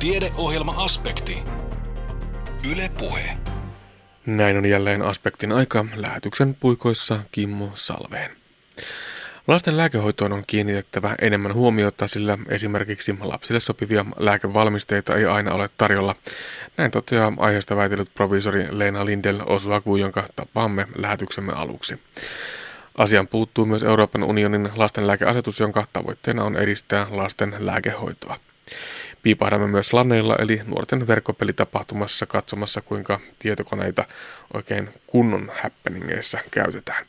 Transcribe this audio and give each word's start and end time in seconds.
Tiedeohjelma-aspekti. 0.00 1.42
Yle 2.70 2.90
Puhe. 2.98 3.36
Näin 4.26 4.56
on 4.56 4.66
jälleen 4.66 5.02
aspektin 5.02 5.52
aika 5.52 5.84
lähetyksen 5.96 6.56
puikoissa 6.60 7.20
Kimmo 7.32 7.70
Salveen. 7.74 8.30
Lasten 9.46 9.76
lääkehoitoon 9.76 10.32
on 10.32 10.44
kiinnitettävä 10.46 11.14
enemmän 11.20 11.54
huomiota, 11.54 12.08
sillä 12.08 12.38
esimerkiksi 12.48 13.16
lapsille 13.20 13.60
sopivia 13.60 14.04
lääkevalmisteita 14.16 15.16
ei 15.16 15.24
aina 15.24 15.54
ole 15.54 15.68
tarjolla. 15.78 16.14
Näin 16.76 16.90
toteaa 16.90 17.32
aiheesta 17.38 17.76
väitellyt 17.76 18.14
provisori 18.14 18.66
Leena 18.70 19.04
Lindel 19.04 19.40
Osuaku, 19.46 19.96
jonka 19.96 20.24
tapaamme 20.36 20.86
lähetyksemme 20.96 21.52
aluksi. 21.52 22.00
Asian 22.98 23.28
puuttuu 23.28 23.66
myös 23.66 23.82
Euroopan 23.82 24.22
unionin 24.22 24.70
lastenlääkeasetus, 24.76 25.60
jonka 25.60 25.86
tavoitteena 25.92 26.44
on 26.44 26.56
edistää 26.56 27.06
lasten 27.10 27.54
lääkehoitoa. 27.58 28.36
Piipahdamme 29.22 29.66
myös 29.66 29.92
Laneilla 29.92 30.36
eli 30.36 30.60
nuorten 30.66 31.06
verkkopelitapahtumassa 31.06 32.26
katsomassa, 32.26 32.80
kuinka 32.80 33.20
tietokoneita 33.38 34.04
oikein 34.54 34.88
kunnon 35.06 35.50
happeningeissa 35.62 36.38
käytetään. 36.50 37.06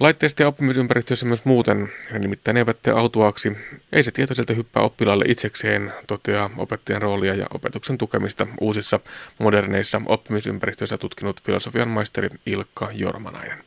Laitteista 0.00 0.42
ja 0.42 0.48
oppimisympäristössä 0.48 1.26
myös 1.26 1.44
muuten, 1.44 1.92
nimittäin 2.18 2.56
eivät 2.56 2.82
tee 2.82 2.92
autuaaksi. 2.92 3.56
Ei 3.92 4.04
se 4.04 4.10
tietoiselta 4.10 4.52
hyppää 4.52 4.82
oppilaalle 4.82 5.24
itsekseen, 5.28 5.92
toteaa 6.06 6.50
opettajan 6.56 7.02
roolia 7.02 7.34
ja 7.34 7.46
opetuksen 7.54 7.98
tukemista 7.98 8.46
uusissa 8.60 9.00
moderneissa 9.38 10.00
oppimisympäristöissä 10.06 10.98
tutkinut 10.98 11.42
filosofian 11.42 11.88
maisteri 11.88 12.28
Ilkka 12.46 12.88
Jormanainen. 12.92 13.64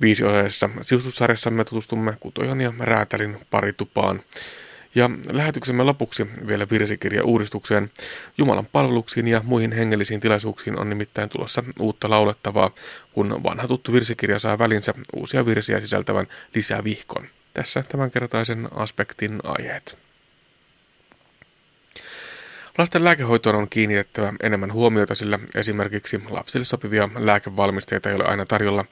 Viisiosaisessa 0.00 0.70
sivustussarjassamme 0.80 1.64
tutustumme 1.64 2.16
Kutojan 2.20 2.60
ja 2.60 2.72
Räätälin 2.78 3.38
paritupaan. 3.50 4.22
Ja 4.96 5.10
lähetyksemme 5.32 5.82
lopuksi 5.82 6.26
vielä 6.46 6.66
virsikirja 6.70 7.24
uudistukseen. 7.24 7.90
Jumalan 8.38 8.66
palveluksiin 8.72 9.28
ja 9.28 9.40
muihin 9.44 9.72
hengellisiin 9.72 10.20
tilaisuuksiin 10.20 10.78
on 10.78 10.88
nimittäin 10.88 11.28
tulossa 11.28 11.62
uutta 11.80 12.10
laulettavaa, 12.10 12.70
kun 13.12 13.42
vanha 13.42 13.68
tuttu 13.68 13.92
virsikirja 13.92 14.38
saa 14.38 14.58
välinsä 14.58 14.94
uusia 15.12 15.46
virsiä 15.46 15.80
sisältävän 15.80 16.26
lisävihkon. 16.54 17.28
Tässä 17.54 17.84
tämänkertaisen 17.88 18.68
aspektin 18.74 19.40
aiheet. 19.44 19.98
Lasten 22.78 23.04
lääkehoitoon 23.04 23.56
on 23.56 23.68
kiinnitettävä 23.70 24.32
enemmän 24.42 24.72
huomiota, 24.72 25.14
sillä 25.14 25.38
esimerkiksi 25.54 26.20
lapsille 26.30 26.64
sopivia 26.64 27.08
lääkevalmisteita 27.14 28.08
ei 28.08 28.14
ole 28.14 28.24
aina 28.24 28.46
tarjolla. 28.46 28.84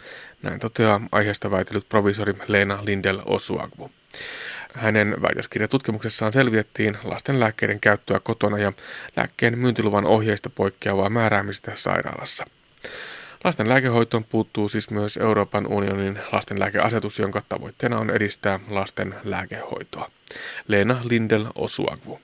Näin 0.43 0.61
toteaa 0.61 1.01
aiheesta 1.13 1.51
väitellyt 1.51 1.89
provisori 1.89 2.35
Leena 2.49 2.79
Lindel 2.85 3.23
Osuagvu. 3.27 3.91
Hänen 4.75 5.17
väitöskirjatutkimuksessaan 5.23 6.33
selviettiin 6.33 6.97
lasten 7.05 7.41
lääkkeiden 7.41 7.81
käyttöä 7.81 8.21
kotona 8.21 8.59
ja 8.59 8.73
lääkkeen 9.17 9.59
myyntiluvan 9.59 10.07
ohjeista 10.07 10.51
poikkeavaa 10.51 11.11
määräämistä 11.11 11.73
sairaalassa. 11.75 12.47
Lasten 13.45 13.69
lääkehoitoon 13.69 14.25
puuttuu 14.25 14.69
siis 14.69 14.91
myös 14.91 15.17
Euroopan 15.17 15.67
unionin 15.67 16.19
lastenlääkeasetus, 16.33 17.19
jonka 17.19 17.43
tavoitteena 17.49 17.99
on 17.99 18.11
edistää 18.11 18.61
lasten 18.71 19.15
lääkehoitoa. 19.25 20.11
Leena 20.69 21.01
Lindel 21.05 21.47
Osuagvu. 21.55 22.21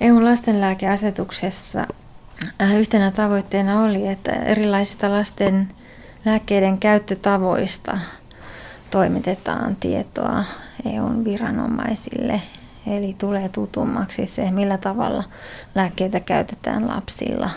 EUn 0.00 0.24
lastenlääkeasetuksessa 0.24 1.86
äh, 2.62 2.78
yhtenä 2.78 3.10
tavoitteena 3.10 3.82
oli, 3.84 4.08
että 4.08 4.32
erilaisista 4.32 5.10
lasten 5.10 5.68
lääkkeiden 6.24 6.78
käyttötavoista 6.78 7.98
toimitetaan 8.90 9.76
tietoa 9.76 10.44
EUn 10.84 11.24
viranomaisille. 11.24 12.40
Eli 12.86 13.14
tulee 13.18 13.48
tutummaksi 13.48 14.26
se, 14.26 14.50
millä 14.50 14.78
tavalla 14.78 15.24
lääkkeitä 15.74 16.20
käytetään 16.20 16.88
lapsilla. 16.88 17.50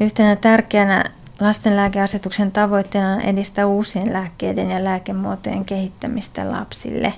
Yhtenä 0.00 0.36
tärkeänä 0.36 1.04
lastenlääkeasetuksen 1.40 2.52
tavoitteena 2.52 3.12
on 3.12 3.20
edistää 3.20 3.66
uusien 3.66 4.12
lääkkeiden 4.12 4.70
ja 4.70 4.84
lääkemuotojen 4.84 5.64
kehittämistä 5.64 6.50
lapsille. 6.50 7.14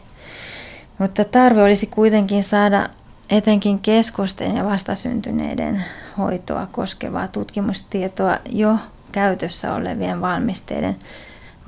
Mutta 0.99 1.25
tarve 1.25 1.63
olisi 1.63 1.87
kuitenkin 1.87 2.43
saada 2.43 2.89
etenkin 3.31 3.79
keskusten 3.79 4.57
ja 4.57 4.65
vastasyntyneiden 4.65 5.85
hoitoa 6.19 6.67
koskevaa 6.73 7.29
tutkimustietoa 7.29 8.39
jo 8.51 8.79
käytössä 9.13 9.75
olevien 9.75 10.21
valmisteiden 10.21 10.97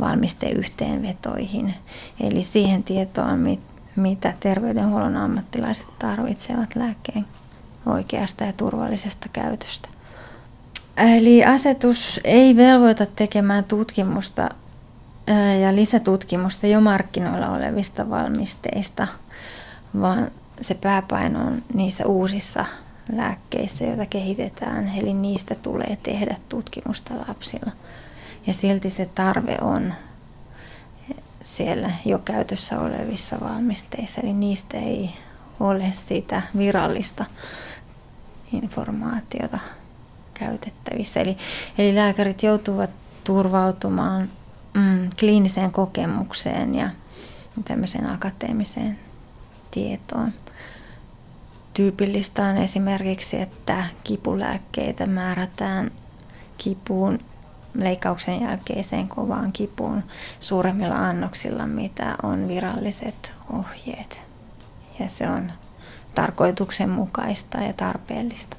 valmisteyhteenvetoihin. 0.01 1.75
Eli 2.21 2.43
siihen 2.43 2.83
tietoon, 2.83 3.39
mitä 3.97 4.35
terveydenhuollon 4.41 5.17
ammattilaiset 5.17 5.89
tarvitsevat 5.99 6.77
lääkkeen 6.77 7.27
oikeasta 7.87 8.45
ja 8.45 8.53
turvallisesta 8.53 9.29
käytöstä. 9.33 9.89
Eli 10.97 11.45
asetus 11.45 12.21
ei 12.25 12.57
velvoita 12.57 13.07
tekemään 13.07 13.65
tutkimusta 13.65 14.49
ja 15.63 15.75
lisätutkimusta 15.75 16.67
jo 16.67 16.81
markkinoilla 16.81 17.51
olevista 17.51 18.11
valmisteista, 18.11 19.09
vaan 20.01 20.31
se 20.61 20.75
pääpaino 20.75 21.47
on 21.47 21.63
niissä 21.75 22.07
uusissa 22.07 22.65
lääkkeissä, 23.13 23.85
joita 23.85 24.07
kehitetään, 24.07 24.93
eli 24.97 25.15
niistä 25.15 25.55
tulee 25.55 25.99
tehdä 26.03 26.37
tutkimusta 26.49 27.15
lapsilla. 27.29 27.73
Ja 28.47 28.55
silti 28.55 28.91
se 28.91 29.07
tarve 29.07 29.59
on 29.61 29.95
siellä 31.47 31.91
jo 32.05 32.19
käytössä 32.19 32.81
olevissa 32.81 33.37
valmisteissa, 33.41 34.21
eli 34.21 34.33
niistä 34.33 34.79
ei 34.79 35.11
ole 35.61 35.93
sitä 35.93 36.43
virallista 36.59 37.25
informaatiota 38.53 39.59
käytettävissä. 40.35 41.21
Eli, 41.21 41.37
eli 41.79 41.95
lääkärit 41.95 42.43
joutuvat 42.43 42.91
turvautumaan 43.25 44.31
mm, 44.75 45.11
kliiniseen 45.21 45.73
kokemukseen 45.73 46.75
ja 46.75 46.91
tämmöiseen 47.65 48.11
akateemiseen 48.11 48.99
tietoon. 49.71 50.33
Tyypillistä 51.75 52.47
on 52.47 52.57
esimerkiksi, 52.57 53.41
että 53.41 53.85
kipulääkkeitä 54.05 55.07
määrätään 55.07 55.91
kipuun 56.59 57.19
leikkauksen 57.79 58.41
jälkeiseen 58.41 59.09
kovaan 59.09 59.53
kipuun 59.53 60.03
suuremmilla 60.41 61.09
annoksilla, 61.09 61.67
mitä 61.67 62.17
on 62.23 62.49
viralliset 62.49 63.35
ohjeet. 63.53 64.23
Ja 65.01 65.09
se 65.09 65.29
on 65.29 65.53
tarkoituksenmukaista 66.15 67.59
ja 67.59 67.73
tarpeellista. 67.73 68.57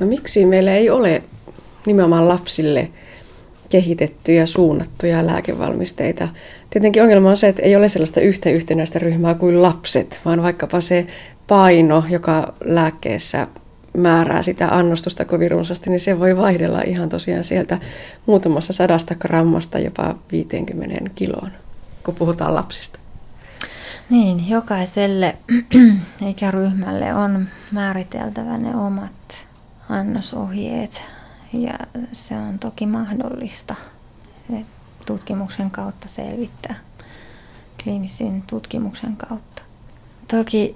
No 0.00 0.06
miksi 0.06 0.44
meillä 0.44 0.72
ei 0.72 0.90
ole 0.90 1.22
nimenomaan 1.86 2.28
lapsille 2.28 2.90
kehitettyjä, 3.68 4.46
suunnattuja 4.46 5.26
lääkevalmisteita? 5.26 6.28
Tietenkin 6.70 7.02
ongelma 7.02 7.30
on 7.30 7.36
se, 7.36 7.48
että 7.48 7.62
ei 7.62 7.76
ole 7.76 7.88
sellaista 7.88 8.20
yhtä 8.20 8.50
yhtenäistä 8.50 8.98
ryhmää 8.98 9.34
kuin 9.34 9.62
lapset, 9.62 10.20
vaan 10.24 10.42
vaikkapa 10.42 10.80
se 10.80 11.06
paino, 11.46 12.04
joka 12.08 12.54
lääkkeessä 12.64 13.46
määrää 13.96 14.42
sitä 14.42 14.68
annostusta 14.68 15.24
kovin 15.24 15.50
runsaasti, 15.50 15.90
niin 15.90 16.00
se 16.00 16.18
voi 16.18 16.36
vaihdella 16.36 16.82
ihan 16.82 17.08
tosiaan 17.08 17.44
sieltä 17.44 17.78
muutamassa 18.26 18.72
sadasta 18.72 19.14
grammasta 19.14 19.78
jopa 19.78 20.14
50 20.32 21.10
kiloon, 21.14 21.50
kun 22.04 22.14
puhutaan 22.14 22.54
lapsista. 22.54 22.98
Niin, 24.10 24.48
jokaiselle 24.48 25.36
ikäryhmälle 26.26 27.14
on 27.14 27.48
määriteltävä 27.72 28.58
ne 28.58 28.76
omat 28.76 29.46
annosohjeet 29.88 31.02
ja 31.52 31.74
se 32.12 32.36
on 32.36 32.58
toki 32.58 32.86
mahdollista 32.86 33.74
tutkimuksen 35.06 35.70
kautta 35.70 36.08
selvittää, 36.08 36.74
kliinisen 37.82 38.42
tutkimuksen 38.42 39.16
kautta. 39.16 39.62
Toki 40.28 40.74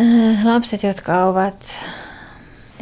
äh, 0.00 0.44
lapset, 0.44 0.82
jotka 0.82 1.24
ovat 1.24 1.84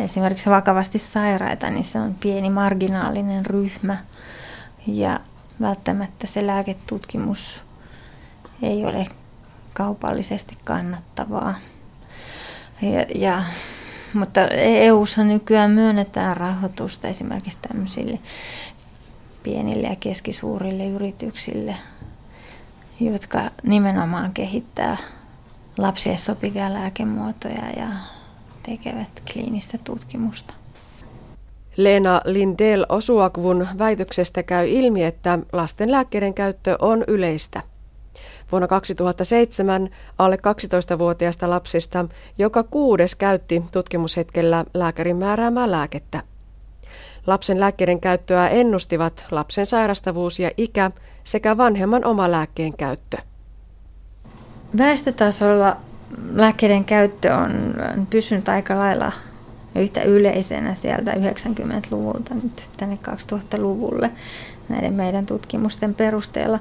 esimerkiksi 0.01 0.51
vakavasti 0.51 0.99
sairaita, 0.99 1.71
niin 1.71 1.85
se 1.85 1.99
on 1.99 2.15
pieni 2.15 2.51
marginaalinen 2.51 3.47
ryhmä 3.47 3.97
ja 4.87 5.21
välttämättä 5.61 6.27
se 6.27 6.47
lääketutkimus 6.47 7.63
ei 8.63 8.85
ole 8.85 9.07
kaupallisesti 9.73 10.59
kannattavaa. 10.65 11.55
Ja, 12.83 13.07
ja, 13.15 13.45
mutta 14.15 14.41
EU-ssa 14.59 15.25
nykyään 15.25 15.71
myönnetään 15.71 16.37
rahoitusta 16.37 17.09
esimerkiksi 17.09 17.59
tämmöisille 17.69 18.19
pienille 19.43 19.89
ja 19.89 19.97
keskisuurille 19.97 20.87
yrityksille, 20.87 21.77
jotka 23.01 23.51
nimenomaan 23.63 24.33
kehittää 24.33 24.97
lapsille 25.79 26.17
sopivia 26.17 26.73
lääkemuotoja 26.73 27.71
ja 27.77 27.89
tekevät 28.63 29.23
kliinistä 29.33 29.79
tutkimusta. 29.85 30.55
Leena 31.77 32.21
Lindell 32.25 32.85
Osuakvun 32.89 33.69
väitöksestä 33.79 34.43
käy 34.43 34.69
ilmi, 34.69 35.05
että 35.05 35.39
lasten 35.53 35.93
lääkkeiden 35.93 36.35
käyttö 36.35 36.77
on 36.81 37.05
yleistä. 37.07 37.63
Vuonna 38.53 38.69
2007 38.69 39.89
alle 40.19 40.37
12-vuotiaista 40.37 41.51
lapsista 41.51 42.07
joka 42.39 42.63
kuudes 42.63 43.15
käytti 43.15 43.63
tutkimushetkellä 43.73 44.65
lääkärin 44.75 45.17
määräämää 45.17 45.71
lääkettä. 45.71 46.23
Lapsen 47.27 47.61
lääkkeiden 47.61 48.01
käyttöä 48.01 48.49
ennustivat 48.49 49.25
lapsen 49.31 49.67
sairastavuus 49.67 50.39
ja 50.39 50.51
ikä 50.57 50.91
sekä 51.25 51.57
vanhemman 51.57 52.05
oma 52.05 52.31
lääkkeen 52.31 52.77
käyttö. 52.77 53.17
Väestötasolla 54.79 55.77
lääkkeiden 56.35 56.85
käyttö 56.85 57.35
on 57.35 57.75
pysynyt 58.11 58.49
aika 58.49 58.79
lailla 58.79 59.13
yhtä 59.75 60.03
yleisenä 60.03 60.75
sieltä 60.75 61.13
90-luvulta 61.13 62.35
nyt 62.35 62.71
tänne 62.77 62.99
2000-luvulle 63.09 64.11
näiden 64.69 64.95
meidän 64.95 65.27
tutkimusten 65.27 65.95
perusteella. 65.95 66.59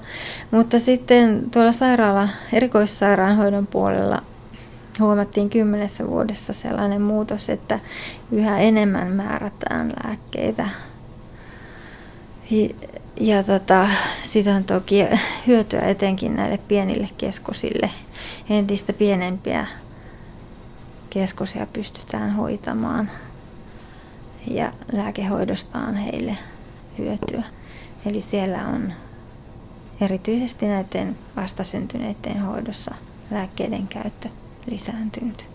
Mutta 0.51 0.79
sitten 0.79 1.43
tuolla 1.51 1.71
sairaala, 1.71 2.29
erikoissairaanhoidon 2.53 3.67
puolella 3.67 4.21
huomattiin 4.99 5.49
kymmenessä 5.49 6.07
vuodessa 6.07 6.53
sellainen 6.53 7.01
muutos, 7.01 7.49
että 7.49 7.79
yhä 8.31 8.59
enemmän 8.59 9.11
määrätään 9.11 9.91
lääkkeitä. 10.03 10.69
Ja 13.19 13.43
tota, 13.43 13.89
sitä 14.23 14.55
on 14.55 14.63
toki 14.63 15.05
hyötyä 15.47 15.81
etenkin 15.81 16.35
näille 16.35 16.59
pienille 16.67 17.07
keskosille. 17.17 17.89
Entistä 18.49 18.93
pienempiä 18.93 19.67
keskosia 21.09 21.67
pystytään 21.73 22.31
hoitamaan 22.31 23.11
ja 24.47 24.71
lääkehoidosta 24.91 25.79
on 25.79 25.95
heille 25.95 26.37
hyötyä. 26.97 27.43
Eli 28.05 28.21
siellä 28.21 28.67
on 28.67 28.93
erityisesti 30.01 30.65
näiden 30.65 31.17
vastasyntyneiden 31.35 32.39
hoidossa 32.41 32.95
lääkkeiden 33.31 33.87
käyttö 33.87 34.29
lisääntynyt. 34.65 35.47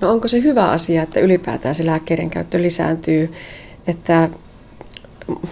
No 0.00 0.10
onko 0.10 0.28
se 0.28 0.42
hyvä 0.42 0.70
asia, 0.70 1.02
että 1.02 1.20
ylipäätään 1.20 1.74
se 1.74 1.86
lääkkeiden 1.86 2.30
käyttö 2.30 2.62
lisääntyy, 2.62 3.34
että 3.86 4.28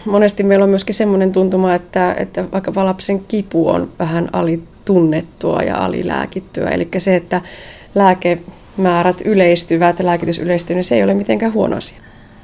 monesti 0.05 0.43
meillä 0.43 0.63
on 0.65 0.71
myöskin 0.71 0.95
semmoinen 0.95 1.33
tuntuma, 1.33 1.75
että, 1.75 2.15
että 2.15 2.45
vaikka 2.53 2.85
lapsen 2.85 3.21
kipu 3.21 3.69
on 3.69 3.93
vähän 3.99 4.29
alitunnettua 4.33 5.63
ja 5.63 5.85
alilääkittyä. 5.85 6.69
Eli 6.69 6.89
se, 6.99 7.17
että 7.17 7.41
lääkemäärät 7.95 9.21
yleistyvät 9.25 9.99
ja 9.99 10.07
lääkitys 10.07 10.39
yleistyy, 10.39 10.75
niin 10.77 10.85
se 10.85 10.95
ei 10.95 11.05
ole 11.05 11.15
mitenkään 11.15 11.53
huono 11.53 11.77
asia. 11.77 12.01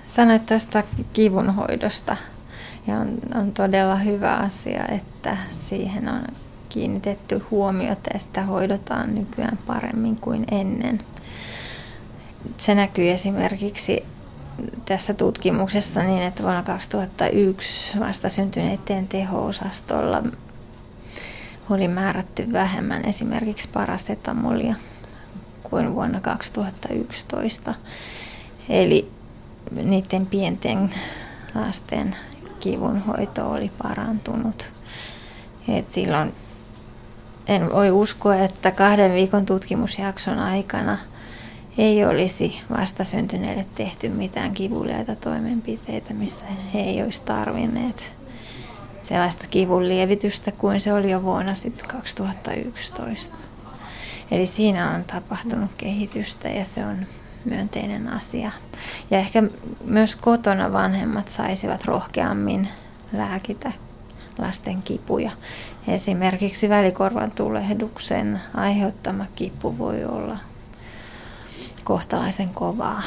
Sanoit 0.06 0.46
tuosta 0.46 0.82
kivunhoidosta 1.12 2.16
ja 2.86 2.98
on, 2.98 3.18
on 3.34 3.52
todella 3.52 3.96
hyvä 3.96 4.34
asia, 4.34 4.84
että 4.88 5.36
siihen 5.50 6.08
on 6.08 6.22
kiinnitetty 6.68 7.42
huomiota 7.50 8.10
ja 8.12 8.18
sitä 8.18 8.42
hoidotaan 8.42 9.14
nykyään 9.14 9.58
paremmin 9.66 10.16
kuin 10.20 10.44
ennen. 10.50 10.98
Se 12.56 12.74
näkyy 12.74 13.10
esimerkiksi 13.10 14.04
tässä 14.84 15.14
tutkimuksessa 15.14 16.02
niin, 16.02 16.22
että 16.22 16.42
vuonna 16.42 16.62
2001 16.62 18.00
vasta 18.00 18.28
syntyneiden 18.28 19.08
teho-osastolla 19.08 20.22
oli 21.70 21.88
määrätty 21.88 22.52
vähemmän 22.52 23.04
esimerkiksi 23.04 23.68
parastetamolia 23.68 24.74
kuin 25.62 25.94
vuonna 25.94 26.20
2011. 26.20 27.74
Eli 28.68 29.10
niiden 29.70 30.26
pienten 30.26 30.90
lasten 31.54 32.16
kivunhoito 32.60 33.50
oli 33.50 33.70
parantunut. 33.82 34.72
Et 35.68 35.88
silloin 35.88 36.34
en 37.46 37.72
voi 37.72 37.90
uskoa, 37.90 38.36
että 38.36 38.70
kahden 38.70 39.12
viikon 39.12 39.46
tutkimusjakson 39.46 40.38
aikana 40.38 40.98
ei 41.78 42.04
olisi 42.04 42.60
vastasyntyneille 42.70 43.66
tehty 43.74 44.08
mitään 44.08 44.52
kivuliaita 44.52 45.16
toimenpiteitä, 45.16 46.14
missä 46.14 46.44
he 46.74 46.80
ei 46.80 47.02
olisi 47.02 47.22
tarvinneet 47.22 48.12
sellaista 49.02 49.46
kivun 49.50 49.88
lievitystä 49.88 50.52
kuin 50.52 50.80
se 50.80 50.92
oli 50.92 51.10
jo 51.10 51.22
vuonna 51.22 51.54
sitten 51.54 51.88
2011. 51.88 53.36
Eli 54.30 54.46
siinä 54.46 54.90
on 54.94 55.04
tapahtunut 55.04 55.70
kehitystä 55.76 56.48
ja 56.48 56.64
se 56.64 56.84
on 56.86 57.06
myönteinen 57.44 58.08
asia. 58.08 58.50
Ja 59.10 59.18
ehkä 59.18 59.42
myös 59.84 60.16
kotona 60.16 60.72
vanhemmat 60.72 61.28
saisivat 61.28 61.84
rohkeammin 61.84 62.68
lääkitä 63.12 63.72
lasten 64.38 64.82
kipuja. 64.82 65.30
Esimerkiksi 65.88 66.68
välikorvan 66.68 67.30
tulehduksen 67.30 68.40
aiheuttama 68.54 69.26
kipu 69.34 69.78
voi 69.78 70.04
olla 70.04 70.38
kohtalaisen 71.86 72.48
kovaa. 72.48 73.02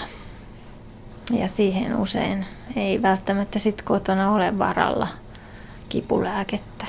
Ja 1.31 1.47
siihen 1.47 1.95
usein 1.95 2.45
ei 2.75 3.01
välttämättä 3.01 3.59
sit 3.59 3.81
kotona 3.81 4.31
ole 4.31 4.59
varalla 4.59 5.07
kipulääkettä. 5.89 6.85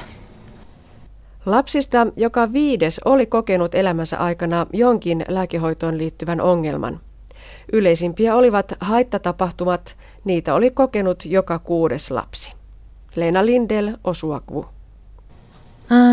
Lapsista 1.46 2.06
joka 2.16 2.52
viides 2.52 3.00
oli 3.04 3.26
kokenut 3.26 3.74
elämänsä 3.74 4.18
aikana 4.18 4.66
jonkin 4.72 5.24
lääkehoitoon 5.28 5.98
liittyvän 5.98 6.40
ongelman. 6.40 7.00
Yleisimpiä 7.72 8.36
olivat 8.36 8.72
haittatapahtumat, 8.80 9.96
niitä 10.24 10.54
oli 10.54 10.70
kokenut 10.70 11.24
joka 11.24 11.58
kuudes 11.58 12.10
lapsi. 12.10 12.52
Leena 13.16 13.46
Lindel, 13.46 13.96
Osuakvu. 14.04 14.66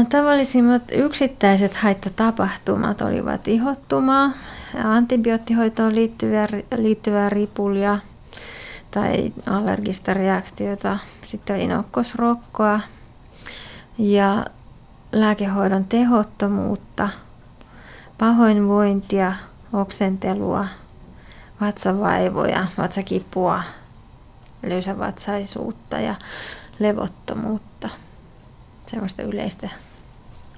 Tavallisimmat 0.09 0.83
yksittäiset 0.91 1.75
haittatapahtumat 1.75 3.01
olivat 3.01 3.47
ihottumaa, 3.47 4.31
antibioottihoitoon 4.83 5.95
liittyvää, 5.95 6.47
liittyvää 6.77 7.29
ripulia 7.29 7.99
tai 8.91 9.33
allergista 9.45 10.13
reaktiota, 10.13 10.99
sitten 11.25 11.55
oli 11.55 11.67
nokkosrokkoa 11.67 12.79
ja 13.97 14.45
lääkehoidon 15.11 15.85
tehottomuutta, 15.85 17.09
pahoinvointia, 18.17 19.33
oksentelua, 19.73 20.67
vatsavaivoja, 21.61 22.67
vatsakipua, 22.77 23.63
löysävatsaisuutta 24.63 25.99
ja 25.99 26.15
levottomuutta, 26.79 27.89
semmoista 28.89 29.21
yleistä 29.21 29.69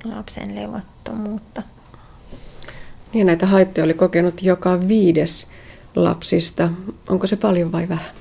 lapsen 0.03 0.55
levottomuutta. 0.55 1.63
Niin 3.13 3.27
näitä 3.27 3.45
haittoja 3.45 3.85
oli 3.85 3.93
kokenut 3.93 4.43
joka 4.43 4.87
viides 4.87 5.47
lapsista. 5.95 6.69
Onko 7.09 7.27
se 7.27 7.35
paljon 7.35 7.71
vai 7.71 7.89
vähän? 7.89 8.11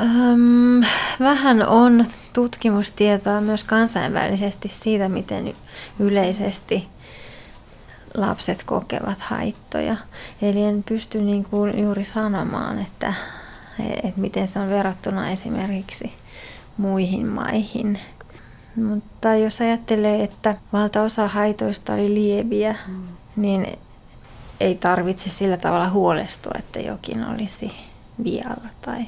Öm, 0.00 0.82
vähän 1.20 1.68
on 1.68 2.06
tutkimustietoa 2.32 3.40
myös 3.40 3.64
kansainvälisesti 3.64 4.68
siitä, 4.68 5.08
miten 5.08 5.54
yleisesti 5.98 6.88
lapset 8.14 8.64
kokevat 8.64 9.20
haittoja. 9.20 9.96
Eli 10.42 10.64
en 10.64 10.82
pysty 10.82 11.20
niin 11.20 11.44
kuin 11.44 11.78
juuri 11.78 12.04
sanomaan, 12.04 12.78
että, 12.78 13.14
että 14.02 14.20
miten 14.20 14.48
se 14.48 14.58
on 14.58 14.68
verrattuna 14.68 15.30
esimerkiksi 15.30 16.12
muihin 16.76 17.26
maihin. 17.26 17.98
Mutta 18.76 19.34
jos 19.34 19.60
ajattelee, 19.60 20.22
että 20.24 20.56
valtaosa 20.72 21.28
haitoista 21.28 21.92
oli 21.92 22.14
lieviä, 22.14 22.76
mm. 22.88 23.02
niin 23.36 23.78
ei 24.60 24.74
tarvitse 24.74 25.30
sillä 25.30 25.56
tavalla 25.56 25.90
huolestua, 25.90 26.52
että 26.58 26.80
jokin 26.80 27.24
olisi 27.24 27.72
vialla 28.24 28.68
tai 28.82 29.04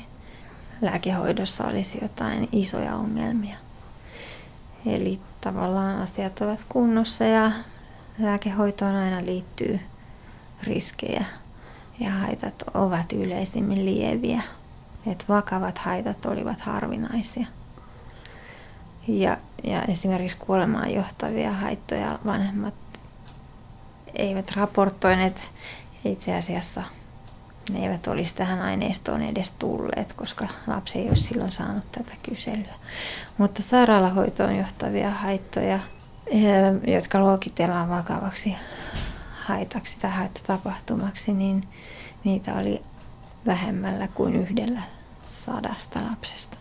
lääkehoidossa 0.80 1.66
olisi 1.66 1.98
jotain 2.02 2.48
isoja 2.52 2.96
ongelmia. 2.96 3.56
Eli 4.86 5.20
tavallaan 5.40 6.00
asiat 6.00 6.40
ovat 6.40 6.60
kunnossa 6.68 7.24
ja 7.24 7.52
lääkehoitoon 8.18 8.94
aina 8.94 9.20
liittyy 9.26 9.80
riskejä 10.62 11.24
ja 12.00 12.10
haitat 12.10 12.64
ovat 12.74 13.12
yleisimmin 13.12 13.84
lieviä. 13.84 14.42
Et 15.06 15.24
vakavat 15.28 15.78
haitat 15.78 16.26
olivat 16.26 16.60
harvinaisia. 16.60 17.46
Ja, 19.08 19.36
ja 19.64 19.82
esimerkiksi 19.82 20.36
kuolemaan 20.36 20.94
johtavia 20.94 21.52
haittoja 21.52 22.18
vanhemmat 22.24 22.74
eivät 24.14 24.56
raportoineet 24.56 25.42
itse 26.04 26.34
asiassa 26.34 26.82
ne 27.72 27.78
eivät 27.82 28.06
olisi 28.06 28.34
tähän 28.34 28.62
aineistoon 28.62 29.22
edes 29.22 29.50
tulleet, 29.50 30.12
koska 30.12 30.48
lapsi 30.66 30.98
ei 30.98 31.08
olisi 31.08 31.22
silloin 31.22 31.52
saanut 31.52 31.92
tätä 31.92 32.12
kyselyä. 32.22 32.74
Mutta 33.38 33.62
sairaalahoitoon 33.62 34.56
johtavia 34.56 35.10
haittoja, 35.10 35.80
eh, 36.26 36.42
jotka 36.94 37.18
luokitellaan 37.18 37.88
vakavaksi 37.88 38.54
haitaksi 39.32 40.00
tai 40.00 40.10
haittatapahtumaksi, 40.10 41.32
niin 41.32 41.62
niitä 42.24 42.54
oli 42.54 42.82
vähemmällä 43.46 44.08
kuin 44.08 44.36
yhdellä 44.36 44.82
sadasta 45.24 46.00
lapsesta. 46.10 46.58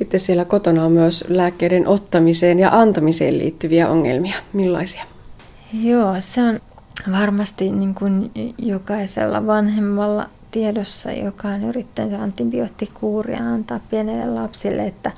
Sitten 0.00 0.20
siellä 0.20 0.44
kotona 0.44 0.84
on 0.84 0.92
myös 0.92 1.24
lääkkeiden 1.28 1.86
ottamiseen 1.86 2.58
ja 2.58 2.80
antamiseen 2.80 3.38
liittyviä 3.38 3.88
ongelmia. 3.88 4.34
Millaisia? 4.52 5.04
Joo, 5.82 6.14
se 6.18 6.42
on 6.42 6.60
varmasti 7.12 7.70
niin 7.70 7.94
kuin 7.94 8.30
jokaisella 8.58 9.46
vanhemmalla 9.46 10.28
tiedossa, 10.50 11.12
joka 11.12 11.48
on 11.48 11.64
yrittänyt 11.64 12.20
antibioottikuuria 12.20 13.38
antaa 13.38 13.80
pienelle 13.90 14.26
lapsille, 14.40 14.86
että 14.86 15.12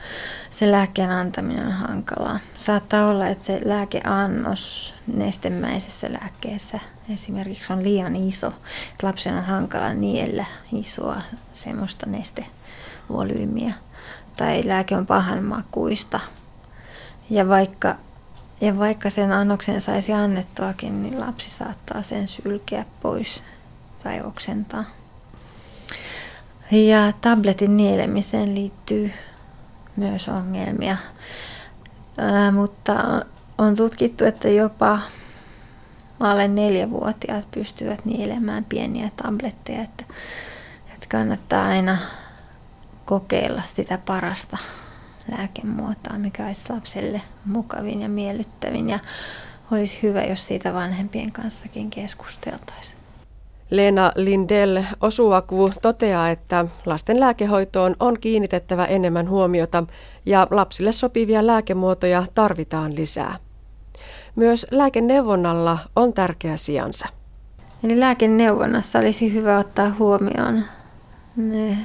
se 0.50 0.70
lääkkeen 0.70 1.10
antaminen 1.10 1.66
on 1.66 1.72
hankalaa. 1.72 2.40
Saattaa 2.58 3.08
olla, 3.08 3.26
että 3.26 3.44
se 3.44 3.60
lääkeannos 3.64 4.94
nestemäisessä 5.06 6.12
lääkkeessä 6.12 6.80
esimerkiksi 7.12 7.72
on 7.72 7.84
liian 7.84 8.16
iso. 8.16 8.46
Että 8.46 9.06
lapsen 9.06 9.34
on 9.36 9.44
hankala 9.44 9.94
niellä 9.94 10.44
isoa 10.72 11.22
semmoista 11.52 12.06
nestevolyymiä. 12.06 13.74
Tai 14.42 14.62
lääke 14.64 14.96
on 14.96 15.06
pahan 15.06 15.44
makuista. 15.44 16.20
Ja 17.30 17.49
vaikka, 17.49 17.96
ja 18.61 18.78
vaikka 18.78 19.11
sen 19.11 19.32
annoksen 19.32 19.80
saisi 19.80 20.12
annettuakin, 20.12 21.02
niin 21.02 21.20
lapsi 21.20 21.50
saattaa 21.50 22.02
sen 22.02 22.28
sylkeä 22.28 22.84
pois 23.02 23.44
tai 24.02 24.20
oksentaa. 24.22 24.84
Ja 26.70 27.12
tabletin 27.20 27.76
nielemiseen 27.76 28.54
liittyy 28.54 29.12
myös 29.96 30.28
ongelmia, 30.28 30.96
Ää, 32.18 32.50
mutta 32.50 32.94
on 33.58 33.76
tutkittu, 33.76 34.25
että 34.25 34.49
jopa 34.49 34.99
alle 36.20 36.49
neljävuotiaat 36.49 37.50
pystyvät 37.50 38.04
nielemään 38.04 38.64
pieniä 38.64 39.11
tabletteja, 39.22 39.82
että, 39.82 40.04
että 40.94 41.06
kannattaa 41.08 41.64
aina 41.66 41.99
kokeilla 43.12 43.62
sitä 43.64 43.99
parasta 43.99 44.59
lääkemuotoa, 45.38 46.19
mikä 46.19 46.47
olisi 46.47 46.73
lapselle 46.73 47.23
mukavin 47.45 48.02
ja 48.02 48.09
miellyttävin 48.09 48.88
ja 48.88 48.99
olisi 49.71 49.99
hyvä, 50.02 50.23
jos 50.23 50.47
siitä 50.47 50.75
vanhempien 50.75 51.33
kanssakin 51.33 51.90
keskusteltaisiin. 51.90 53.00
Leena 53.71 54.12
Lindell 54.16 54.83
Osuaku 55.00 55.73
toteaa, 55.83 56.31
että 56.31 56.66
lasten 56.87 57.21
lääkehoitoon 57.21 57.97
on 58.00 58.21
kiinnitettävä 58.21 58.85
enemmän 58.85 59.28
huomiota 59.28 59.85
ja 60.26 60.47
lapsille 60.50 60.92
sopivia 60.92 61.47
lääkemuotoja 61.47 62.25
tarvitaan 62.35 62.97
lisää. 62.97 63.37
Myös 64.37 64.66
lääkeneuvonnalla 64.71 65.78
on 65.97 66.12
tärkeä 66.12 66.57
sijansa. 66.57 67.09
Eli 67.85 68.00
lääkeneuvonnassa 68.00 68.99
olisi 68.99 69.33
hyvä 69.35 69.59
ottaa 69.59 69.95
huomioon 69.99 70.64
ne 71.37 71.78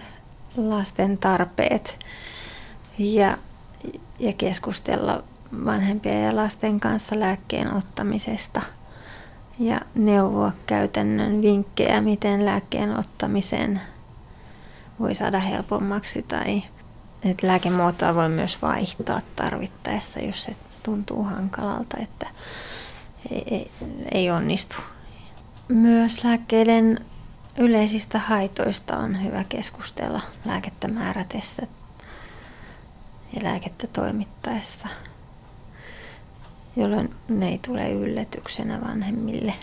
lasten 0.57 1.17
tarpeet 1.17 1.99
ja, 2.97 3.37
ja 4.19 4.33
keskustella 4.33 5.23
vanhempien 5.65 6.23
ja 6.23 6.35
lasten 6.35 6.79
kanssa 6.79 7.19
lääkkeen 7.19 7.73
ottamisesta– 7.73 8.61
ja 9.59 9.81
neuvoa 9.95 10.51
käytännön 10.65 11.41
vinkkejä, 11.41 12.01
miten 12.01 12.45
lääkkeen 12.45 12.99
ottamisen 12.99 13.81
voi 14.99 15.15
saada 15.15 15.39
helpommaksi 15.39 16.23
tai 16.23 16.63
että 17.23 17.47
lääkemuotoa 17.47 18.15
voi 18.15 18.29
myös 18.29 18.61
vaihtaa 18.61 19.21
tarvittaessa, 19.35 20.19
jos 20.19 20.43
se 20.43 20.51
tuntuu 20.83 21.23
hankalalta, 21.23 21.97
että 22.01 22.27
ei, 23.31 23.43
ei, 23.51 23.71
ei 24.11 24.31
onnistu. 24.31 24.75
Myös 25.67 26.23
lääkkeiden 26.23 27.05
yleisistä 27.57 28.19
haitoista 28.19 28.97
on 28.97 29.23
hyvä 29.23 29.43
keskustella 29.49 30.21
lääkettä 30.45 30.87
määrätessä 30.87 31.67
ja 33.33 33.43
lääkettä 33.43 33.87
toimittaessa 33.87 34.87
jolloin 36.77 37.09
ne 37.29 37.49
ei 37.49 37.59
tule 37.67 37.89
yllätyksenä 37.91 38.81
vanhemmille. 38.81 39.53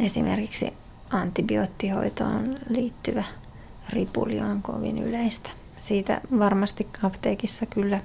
Esimerkiksi 0.00 0.72
antibioottihoitoon 1.10 2.58
liittyvä 2.68 3.24
ripuli 3.92 4.40
on 4.40 4.62
kovin 4.62 4.98
yleistä. 4.98 5.50
Siitä 5.78 6.20
varmasti 6.38 6.86
apteekissa 7.02 7.66
kyllä 7.66 8.00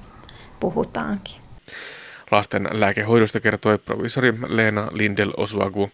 puhutaankin. 0.59 1.35
Lasten 2.31 2.67
lääkehoidosta 2.71 3.39
kertoi 3.39 3.77
provisori 3.77 4.33
Leena 4.47 4.87
Lindel 4.91 5.31
Osuagu. 5.37 5.91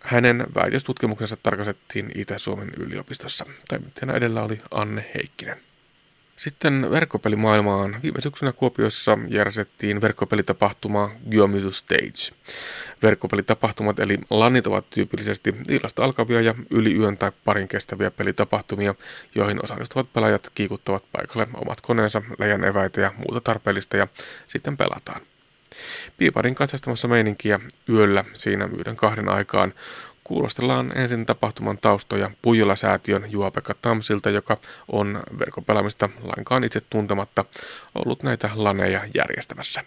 Hänen 0.00 0.46
väitöstutkimuksensa 0.54 1.36
tarkastettiin 1.42 2.10
Itä-Suomen 2.14 2.70
yliopistossa. 2.76 3.46
Toimittajana 3.68 4.14
edellä 4.14 4.42
oli 4.42 4.60
Anne 4.70 5.10
Heikkinen. 5.14 5.56
Sitten 6.36 6.90
verkkopelimaailmaan. 6.90 8.00
Viime 8.02 8.20
syksynä 8.20 8.52
Kuopiossa 8.52 9.18
järjestettiin 9.28 10.00
verkkopelitapahtuma 10.00 11.10
Geomy 11.30 11.72
Stage. 11.72 12.36
Verkkopelitapahtumat 13.02 14.00
eli 14.00 14.18
LANit 14.30 14.66
ovat 14.66 14.90
tyypillisesti 14.90 15.54
illasta 15.68 16.04
alkavia 16.04 16.40
ja 16.40 16.54
yli 16.70 16.94
yön 16.94 17.16
tai 17.16 17.32
parin 17.44 17.68
kestäviä 17.68 18.10
pelitapahtumia, 18.10 18.94
joihin 19.34 19.64
osallistuvat 19.64 20.12
pelaajat 20.12 20.50
kiikuttavat 20.54 21.04
paikalle 21.12 21.46
omat 21.54 21.80
koneensa, 21.80 22.22
läjän 22.38 22.64
eväitä 22.64 23.00
ja 23.00 23.12
muuta 23.16 23.40
tarpeellista 23.40 23.96
ja 23.96 24.08
sitten 24.46 24.76
pelataan. 24.76 25.20
Piiparin 26.16 26.54
katsastamassa 26.54 27.08
meininkiä 27.08 27.60
yöllä 27.88 28.24
siinä 28.34 28.68
yhden 28.78 28.96
kahden 28.96 29.28
aikaan 29.28 29.74
Kuulostellaan 30.24 30.98
ensin 30.98 31.26
tapahtuman 31.26 31.78
taustoja 31.78 32.30
Puijola-säätiön 32.42 33.26
Juha-Pekka 33.28 33.74
Tamsilta, 33.82 34.30
joka 34.30 34.56
on 34.92 35.22
verkkopelaamista 35.38 36.08
lainkaan 36.22 36.64
itse 36.64 36.80
tuntematta 36.90 37.44
ollut 37.94 38.22
näitä 38.22 38.50
laneja 38.54 39.00
järjestämässä. 39.14 39.84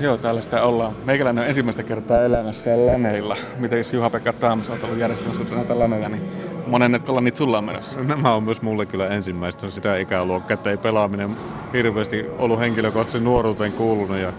Joo, 0.00 0.16
täällä 0.16 0.40
sitä 0.40 0.62
ollaan. 0.62 0.96
Meikäläinen 1.04 1.42
on 1.42 1.48
ensimmäistä 1.48 1.82
kertaa 1.82 2.22
elämässä 2.22 2.86
laneilla. 2.86 3.36
Miten 3.58 3.78
jos 3.78 3.92
Juha-Pekka 3.92 4.32
Tams 4.32 4.70
on 4.70 4.78
ollut 4.82 4.98
järjestämässä 4.98 5.44
näitä 5.50 5.78
laneja, 5.78 6.08
niin 6.08 6.22
monennetko 6.66 7.14
lanit 7.14 7.36
sulla 7.36 7.58
on 7.58 7.64
menossa? 7.64 8.00
Nämä 8.00 8.34
on 8.34 8.42
myös 8.42 8.62
mulle 8.62 8.86
kyllä 8.86 9.08
ensimmäistä 9.08 9.70
sitä 9.70 9.96
ikäluokkaa, 9.96 10.54
että 10.54 10.70
ei 10.70 10.76
pelaaminen 10.76 11.36
hirveästi 11.72 12.26
ollut 12.38 12.58
henkilökohtaisen 12.60 13.24
nuoruuteen 13.24 13.72
kuulunut 13.72 14.18
ja 14.18 14.32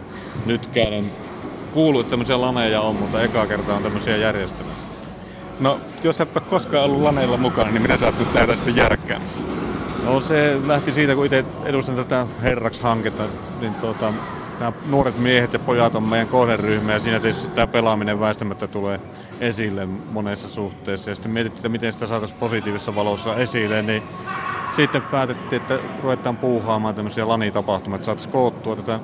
nyt 0.45 0.67
käyn 0.67 1.05
kuullut, 1.73 2.01
että 2.01 2.09
tämmöisiä 2.09 2.41
laneja 2.41 2.81
on, 2.81 2.95
mutta 2.95 3.21
eka 3.21 3.45
kertaa 3.45 3.75
on 3.75 3.83
tämmöisiä 3.83 4.17
järjestämässä. 4.17 4.87
No, 5.59 5.79
jos 6.03 6.21
et 6.21 6.37
ole 6.37 6.43
koskaan 6.49 6.85
ollut 6.85 7.01
laneilla 7.01 7.37
mukana, 7.37 7.71
niin 7.71 7.81
minä 7.81 7.97
sä 7.97 8.05
oot 8.05 8.19
nyt 8.19 8.33
näitä 8.33 8.55
sitten 8.55 8.75
järkkäämässä? 8.75 9.39
No 10.05 10.21
se 10.21 10.57
lähti 10.67 10.91
siitä, 10.91 11.15
kun 11.15 11.25
itse 11.25 11.45
edustan 11.65 11.95
tätä 11.95 12.27
Herrax-hanketta, 12.41 13.23
niin 13.59 13.73
tuota, 13.73 14.13
nämä 14.59 14.71
nuoret 14.85 15.19
miehet 15.19 15.53
ja 15.53 15.59
pojat 15.59 15.95
on 15.95 16.03
meidän 16.03 16.27
kohderyhmä 16.27 16.93
ja 16.93 16.99
siinä 16.99 17.19
tietysti 17.19 17.47
tämä 17.47 17.67
pelaaminen 17.67 18.19
väistämättä 18.19 18.67
tulee 18.67 18.99
esille 19.39 19.85
monessa 20.11 20.49
suhteessa. 20.49 21.11
Ja 21.11 21.15
sitten 21.15 21.31
mietittiin, 21.31 21.59
että 21.59 21.69
miten 21.69 21.93
sitä 21.93 22.07
saataisiin 22.07 22.39
positiivisessa 22.39 22.95
valossa 22.95 23.35
esille, 23.35 23.81
niin 23.81 24.03
sitten 24.75 25.01
päätettiin, 25.01 25.61
että 25.61 25.79
ruvetaan 26.03 26.37
puuhaamaan 26.37 26.95
tämmöisiä 26.95 27.27
lanitapahtumia, 27.27 27.95
että 27.95 28.05
saataisiin 28.05 28.33
koottua 28.33 28.75
tätä 28.75 28.99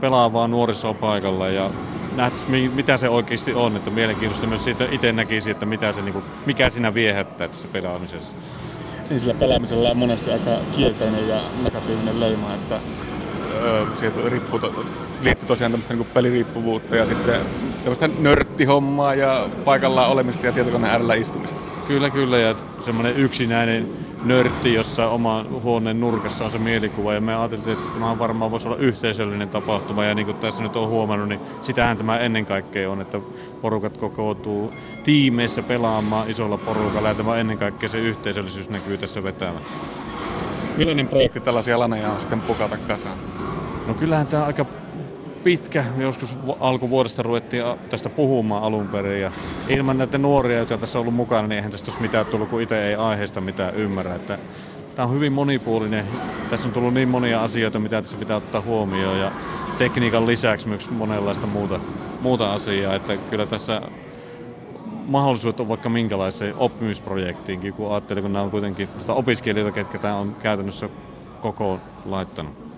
pelaavaa 0.00 0.48
nuorisoa 0.48 0.94
paikalla 0.94 1.48
ja 1.48 1.70
nähtäisiin, 2.16 2.72
mitä 2.72 2.96
se 2.96 3.08
oikeasti 3.08 3.54
on. 3.54 3.76
Että 3.76 3.90
mielenkiintoista 3.90 4.46
myös 4.46 4.64
siitä 4.64 4.84
itse 4.90 5.12
näkisi, 5.12 5.50
että 5.50 5.66
mitä 5.66 5.92
se, 5.92 6.02
niin 6.02 6.12
kuin, 6.12 6.24
mikä 6.46 6.70
siinä 6.70 6.94
viehättää 6.94 7.48
tässä 7.48 7.68
pelaamisessa. 7.72 8.32
Niin 9.10 9.20
sillä 9.20 9.34
pelaamisella 9.34 9.90
on 9.90 9.96
monesti 9.96 10.32
aika 10.32 10.50
kielteinen 10.76 11.28
ja 11.28 11.40
negatiivinen 11.64 12.20
leima, 12.20 12.54
että 12.54 12.80
sieltä 13.94 14.20
riippuu, 14.28 14.60
liittyy 15.20 15.48
tosiaan 15.48 15.72
tämmöistä 15.72 15.94
niin 15.94 16.06
peliriippuvuutta 16.14 16.96
ja 16.96 17.06
sitten 17.06 17.40
tämmöistä 17.78 18.08
nörttihommaa 18.18 19.14
ja 19.14 19.48
paikallaan 19.64 20.10
olemista 20.10 20.46
ja 20.46 20.52
tietokoneen 20.52 20.92
äärellä 20.92 21.14
istumista. 21.14 21.60
Kyllä, 21.86 22.10
kyllä 22.10 22.38
ja 22.38 22.54
semmoinen 22.78 23.16
yksinäinen 23.16 23.88
nörtti, 24.24 24.74
jossa 24.74 25.08
oma 25.08 25.44
huoneen 25.62 26.00
nurkassa 26.00 26.44
on 26.44 26.50
se 26.50 26.58
mielikuva 26.58 27.14
ja 27.14 27.20
me 27.20 27.34
ajateltiin, 27.34 27.72
että 27.72 27.94
tämä 27.94 28.18
varmaan 28.18 28.50
voisi 28.50 28.68
olla 28.68 28.76
yhteisöllinen 28.76 29.48
tapahtuma 29.48 30.04
ja 30.04 30.14
niin 30.14 30.26
kuin 30.26 30.36
tässä 30.38 30.62
nyt 30.62 30.76
on 30.76 30.88
huomannut, 30.88 31.28
niin 31.28 31.40
sitähän 31.62 31.96
tämä 31.96 32.18
ennen 32.18 32.46
kaikkea 32.46 32.90
on, 32.90 33.00
että 33.00 33.20
porukat 33.62 33.96
kokoutuu 33.96 34.72
tiimeissä 35.04 35.62
pelaamaan 35.62 36.30
isolla 36.30 36.58
porukalla 36.58 37.08
ja 37.08 37.14
tämä 37.14 37.36
ennen 37.36 37.58
kaikkea 37.58 37.88
se 37.88 37.98
yhteisöllisyys 37.98 38.70
näkyy 38.70 38.98
tässä 38.98 39.22
vetämään. 39.22 39.64
Millainen 40.76 41.08
projekti 41.08 41.40
tällaisia 41.40 41.78
laneja 41.78 42.08
on 42.08 42.20
sitten 42.20 42.40
pukata 42.40 42.76
kasaan? 42.76 43.31
No 43.86 43.94
kyllähän 43.94 44.26
tämä 44.26 44.44
aika 44.44 44.66
pitkä. 45.44 45.84
Joskus 45.98 46.38
alkuvuodesta 46.60 47.22
ruvettiin 47.22 47.64
tästä 47.90 48.08
puhumaan 48.08 48.62
alun 48.62 48.88
perin 48.88 49.20
ja 49.20 49.32
ilman 49.68 49.98
näitä 49.98 50.18
nuoria, 50.18 50.58
jotka 50.58 50.78
tässä 50.78 50.98
on 50.98 51.00
ollut 51.00 51.14
mukana, 51.14 51.48
niin 51.48 51.56
eihän 51.56 51.70
tästä 51.70 51.90
olisi 51.90 52.02
mitään 52.02 52.26
tullut, 52.26 52.48
kun 52.48 52.62
itse 52.62 52.88
ei 52.88 52.94
aiheesta 52.94 53.40
mitään 53.40 53.74
ymmärrä. 53.74 54.14
Että 54.14 54.38
tämä 54.94 55.08
on 55.08 55.14
hyvin 55.14 55.32
monipuolinen. 55.32 56.04
Tässä 56.50 56.68
on 56.68 56.74
tullut 56.74 56.94
niin 56.94 57.08
monia 57.08 57.42
asioita, 57.42 57.78
mitä 57.78 58.02
tässä 58.02 58.16
pitää 58.16 58.36
ottaa 58.36 58.60
huomioon 58.60 59.18
ja 59.18 59.32
tekniikan 59.78 60.26
lisäksi 60.26 60.68
myös 60.68 60.90
monenlaista 60.90 61.46
muuta, 61.46 61.80
muuta 62.20 62.52
asiaa. 62.52 62.94
Että 62.94 63.16
kyllä 63.16 63.46
tässä 63.46 63.82
mahdollisuudet 65.06 65.60
on 65.60 65.68
vaikka 65.68 65.88
minkälaiseen 65.88 66.54
oppimisprojektiinkin, 66.54 67.72
kun 67.72 67.92
ajattelee, 67.92 68.22
kun 68.22 68.32
nämä 68.32 68.42
on 68.42 68.50
kuitenkin 68.50 68.88
opiskelijoita, 69.08 69.74
ketkä 69.74 69.98
tämä 69.98 70.16
on 70.16 70.34
käytännössä 70.34 70.88
koko 71.40 71.80
laittanut. 72.04 72.71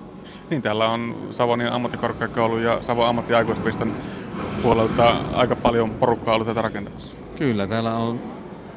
Niin, 0.51 0.63
täällä 0.63 0.89
on 0.89 1.29
Savonian 1.31 1.73
ammattikorkeakoulu 1.73 2.59
ja 2.59 2.83
Savon 2.83 3.09
ammattiaikuispiston 3.09 3.93
puolelta 4.63 5.17
aika 5.33 5.57
paljon 5.57 5.91
porukkaa 5.91 6.35
ollut 6.35 6.49
tätä 6.49 6.63
rakentamassa. 6.63 7.17
Kyllä, 7.39 7.67
täällä 7.67 7.95
on 7.95 8.21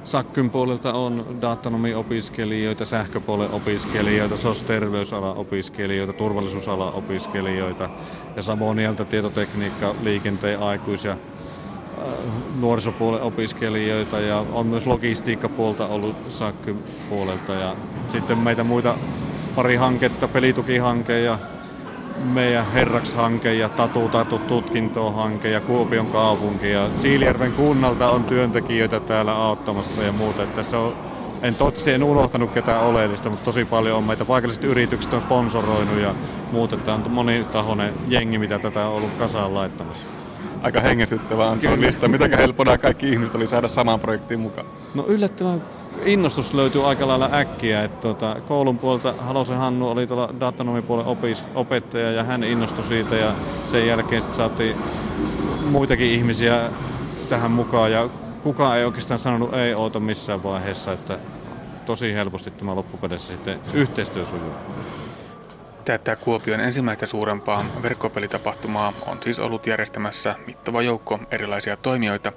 Sakkyn 0.04 0.50
puolelta 0.50 0.94
on 0.94 1.38
datanomiopiskelijoita, 1.42 2.86
sähköpuolen 2.86 3.52
opiskelijoita, 3.52 4.36
SOS-terveysalan 4.36 5.38
opiskelijoita, 5.38 6.14
turvallisuusalan 6.14 6.94
opiskelijoita 6.94 7.90
ja 8.36 8.42
Savonialta 8.42 9.06
tietotekniikka, 9.06 9.96
liikenteen 10.04 10.60
aikuisia 10.60 11.12
äh, 11.12 11.18
nuorisopuolen 12.60 13.22
opiskelijoita 13.22 14.20
ja 14.20 14.46
on 14.52 14.68
myös 14.68 14.86
logistiikkapuolta 14.86 15.88
ollut 15.88 16.16
Sakkyn 16.30 16.84
puolelta 17.10 17.54
ja 17.54 17.76
sitten 18.12 18.38
meitä 18.38 18.64
muita 18.64 18.96
pari 19.56 19.76
hanketta, 19.76 20.28
pelitukihanke 20.28 21.20
ja 21.20 21.40
meidän 22.18 22.66
Herraks-hanke 22.66 23.54
ja 23.54 23.70
Tatu 23.70 24.10
Tatu 24.10 24.40
tutkintohanke 24.40 25.50
ja 25.50 25.62
Kuopion 25.62 26.10
kaupunki 26.10 26.72
ja 26.72 26.90
Siilijärven 26.96 27.54
kunnalta 27.54 28.10
on 28.10 28.26
työntekijöitä 28.26 29.00
täällä 29.00 29.36
auttamassa 29.36 30.04
ja 30.04 30.12
muuta. 30.12 30.44
Että 30.44 30.64
se 30.64 30.78
on, 30.78 30.96
en 31.42 31.56
totisesti 31.56 31.92
en 31.92 32.04
unohtanut 32.04 32.52
ketään 32.52 32.82
oleellista, 32.82 33.30
mutta 33.30 33.44
tosi 33.46 33.66
paljon 33.66 33.98
on 33.98 34.04
meitä 34.04 34.26
paikalliset 34.26 34.64
yritykset 34.64 35.14
on 35.14 35.22
sponsoroinut 35.22 36.00
ja 36.00 36.16
muuta. 36.52 36.78
Tämä 36.78 36.96
on 36.96 37.12
monitahoinen 37.12 37.94
jengi, 38.08 38.38
mitä 38.38 38.60
tätä 38.60 38.88
on 38.88 38.94
ollut 38.94 39.14
kasaan 39.18 39.54
laittamassa. 39.54 40.17
Aika 40.62 40.82
hengestyttävää 40.82 41.48
on 41.48 41.60
tuo 41.60 41.72
lista. 41.80 42.08
Mitenkä 42.08 42.38
helppoa 42.38 42.78
kaikki 42.78 43.10
ihmiset 43.10 43.36
oli 43.36 43.48
saada 43.48 43.68
samaan 43.68 44.00
projektiin 44.00 44.40
mukaan? 44.40 44.68
No 44.94 45.06
yllättävän 45.08 45.64
innostus 46.06 46.54
löytyy 46.54 46.90
aika 46.90 47.08
lailla 47.08 47.30
äkkiä. 47.34 47.84
Että 47.84 48.02
tuota, 48.02 48.36
koulun 48.48 48.78
puolelta 48.78 49.14
Halosen 49.20 49.58
Hannu 49.58 49.88
oli 49.88 50.08
tuolla 50.08 50.30
datanomipuolen 50.40 51.06
opis, 51.06 51.44
opettaja 51.56 52.12
ja 52.12 52.24
hän 52.24 52.44
innostui 52.44 52.84
siitä 52.84 53.16
ja 53.16 53.32
sen 53.68 53.88
jälkeen 53.88 54.22
sitten 54.22 54.38
saatiin 54.38 54.76
muitakin 55.72 56.08
ihmisiä 56.08 56.70
tähän 57.30 57.52
mukaan 57.52 57.92
ja 57.92 58.10
kukaan 58.44 58.78
ei 58.78 58.86
oikeastaan 58.86 59.20
sanonut 59.20 59.54
ei 59.54 59.74
outo 59.74 60.00
missään 60.00 60.44
vaiheessa, 60.44 60.94
että 60.94 61.18
tosi 61.86 62.14
helposti 62.14 62.52
tämä 62.52 62.76
loppupeleissä 62.76 63.34
sitten 63.34 63.60
yhteistyö 63.74 64.26
sujuu. 64.26 64.54
Tätä 65.88 66.16
Kuopion 66.16 66.60
ensimmäistä 66.60 67.06
suurempaa 67.06 67.66
verkkopelitapahtumaa 67.84 68.94
on 69.06 69.18
siis 69.24 69.40
ollut 69.40 69.68
järjestämässä 69.68 70.36
mittava 70.48 70.82
joukko 70.82 71.20
erilaisia 71.32 71.78
toimijoita. 71.78 72.32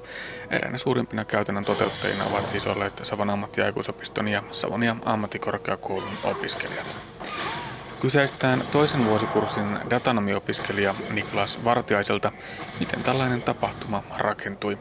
Eräänä 0.50 0.78
suurimpina 0.78 1.24
käytännön 1.24 1.64
toteuttajina 1.64 2.24
ovat 2.24 2.48
siis 2.48 2.66
olleet 2.66 3.00
Savon 3.02 3.30
ammattiaikuisopiston 3.30 4.28
ja 4.28 4.42
Savonia 4.50 4.96
ammattikorkeakoulun 5.04 6.12
opiskelijat. 6.24 6.86
Kyseistään 8.00 8.62
toisen 8.72 9.04
vuosikurssin 9.04 9.78
datanomiopiskelija 9.90 10.94
Niklas 11.10 11.64
Vartiaiselta, 11.64 12.32
miten 12.80 13.02
tällainen 13.02 13.42
tapahtuma 13.42 14.02
rakentui. 14.18 14.78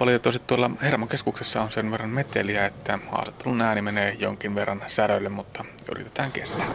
Valitettavasti 0.00 0.42
tuolla 0.46 0.70
Hermokeskuksessa 0.82 1.62
on 1.62 1.70
sen 1.70 1.90
verran 1.90 2.10
meteliä, 2.10 2.66
että 2.66 2.98
haastattelun 3.10 3.60
ääni 3.60 3.82
menee 3.82 4.16
jonkin 4.18 4.54
verran 4.54 4.82
säröille, 4.86 5.28
mutta 5.28 5.64
yritetään 5.90 6.32
kestää. 6.32 6.66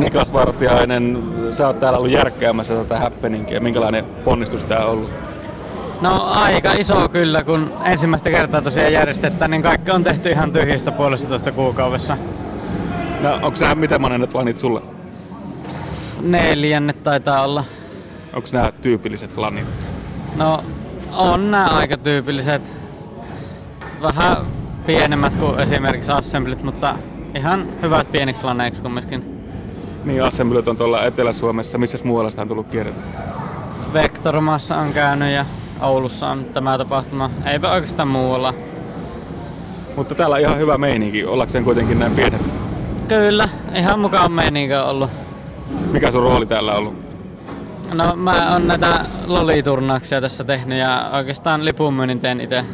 Niklas 0.00 0.32
Vartiainen, 0.32 1.22
sä 1.50 1.66
oot 1.66 1.80
täällä 1.80 1.98
ollut 1.98 2.12
järkkäämässä 2.12 2.74
tätä 2.74 2.98
happeningia. 2.98 3.60
Minkälainen 3.60 4.04
ponnistus 4.04 4.64
tää 4.64 4.84
on 4.84 4.90
ollut? 4.90 5.10
No 6.00 6.24
aika 6.24 6.72
iso 6.72 7.08
kyllä, 7.08 7.44
kun 7.44 7.72
ensimmäistä 7.84 8.30
kertaa 8.30 8.62
tosiaan 8.62 8.92
järjestetään, 8.92 9.50
niin 9.50 9.62
kaikki 9.62 9.90
on 9.90 10.04
tehty 10.04 10.30
ihan 10.30 10.52
tyhjistä 10.52 10.92
puolesta 10.92 11.52
kuukaudessa. 11.52 12.16
No 13.22 13.34
onko 13.34 13.58
nämä 13.60 13.74
mitä 13.74 13.98
monet 13.98 14.34
lanit 14.34 14.58
sulle? 14.58 14.80
Neljännet 16.20 17.02
taitaa 17.02 17.44
olla. 17.44 17.64
Onko 18.32 18.48
nämä 18.52 18.72
tyypilliset 18.72 19.36
lanit? 19.36 19.66
No 20.36 20.64
on 21.12 21.50
nämä 21.50 21.66
aika 21.66 21.96
tyypilliset. 21.96 22.62
Vähän 24.02 24.36
pienemmät 24.86 25.34
kuin 25.36 25.60
esimerkiksi 25.60 26.12
assemblit, 26.12 26.62
mutta 26.62 26.94
ihan 27.34 27.66
hyvät 27.82 28.12
pieniksi 28.12 28.44
laneiksi 28.44 28.82
kumminkin. 28.82 29.39
Niin, 30.04 30.24
assemblyt 30.24 30.68
on 30.68 30.76
tuolla 30.76 31.04
Etelä-Suomessa. 31.04 31.78
Missä 31.78 31.98
muualla 32.04 32.30
sitä 32.30 32.42
on 32.42 32.48
tullut 32.48 32.66
kierretty? 32.66 33.00
Vektormassa 33.92 34.76
on 34.76 34.92
käynyt 34.92 35.32
ja 35.32 35.44
Oulussa 35.80 36.28
on 36.28 36.44
tämä 36.44 36.78
tapahtuma. 36.78 37.30
Eipä 37.46 37.72
oikeastaan 37.72 38.08
muualla. 38.08 38.54
Mutta 39.96 40.14
täällä 40.14 40.34
on 40.34 40.40
ihan 40.40 40.58
hyvä 40.58 40.78
meininki, 40.78 41.24
ollakseen 41.24 41.64
kuitenkin 41.64 41.98
näin 41.98 42.12
pienet. 42.12 42.42
Kyllä, 43.08 43.48
ihan 43.74 44.00
mukaan 44.00 44.32
meininki 44.32 44.74
on 44.74 44.86
ollut. 44.86 45.10
Mikä 45.92 46.10
sun 46.10 46.22
rooli 46.22 46.46
täällä 46.46 46.72
on 46.72 46.78
ollut? 46.78 46.94
No 47.94 48.16
mä 48.16 48.52
oon 48.52 48.68
näitä 48.68 49.04
loliturnauksia 49.26 50.20
tässä 50.20 50.44
tehnyt 50.44 50.78
ja 50.78 51.10
oikeastaan 51.12 51.64
lipunmyynnin 51.64 52.20
teen 52.20 52.40
itse. 52.40 52.64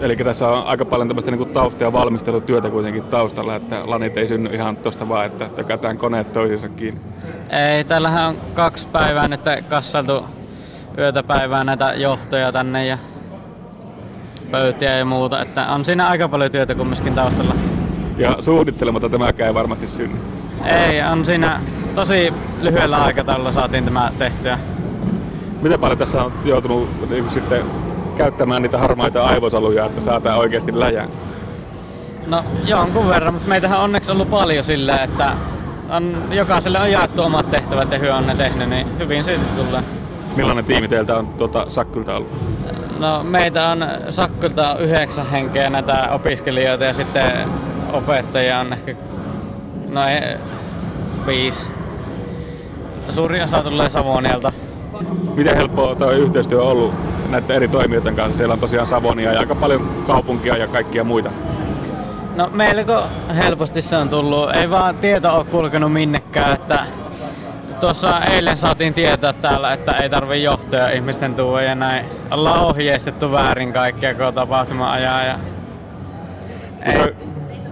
Eli 0.00 0.16
tässä 0.16 0.48
on 0.48 0.66
aika 0.66 0.84
paljon 0.84 1.08
tämmöistä 1.08 1.30
niin 1.30 1.48
tausta- 1.48 1.84
ja 1.84 1.92
valmistelutyötä 1.92 2.70
kuitenkin 2.70 3.02
taustalla, 3.02 3.54
että 3.54 3.80
lanit 3.84 4.16
ei 4.16 4.26
synny 4.26 4.50
ihan 4.54 4.76
tuosta 4.76 5.08
vaan, 5.08 5.26
että 5.26 5.48
tökätään 5.48 5.98
koneet 5.98 6.32
toisiinsa 6.32 6.68
kiinni. 6.68 7.00
Ei, 7.50 7.84
täällähän 7.84 8.28
on 8.28 8.36
kaksi 8.54 8.86
päivää 8.86 9.28
nyt 9.28 9.40
kassaltu 9.68 10.24
yötä 10.98 11.22
päivää 11.22 11.64
näitä 11.64 11.94
johtoja 11.96 12.52
tänne 12.52 12.86
ja 12.86 12.98
pöytiä 14.50 14.98
ja 14.98 15.04
muuta, 15.04 15.42
että 15.42 15.66
on 15.66 15.84
siinä 15.84 16.08
aika 16.08 16.28
paljon 16.28 16.50
työtä 16.50 16.74
kumminkin 16.74 17.14
taustalla. 17.14 17.54
Ja 18.18 18.36
suunnittelematta 18.40 19.08
tämäkään 19.08 19.48
ei 19.48 19.54
varmasti 19.54 19.86
synny. 19.86 20.16
Ei, 20.64 21.02
on 21.02 21.24
siinä 21.24 21.60
tosi 21.94 22.34
lyhyellä 22.62 23.04
aikataululla 23.04 23.52
saatiin 23.52 23.84
tämä 23.84 24.12
tehtyä. 24.18 24.58
Miten 25.62 25.80
paljon 25.80 25.98
tässä 25.98 26.22
on 26.22 26.32
joutunut 26.44 27.10
niin 27.10 27.30
sitten 27.30 27.62
käyttämään 28.14 28.62
niitä 28.62 28.78
harmaita 28.78 29.24
aivosoluja, 29.24 29.86
että 29.86 30.00
saadaan 30.00 30.38
oikeasti 30.38 30.80
läjään? 30.80 31.08
No 32.26 32.44
jonkun 32.66 33.08
verran, 33.08 33.34
mutta 33.34 33.48
meitähän 33.48 33.78
on 33.78 33.84
onneksi 33.84 34.12
ollut 34.12 34.30
paljon 34.30 34.64
sillä, 34.64 34.98
että 34.98 35.32
on, 35.90 36.16
jokaiselle 36.30 36.80
on 36.80 36.92
jaettu 36.92 37.22
omat 37.22 37.50
tehtävät 37.50 37.92
ja 37.92 37.98
hyö 37.98 38.14
on 38.14 38.26
ne 38.26 38.34
tehnyt, 38.34 38.68
niin 38.68 38.98
hyvin 38.98 39.24
siitä 39.24 39.44
tulee. 39.56 39.82
Millainen 40.36 40.64
tiimi 40.64 40.88
teiltä 40.88 41.16
on 41.16 41.26
tuota, 41.26 41.64
Sakkylta 41.68 42.16
ollut? 42.16 42.30
No 42.98 43.24
meitä 43.24 43.68
on 43.68 43.86
Sakkylta 44.08 44.76
yhdeksän 44.78 45.26
henkeä 45.26 45.70
näitä 45.70 46.08
opiskelijoita 46.10 46.84
ja 46.84 46.92
sitten 46.92 47.32
opettajia 47.92 48.60
on 48.60 48.72
ehkä 48.72 48.94
noin 49.88 50.22
viisi. 51.26 51.66
Suuri 53.10 53.42
osa 53.42 53.62
tulee 53.62 53.90
Savonialta. 53.90 54.52
Miten 55.36 55.56
helppoa 55.56 55.94
tuo 55.94 56.10
yhteistyö 56.10 56.62
on 56.62 56.68
ollut 56.68 56.94
näiden 57.30 57.56
eri 57.56 57.68
toimijoiden 57.68 58.16
kanssa? 58.16 58.38
Siellä 58.38 58.52
on 58.52 58.58
tosiaan 58.58 58.86
Savonia 58.86 59.32
ja 59.32 59.40
aika 59.40 59.54
paljon 59.54 59.88
kaupunkia 60.06 60.56
ja 60.56 60.66
kaikkia 60.66 61.04
muita. 61.04 61.30
No 62.36 62.50
melko 62.52 63.02
helposti 63.36 63.82
se 63.82 63.96
on 63.96 64.08
tullut. 64.08 64.56
Ei 64.56 64.70
vaan 64.70 64.94
tieto 64.94 65.36
ole 65.36 65.44
kulkenut 65.44 65.92
minnekään, 65.92 66.52
että 66.52 66.86
tuossa 67.80 68.20
eilen 68.20 68.56
saatiin 68.56 68.94
tietää 68.94 69.32
täällä, 69.32 69.72
että 69.72 69.92
ei 69.92 70.10
tarvi 70.10 70.42
johtoja 70.42 70.90
ihmisten 70.90 71.34
tuua 71.34 71.62
ja 71.62 71.74
näin. 71.74 72.04
Ollaan 72.30 72.60
ohjeistettu 72.60 73.32
väärin 73.32 73.72
kaikkia, 73.72 74.14
kun 74.14 74.34
tapahtuma 74.34 74.92
ajaa 74.92 75.24
ja... 75.24 75.38
Ei, 76.82 76.96
se, 76.96 77.14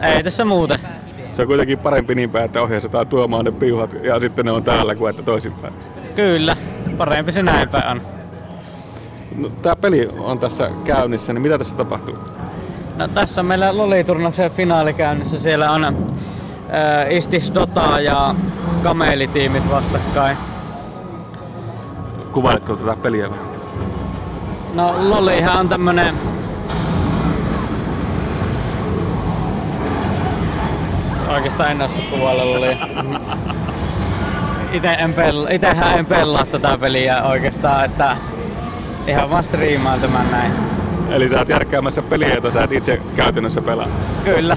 ei 0.02 0.22
tässä 0.22 0.44
muuten. 0.44 0.78
Se 1.32 1.42
on 1.42 1.48
kuitenkin 1.48 1.78
parempi 1.78 2.14
niin 2.14 2.30
päin, 2.30 2.44
että 2.44 2.62
ohjeistetaan 2.62 3.06
tuomaan 3.06 3.44
ne 3.44 3.52
piuhat 3.52 3.96
ja 4.02 4.20
sitten 4.20 4.44
ne 4.44 4.50
on 4.50 4.64
täällä 4.64 4.94
kuin 4.94 5.10
että 5.10 5.22
toisinpäin. 5.22 5.74
Kyllä, 6.14 6.56
parempi 6.96 7.32
se 7.32 7.42
näin 7.42 7.68
päin 7.68 7.88
on. 7.88 8.11
No, 9.36 9.48
tämä 9.62 9.76
peli 9.76 10.08
on 10.18 10.38
tässä 10.38 10.70
käynnissä, 10.84 11.32
niin 11.32 11.42
mitä 11.42 11.58
tässä 11.58 11.76
tapahtuu? 11.76 12.14
No, 12.96 13.08
tässä 13.08 13.40
on 13.40 13.46
meillä 13.46 13.76
Loliturnauksen 13.76 14.50
finaali 14.50 14.94
käynnissä. 14.94 15.40
Siellä 15.40 15.70
on 15.70 15.84
äh, 15.84 15.92
Istis 17.10 17.54
Dota 17.54 18.00
ja 18.00 18.34
Kamelitiimit 18.82 19.70
vastakkain. 19.70 20.36
Kuvailetko 22.32 22.76
tätä 22.76 22.96
peliä 22.96 23.30
vähän? 23.30 23.44
No 24.74 24.94
Lolihan 24.98 25.58
on 25.58 25.68
tämmönen 25.68 26.14
Oikeastaan 31.34 31.70
en 31.70 31.82
osaa 31.82 32.04
kuvailla 32.10 32.50
Lolia. 32.50 32.76
Ite 34.72 34.88
en 34.88 35.14
pel- 35.14 35.54
itehän 35.54 35.98
en 35.98 36.06
pelaa 36.06 36.46
tätä 36.46 36.78
peliä 36.78 37.22
oikeastaan, 37.22 37.84
että 37.84 38.16
ihan 39.06 39.30
vaan 39.30 39.44
striimaan 39.44 40.00
tämän 40.00 40.30
näin. 40.30 40.52
Eli 41.10 41.28
sä 41.28 41.38
oot 41.38 41.48
järkkäämässä 41.48 42.02
peliä, 42.02 42.34
jota 42.34 42.50
sä 42.50 42.64
et 42.64 42.72
itse 42.72 43.00
käytännössä 43.16 43.62
pelaa? 43.62 43.88
Kyllä. 44.24 44.56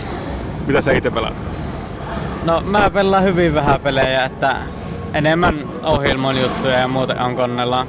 Mitä 0.67 0.81
sä 0.81 0.91
itse 0.91 1.11
pelaat? 1.11 1.33
No 2.45 2.61
mä 2.61 2.89
pelaan 2.89 3.23
hyvin 3.23 3.53
vähän 3.53 3.81
pelejä, 3.81 4.25
että 4.25 4.55
enemmän 5.13 5.55
ohjelmon 5.83 6.41
juttuja 6.41 6.79
ja 6.79 6.87
muuten 6.87 7.19
on 7.19 7.35
konnella. 7.35 7.87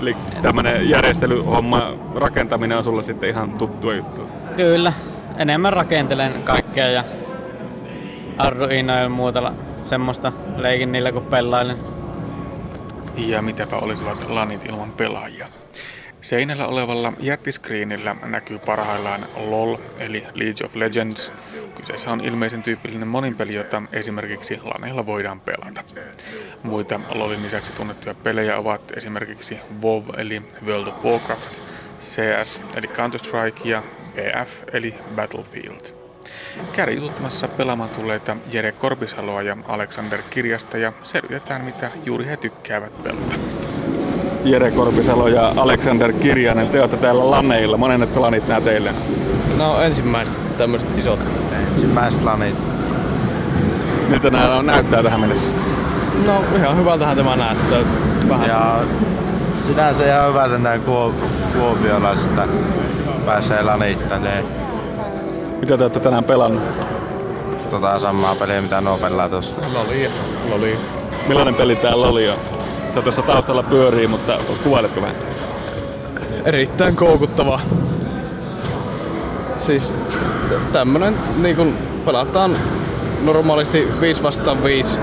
Eli 0.00 0.16
tämmönen 0.42 0.90
järjestelyhomma, 0.90 1.92
rakentaminen 2.14 2.78
on 2.78 2.84
sulla 2.84 3.02
sitten 3.02 3.28
ihan 3.28 3.50
tuttua 3.50 3.94
juttu? 3.94 4.20
Kyllä, 4.56 4.92
enemmän 5.36 5.72
rakentelen 5.72 6.42
kaikkea 6.42 6.86
ja 6.86 7.04
Arduino 8.38 8.98
ja 8.98 9.08
muuta 9.08 9.52
semmoista 9.86 10.32
leikin 10.56 10.92
niillä 10.92 11.12
kun 11.12 11.22
pelailen. 11.22 11.76
Ja 13.26 13.42
mitäpä 13.42 13.76
olisivat 13.76 14.28
lanit 14.28 14.64
ilman 14.64 14.92
pelaajia. 14.92 15.48
Seinällä 16.20 16.66
olevalla 16.66 17.12
jättiskriinillä 17.20 18.16
näkyy 18.22 18.58
parhaillaan 18.58 19.20
LOL 19.36 19.76
eli 19.98 20.26
League 20.34 20.66
of 20.66 20.74
Legends. 20.74 21.32
Kyseessä 21.74 22.10
on 22.10 22.20
ilmeisen 22.20 22.62
tyypillinen 22.62 23.08
moninpeli, 23.08 23.54
jota 23.54 23.82
esimerkiksi 23.92 24.60
laneilla 24.64 25.06
voidaan 25.06 25.40
pelata. 25.40 25.84
Muita 26.62 27.00
LOLin 27.14 27.42
lisäksi 27.42 27.72
tunnettuja 27.72 28.14
pelejä 28.14 28.58
ovat 28.58 28.82
esimerkiksi 28.96 29.58
WoW 29.82 30.04
eli 30.16 30.42
World 30.66 30.86
of 30.86 31.04
Warcraft, 31.04 31.60
CS 32.00 32.62
eli 32.74 32.86
Counter-Strike 32.86 33.68
ja 33.68 33.82
BF 34.14 34.50
eli 34.72 34.94
Battlefield. 35.16 35.97
Käydä 36.72 36.92
jututtamassa 36.92 37.48
pelaamaan 37.48 37.90
tulleita 37.90 38.36
Jere 38.52 38.72
Korpisaloa 38.72 39.42
ja 39.42 39.56
Alexander 39.68 40.20
Kirjasta 40.30 40.78
ja 40.78 40.92
selvitetään 41.02 41.64
mitä 41.64 41.90
juuri 42.04 42.26
he 42.26 42.36
tykkäävät 42.36 43.02
pelata. 43.02 43.36
Jere 44.44 44.70
Korpisalo 44.70 45.28
ja 45.28 45.52
Alexander 45.56 46.12
Kirjanen, 46.12 46.68
te 46.68 46.80
olette 46.80 46.96
täällä 46.96 47.30
laneilla. 47.30 47.76
Monennetko 47.76 48.20
lanit 48.20 48.48
nämä 48.48 48.60
teille? 48.60 48.90
No 49.56 49.82
ensimmäiset 49.82 50.58
tämmöiset 50.58 50.98
isot. 50.98 51.20
Ensimmäiset 51.72 52.22
lanit. 52.22 52.54
Miltä 54.08 54.30
nämä 54.30 54.62
näyttää 54.62 55.02
tähän 55.02 55.20
mennessä? 55.20 55.52
No 56.26 56.44
ihan 56.56 56.76
hyvältähän 56.76 57.16
tämä 57.16 57.36
näyttää. 57.36 57.78
Vähän. 58.28 58.48
Ja 58.48 58.80
sinänsä 59.56 60.06
ihan 60.06 60.28
hyvältä 60.28 60.58
näin 60.58 60.80
kuo- 60.80 61.14
kuopiolaista 61.58 62.48
pääsee 63.26 63.62
lanittelemaan. 63.62 64.67
Mitä 65.60 65.76
te 65.76 65.84
olette 65.84 66.00
tänään 66.00 66.24
pelannut? 66.24 66.62
Tota 67.70 67.98
samaa 67.98 68.34
peliä 68.34 68.62
mitä 68.62 68.80
nuo 68.80 68.98
pelaa 68.98 69.28
tuossa. 69.28 69.54
Loli. 69.74 70.10
Loli. 70.50 70.78
Millainen 71.28 71.54
peli 71.54 71.76
täällä 71.76 72.06
oli? 72.06 72.26
Ja 72.26 72.34
sä 72.94 73.02
tuossa 73.02 73.22
taustalla 73.22 73.62
pyörii, 73.62 74.06
mutta 74.06 74.38
kuvailetko 74.64 75.00
vähän? 75.00 75.16
Erittäin 76.44 76.96
koukuttava. 76.96 77.60
Siis 79.58 79.92
tämmönen 80.72 81.14
niin 81.42 81.56
kun 81.56 81.74
pelataan 82.04 82.56
normaalisti 83.24 83.88
5 84.00 84.22
vastaan 84.22 84.64
5 84.64 85.00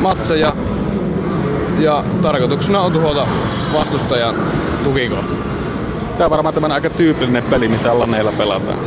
matseja 0.00 0.56
ja 1.78 2.04
tarkoituksena 2.22 2.80
on 2.80 2.92
tuhota 2.92 3.26
vastustajan 3.74 4.34
tukikohta. 4.84 5.34
Tää 6.18 6.26
on 6.26 6.30
varmaan 6.30 6.54
tämmönen 6.54 6.74
aika 6.74 6.90
tyypillinen 6.90 7.42
peli, 7.42 7.68
mitä 7.68 7.98
laneilla 7.98 8.32
pelataan. 8.38 8.78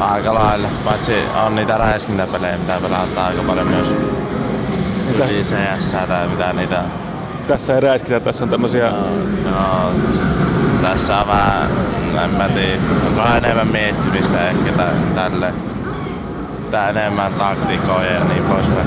Aika 0.00 0.34
lailla. 0.34 0.68
Paitsi 0.84 1.12
on 1.46 1.54
niitä 1.54 1.78
räiskintäpelejä, 1.78 2.58
mitä 2.58 2.78
pelataan 2.82 3.26
aika 3.26 3.42
paljon 3.42 3.66
myös. 3.66 3.94
Mitä? 5.08 5.24
CS 5.24 5.96
tai 6.08 6.28
mitä 6.28 6.52
niitä. 6.52 6.82
Tässä 7.48 7.74
ei 7.74 7.80
räiskitä, 7.80 8.20
tässä 8.20 8.44
on 8.44 8.50
tämmösiä... 8.50 8.92
No, 9.44 9.90
tässä 10.82 11.20
on 11.20 11.26
vähän, 11.26 11.70
en 12.24 12.30
mä 12.30 12.48
tiedä, 12.48 12.80
onko 13.06 13.36
enemmän 13.36 13.68
miettimistä 13.68 14.48
ehkä 14.48 14.72
tä, 14.72 14.86
tälle. 15.14 15.54
Tää 16.70 16.90
enemmän 16.90 17.34
taktikoja 17.34 18.12
ja 18.12 18.24
niin 18.24 18.42
poispäin. 18.42 18.86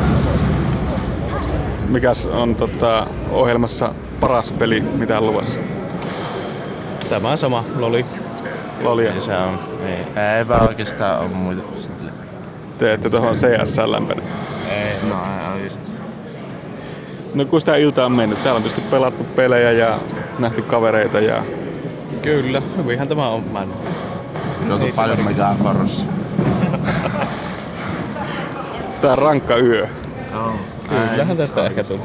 Mikäs 1.87 2.25
on 2.25 2.55
tota, 2.55 3.07
ohjelmassa 3.31 3.93
paras 4.19 4.51
peli, 4.51 4.81
mitä 4.81 5.17
on 5.17 5.27
luvassa? 5.27 5.61
Tämä 7.09 7.31
on 7.31 7.37
sama 7.37 7.63
Loli. 7.75 8.05
Lolia. 8.81 9.21
Se 9.21 9.37
on, 9.37 9.59
niin. 9.83 10.17
Eipä 10.37 10.57
oikeastaan 10.57 11.19
ole 11.19 11.27
muita. 11.29 11.61
Te 12.77 12.93
ette 12.93 13.09
tuohon 13.09 13.35
CS 13.35 13.77
lämpenä. 13.85 14.21
Ei, 14.71 15.09
no 15.09 15.15
ei 15.55 15.63
just. 15.63 15.81
No 17.33 17.45
kun 17.45 17.61
sitä 17.61 17.75
ilta 17.75 18.05
on 18.05 18.11
mennyt, 18.11 18.43
täällä 18.43 18.57
on 18.57 18.63
tietysti 18.63 18.89
pelattu 18.91 19.23
pelejä 19.23 19.71
ja 19.71 19.99
nähty 20.39 20.61
kavereita 20.61 21.19
ja 21.19 21.43
Kyllä, 22.21 22.61
hyvinhän 22.77 23.07
tämä 23.07 23.29
on 23.29 23.43
mennyt. 23.53 23.77
Se 24.89 24.95
paljon 24.95 25.17
varmasti. 25.17 25.23
megaforos. 25.23 26.01
tää 29.01 29.11
on 29.11 29.17
rankka 29.17 29.57
yö. 29.57 29.87
Joo. 30.31 30.53
Kyllähän 31.09 31.37
tästä 31.37 31.65
ehkä 31.65 31.83
tuli. 31.83 31.99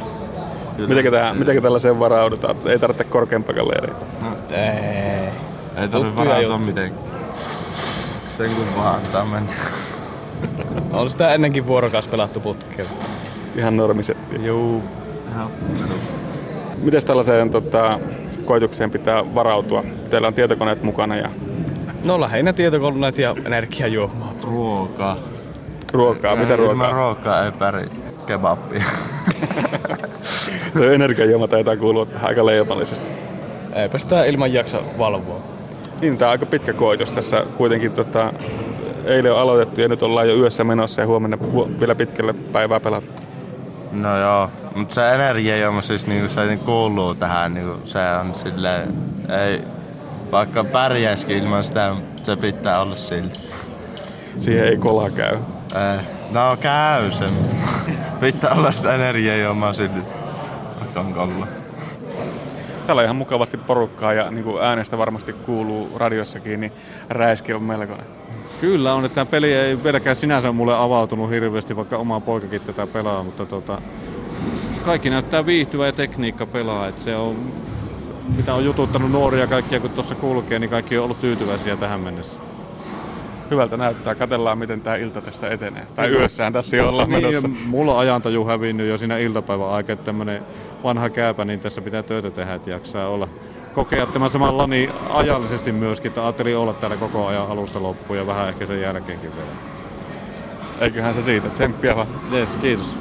Mitenkä, 0.88 1.10
tää, 1.10 1.34
mitenkä 1.34 1.62
tällaiseen 1.62 2.00
varaudutaan? 2.00 2.56
Ei 2.66 2.78
tarvitse 2.78 3.04
korkeampaa 3.04 3.54
leiriä. 3.56 3.94
Ei. 4.50 5.13
Ei 5.76 5.88
tarvi 5.88 6.16
varautua 6.16 6.58
mitenkään. 6.58 7.04
Sen 8.36 8.50
kun 8.50 8.66
vaan 8.76 8.94
antaa 8.96 9.24
mennä. 9.24 9.52
On 10.92 11.10
sitä 11.10 11.34
ennenkin 11.34 11.66
vuorokaus 11.66 12.06
pelattu 12.06 12.40
putkeen. 12.40 12.88
Ihan 13.56 13.76
normisetti. 13.76 14.44
Juu. 14.46 14.82
Miten 16.78 17.02
tällaiseen 17.06 17.50
tota, 17.50 17.98
koitukseen 18.44 18.90
pitää 18.90 19.34
varautua? 19.34 19.84
Teillä 20.10 20.28
on 20.28 20.34
tietokoneet 20.34 20.82
mukana 20.82 21.16
ja 21.16 21.28
No 22.04 22.20
lähinnä 22.20 22.52
tietokoneet 22.52 23.18
ja 23.18 23.34
energiajuomaa. 23.44 24.32
Ruoka. 24.42 25.16
ruokaa. 25.92 26.36
Mitä 26.36 26.56
ruokaa? 26.56 26.90
ruokaa 26.90 27.44
ei 27.44 27.52
pärjää. 27.52 27.88
Kebappia. 28.26 28.84
Tuo 30.74 30.84
energiajuoma 30.84 31.48
taitaa 31.48 31.76
kuulua 31.76 32.06
tähän 32.06 32.28
aika 32.28 32.46
leipallisesti. 32.46 33.08
Eipä 33.74 33.98
sitä 33.98 34.24
ilman 34.24 34.52
jaksa 34.52 34.80
valvoa. 34.98 35.53
Niin, 36.00 36.18
tää 36.18 36.28
on 36.28 36.32
aika 36.32 36.46
pitkä 36.46 36.72
koitos. 36.72 37.12
Tässä 37.12 37.44
kuitenkin 37.56 37.92
tota, 37.92 38.32
eilen 39.04 39.32
on 39.32 39.38
aloitettu 39.38 39.80
ja 39.80 39.88
nyt 39.88 40.02
ollaan 40.02 40.28
jo 40.28 40.36
yössä 40.36 40.64
menossa 40.64 41.02
ja 41.02 41.06
huomenna 41.06 41.38
vielä 41.80 41.94
pitkälle 41.94 42.32
päivää 42.32 42.80
pelata. 42.80 43.06
No 43.92 44.18
joo, 44.18 44.50
mutta 44.74 44.94
se 44.94 45.14
energiajuoma 45.14 45.82
siis 45.82 46.06
niinku 46.06 46.28
se 46.28 46.56
kuuluu 46.64 47.14
tähän, 47.14 47.54
niinku 47.54 47.86
se 47.86 47.98
on 48.20 48.34
silleen, 48.34 48.88
ei, 49.40 49.60
vaikka 50.32 50.64
pärjäisikin 50.64 51.38
ilman 51.38 51.64
sitä, 51.64 51.96
se 52.22 52.36
pitää 52.36 52.80
olla 52.80 52.96
silti. 52.96 53.40
Siihen 54.38 54.68
ei 54.68 54.76
kola 54.76 55.10
käy. 55.10 55.34
Ei. 55.74 56.00
No 56.30 56.56
käy 56.60 57.12
se. 57.12 57.24
pitää 58.20 58.50
olla 58.50 58.72
sitä 58.72 58.94
energiajuomaa 58.94 59.74
silti. 59.74 60.00
Vaikka 60.80 61.00
on 61.00 61.12
kolla. 61.12 61.63
Täällä 62.86 63.00
on 63.00 63.04
ihan 63.04 63.16
mukavasti 63.16 63.56
porukkaa 63.56 64.12
ja 64.12 64.30
niin 64.30 64.44
kuin 64.44 64.62
äänestä 64.62 64.98
varmasti 64.98 65.32
kuuluu 65.32 65.90
radiossakin, 65.96 66.60
niin 66.60 66.72
räiski 67.08 67.52
on 67.52 67.62
melkoinen. 67.62 68.06
Kyllä 68.60 68.94
on, 68.94 69.04
että 69.04 69.14
tämä 69.14 69.26
peli 69.26 69.54
ei 69.54 69.84
vieläkään 69.84 70.16
sinänsä 70.16 70.52
mulle 70.52 70.76
avautunut 70.76 71.30
hirveästi, 71.30 71.76
vaikka 71.76 71.96
oma 71.96 72.20
poikakin 72.20 72.60
tätä 72.60 72.86
pelaa, 72.86 73.22
mutta 73.22 73.46
tota, 73.46 73.82
kaikki 74.84 75.10
näyttää 75.10 75.46
viihtyvä 75.46 75.86
ja 75.86 75.92
tekniikka 75.92 76.46
pelaa. 76.46 76.88
Että 76.88 77.02
se 77.02 77.16
on, 77.16 77.52
mitä 78.36 78.54
on 78.54 78.64
jututtanut 78.64 79.10
nuoria 79.10 79.46
kaikkia, 79.46 79.80
kun 79.80 79.90
tuossa 79.90 80.14
kulkee, 80.14 80.58
niin 80.58 80.70
kaikki 80.70 80.98
on 80.98 81.04
ollut 81.04 81.20
tyytyväisiä 81.20 81.76
tähän 81.76 82.00
mennessä. 82.00 82.53
Hyvältä 83.50 83.76
näyttää. 83.76 84.14
Katellaan, 84.14 84.58
miten 84.58 84.80
tämä 84.80 84.96
ilta 84.96 85.20
tästä 85.20 85.48
etenee. 85.48 85.86
Tai 85.96 86.08
yössähän 86.10 86.52
tässä 86.52 86.76
jo 86.76 86.88
ollaan 86.88 87.10
Niin, 87.10 87.22
menossa. 87.26 87.48
mulla 87.48 87.92
on 87.92 87.98
ajantaju 87.98 88.44
hävinnyt 88.44 88.88
jo 88.88 88.98
siinä 88.98 89.18
iltapäivän 89.18 89.68
aikaa, 89.70 89.92
että 89.92 90.04
tämmönen 90.04 90.42
vanha 90.84 91.10
kääpä, 91.10 91.44
niin 91.44 91.60
tässä 91.60 91.80
pitää 91.82 92.02
töitä 92.02 92.30
tehdä, 92.30 92.54
että 92.54 92.70
jaksaa 92.70 93.08
olla 93.08 93.28
kokea 93.74 94.06
tämän 94.06 94.30
saman 94.30 94.58
lani 94.58 94.90
ajallisesti 95.10 95.72
myöskin, 95.72 96.08
että 96.08 96.22
ajattelin 96.24 96.56
olla 96.56 96.72
täällä 96.72 96.96
koko 96.96 97.26
ajan 97.26 97.46
alusta 97.46 97.82
loppuun 97.82 98.18
ja 98.18 98.26
vähän 98.26 98.48
ehkä 98.48 98.66
sen 98.66 98.80
jälkeenkin 98.80 99.30
vielä. 99.36 99.50
Eiköhän 100.80 101.14
se 101.14 101.22
siitä. 101.22 101.48
Tsemppiä 101.48 101.96
vaan. 101.96 102.08
Yes, 102.32 102.56
kiitos. 102.60 102.96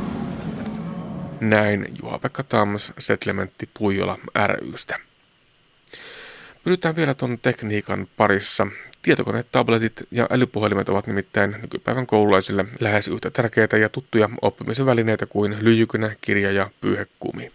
Näin 1.39 1.85
Juha-Pekka 2.03 2.43
Tams, 2.43 2.93
Settlementti 2.97 3.69
Puijola 3.79 4.17
rystä. 4.45 4.99
Pysytään 6.63 6.95
vielä 6.95 7.13
tuon 7.13 7.37
tekniikan 7.41 8.07
parissa. 8.17 8.67
Tietokoneet, 9.03 9.47
tabletit 9.51 9.93
ja 10.11 10.27
älypuhelimet 10.29 10.89
ovat 10.89 11.07
nimittäin 11.07 11.55
nykypäivän 11.61 12.07
koululaisille 12.07 12.65
lähes 12.79 13.07
yhtä 13.07 13.31
tärkeitä 13.31 13.77
ja 13.77 13.89
tuttuja 13.89 14.29
oppimisen 14.41 14.85
välineitä 14.85 15.25
kuin 15.25 15.57
lyijykynä, 15.61 16.15
kirja 16.21 16.51
ja 16.51 16.69
pyyhekumi. 16.81 17.51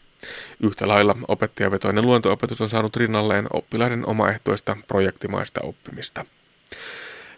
Yhtä 0.62 0.88
lailla 0.88 1.16
opettajavetoinen 1.28 2.06
luontoopetus 2.06 2.60
on 2.60 2.68
saanut 2.68 2.96
rinnalleen 2.96 3.46
oppilaiden 3.52 4.06
omaehtoista 4.06 4.76
projektimaista 4.88 5.60
oppimista. 5.62 6.24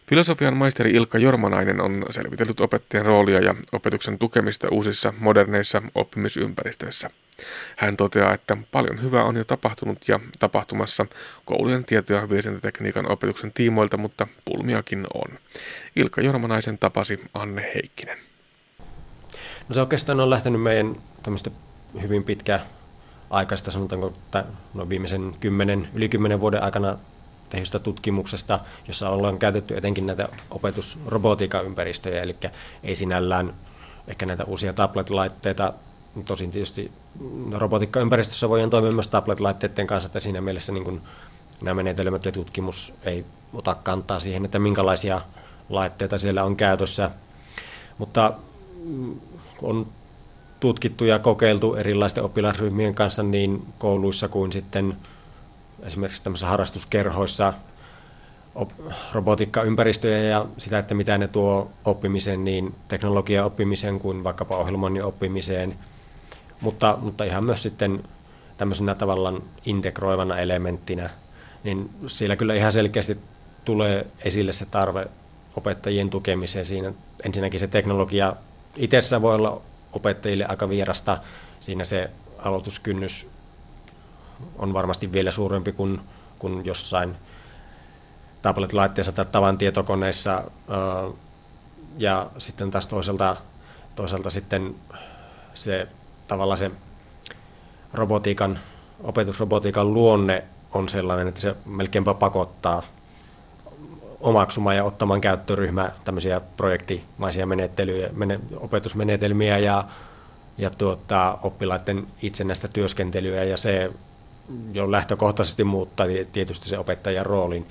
Filosofian 0.07 0.57
maisteri 0.57 0.91
Ilkka 0.91 1.19
Jormanainen 1.19 1.81
on 1.81 2.07
selvitellyt 2.11 2.61
opettajan 2.61 3.07
roolia 3.07 3.41
ja 3.41 3.55
opetuksen 3.73 4.19
tukemista 4.19 4.69
uusissa 4.71 5.13
moderneissa 5.19 5.83
oppimisympäristöissä. 5.95 7.11
Hän 7.77 7.97
toteaa, 7.97 8.35
että 8.35 8.57
paljon 8.73 9.03
hyvää 9.03 9.25
on 9.25 9.37
jo 9.37 9.45
tapahtunut 9.45 10.09
ja 10.09 10.21
tapahtumassa 10.39 11.07
koulujen 11.45 11.85
tieto- 11.85 12.13
ja 12.13 12.31
viestintätekniikan 12.31 13.11
opetuksen 13.11 13.53
tiimoilta, 13.53 13.97
mutta 13.97 14.27
pulmiakin 14.45 15.07
on. 15.15 15.39
Ilkka 15.97 16.21
Jormanaisen 16.21 16.79
tapasi 16.79 17.21
Anne 17.35 17.73
Heikkinen. 17.75 18.19
No 19.69 19.75
se 19.75 19.81
oikeastaan 19.81 20.21
on 20.21 20.31
lähtenyt 20.31 20.63
meidän 20.63 20.97
tämmöistä 21.23 21.51
hyvin 22.03 22.25
pitkä 22.25 22.61
aikaista, 23.31 23.71
sanotaanko 23.71 24.13
tä- 24.31 24.45
no 24.75 24.89
viimeisen 24.89 25.37
kymmenen, 25.41 25.89
yli 25.95 26.09
kymmenen 26.09 26.41
vuoden 26.41 26.63
aikana 26.63 26.99
tehdystä 27.51 27.79
tutkimuksesta, 27.79 28.61
jossa 28.89 29.09
ollaan 29.09 29.39
käytetty 29.39 29.77
etenkin 29.77 30.07
näitä 30.07 30.29
opetusrobotiikan 30.51 31.65
ympäristöjä, 31.65 32.23
eli 32.23 32.37
ei 32.83 32.95
sinällään 32.95 33.55
ehkä 34.09 34.27
näitä 34.27 34.45
uusia 34.45 34.73
tablet-laitteita. 34.73 35.73
Tosin 36.25 36.51
tietysti 36.51 36.93
robotiikkaympäristössä 37.53 38.49
voidaan 38.49 38.71
toimia 38.71 38.93
myös 38.93 39.09
tablet-laitteiden 39.09 39.87
kanssa, 39.87 40.07
että 40.07 40.21
siinä 40.21 40.41
mielessä 40.41 40.73
niin 40.73 40.85
kuin 40.85 41.01
nämä 41.63 41.75
menetelmät 41.75 42.25
ja 42.25 42.33
tutkimus 42.33 42.95
ei 43.03 43.25
ota 43.55 43.75
kantaa 43.75 44.19
siihen, 44.19 44.45
että 44.45 44.59
minkälaisia 44.59 45.21
laitteita 45.69 46.19
siellä 46.19 46.45
on 46.45 46.57
käytössä. 46.57 47.11
Mutta 47.99 48.33
mm, 48.85 49.21
on 49.63 49.87
tutkittu 50.61 51.05
ja 51.05 51.19
kokeiltu 51.19 51.75
erilaisten 51.75 52.25
oppilasryhmien 52.25 52.95
kanssa 52.95 53.23
niin 53.23 53.67
kouluissa 53.79 54.29
kuin 54.29 54.53
sitten 54.53 54.97
esimerkiksi 55.83 56.23
tämmöisissä 56.23 56.47
harrastuskerhoissa 56.47 57.53
robotiikkaympäristöjä 59.13 60.19
ja 60.19 60.47
sitä, 60.59 60.79
että 60.79 60.95
mitä 60.95 61.19
ne 61.19 61.29
tuo 61.29 61.71
oppimiseen, 61.85 62.45
niin 62.45 62.75
teknologia 62.89 63.45
oppimiseen 63.45 63.99
kuin 63.99 64.25
vaikkapa 64.25 64.57
ohjelmoinnin 64.57 65.05
oppimiseen, 65.05 65.79
mutta, 66.61 66.99
mutta 67.01 67.25
ihan 67.25 67.45
myös 67.45 67.63
sitten 67.63 68.03
tämmöisenä 68.57 68.95
tavallaan 68.95 69.43
integroivana 69.65 70.39
elementtinä, 70.39 71.11
niin 71.65 71.91
siellä 72.07 72.37
kyllä 72.37 72.55
ihan 72.55 72.73
selkeästi 72.73 73.19
tulee 73.65 74.07
esille 74.25 74.53
se 74.53 74.67
tarve 74.67 75.07
opettajien 75.57 76.11
tukemiseen 76.11 76.67
siinä. 76.67 76.93
Ensinnäkin 77.25 77.61
se 77.61 77.67
teknologia 77.67 78.37
itsessään 78.77 79.23
voi 79.23 79.35
olla 79.35 79.63
opettajille 79.93 80.47
aika 80.47 80.69
vierasta. 80.69 81.19
Siinä 81.61 81.85
se 81.85 82.11
aloituskynnys 82.39 83.29
on 84.59 84.73
varmasti 84.73 85.13
vielä 85.13 85.31
suurempi 85.31 85.73
kuin, 85.73 86.01
kuin 86.39 86.67
jossain 86.67 87.17
tablet-laitteessa 88.43 89.13
tai 89.13 89.27
tavan 89.27 89.59
tietokoneissa. 89.59 90.51
Ja 91.99 92.31
sitten 92.39 92.71
taas 92.71 92.87
toisaalta, 92.87 93.37
toisaalta 93.97 94.31
sitten 94.31 94.75
se 95.55 95.89
tavallaan 96.31 96.59
se 96.59 96.71
robotiikan, 97.95 98.59
opetusrobotiikan 99.03 99.95
luonne 99.95 100.45
on 100.73 100.89
sellainen, 100.89 101.29
että 101.29 101.41
se 101.41 101.57
melkeinpä 101.67 102.15
pakottaa 102.15 102.83
omaksumaan 104.21 104.77
ja 104.77 104.85
ottamaan 104.85 105.21
käyttöryhmä 105.21 105.91
tämmöisiä 106.05 106.41
projektimaisia 106.57 107.47
menettelyjä, 107.47 108.09
mene, 108.13 108.41
opetusmenetelmiä 108.57 109.59
ja, 109.59 109.85
ja 110.59 110.71
tuota, 110.71 111.39
oppilaiden 111.43 112.07
itsenäistä 112.23 112.69
työskentelyä. 112.69 113.45
Ja 113.45 113.57
se 113.57 113.93
jo 114.73 114.91
lähtökohtaisesti 114.91 115.65
muuttaa 115.65 116.07
tietysti 116.33 116.69
se 116.69 116.79
opettajan 116.79 117.27
roolin 117.27 117.67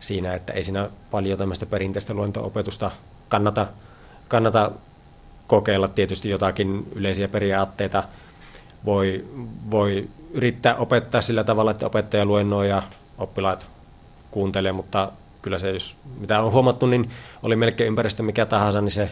siinä, 0.00 0.34
että 0.34 0.52
ei 0.52 0.62
siinä 0.62 0.90
paljon 1.10 1.38
tämmöistä 1.38 1.66
perinteistä 1.66 2.14
luento-opetusta 2.14 2.90
kannata, 3.28 3.66
kannata 4.28 4.70
kokeilla 5.52 5.88
tietysti 5.88 6.28
jotakin 6.28 6.86
yleisiä 6.94 7.28
periaatteita. 7.28 8.04
Voi, 8.84 9.24
voi 9.70 10.08
yrittää 10.32 10.76
opettaa 10.76 11.20
sillä 11.20 11.44
tavalla, 11.44 11.70
että 11.70 11.86
opettaja 11.86 12.24
luennoi 12.24 12.68
ja 12.68 12.82
oppilaat 13.18 13.66
kuuntelee, 14.30 14.72
mutta 14.72 15.12
kyllä 15.42 15.58
se, 15.58 15.70
jos, 15.70 15.96
mitä 16.20 16.42
on 16.42 16.52
huomattu, 16.52 16.86
niin 16.86 17.10
oli 17.42 17.56
melkein 17.56 17.88
ympäristö 17.88 18.22
mikä 18.22 18.46
tahansa, 18.46 18.80
niin 18.80 18.90
se 18.90 19.10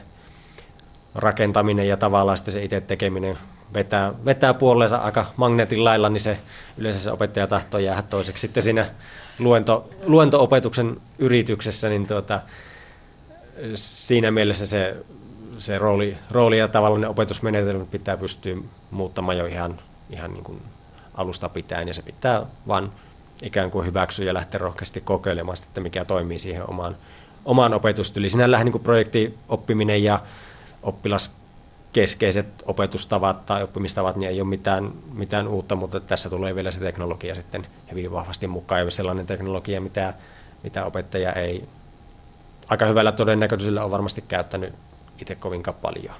rakentaminen 1.14 1.88
ja 1.88 1.96
tavallaan 1.96 2.36
sitten 2.36 2.52
se 2.52 2.62
itse 2.62 2.80
tekeminen 2.80 3.38
vetää, 3.74 4.12
vetää 4.24 4.54
puoleensa 4.54 4.96
aika 4.96 5.26
magneetin 5.36 5.84
lailla, 5.84 6.08
niin 6.08 6.20
se 6.20 6.38
yleensä 6.78 7.00
se 7.00 7.10
opettaja 7.10 7.46
tahtoo 7.46 7.80
jäädä 7.80 8.02
toiseksi. 8.02 8.40
Sitten 8.40 8.62
siinä 8.62 8.86
luento, 9.38 9.90
luento-opetuksen 10.04 11.00
yrityksessä, 11.18 11.88
niin 11.88 12.06
tuota, 12.06 12.40
siinä 13.74 14.30
mielessä 14.30 14.66
se, 14.66 14.96
se 15.60 15.78
rooli, 15.78 16.16
rooli 16.30 16.58
ja 16.58 16.68
tavallaan 16.68 17.04
opetusmenetelmät 17.04 17.90
pitää 17.90 18.16
pystyä 18.16 18.56
muuttamaan 18.90 19.38
jo 19.38 19.46
ihan, 19.46 19.78
ihan 20.10 20.32
niin 20.32 20.44
kuin 20.44 20.62
alusta 21.14 21.48
pitäen, 21.48 21.88
ja 21.88 21.94
se 21.94 22.02
pitää 22.02 22.46
vain 22.68 22.90
ikään 23.42 23.70
kuin 23.70 23.86
hyväksyä 23.86 24.26
ja 24.26 24.34
lähteä 24.34 24.58
rohkeasti 24.58 25.00
kokeilemaan, 25.00 25.58
että 25.66 25.80
mikä 25.80 26.04
toimii 26.04 26.38
siihen 26.38 26.70
omaan, 26.70 26.96
omaan 27.44 27.74
opetustyliin. 27.74 28.30
Sinällään 28.30 28.64
niin 28.64 28.72
kuin 28.72 28.84
projektioppiminen 28.84 30.04
ja 30.04 30.20
oppilaskeskeiset 30.82 32.46
opetustavat 32.66 33.46
tai 33.46 33.62
oppimistavat 33.62 34.16
niin 34.16 34.30
ei 34.30 34.40
ole 34.40 34.48
mitään, 34.48 34.92
mitään 35.12 35.48
uutta, 35.48 35.76
mutta 35.76 36.00
tässä 36.00 36.30
tulee 36.30 36.54
vielä 36.54 36.70
se 36.70 36.80
teknologia 36.80 37.34
sitten 37.34 37.66
hyvin 37.90 38.12
vahvasti 38.12 38.46
mukaan 38.46 38.84
ja 38.84 38.90
sellainen 38.90 39.26
teknologia, 39.26 39.80
mitä, 39.80 40.14
mitä 40.62 40.84
opettaja 40.84 41.32
ei 41.32 41.68
aika 42.68 42.86
hyvällä 42.86 43.12
todennäköisyydellä 43.12 43.84
on 43.84 43.90
varmasti 43.90 44.24
käyttänyt 44.28 44.74
itse 45.20 45.34
kovinkaan 45.34 45.76
paljon. 45.82 46.14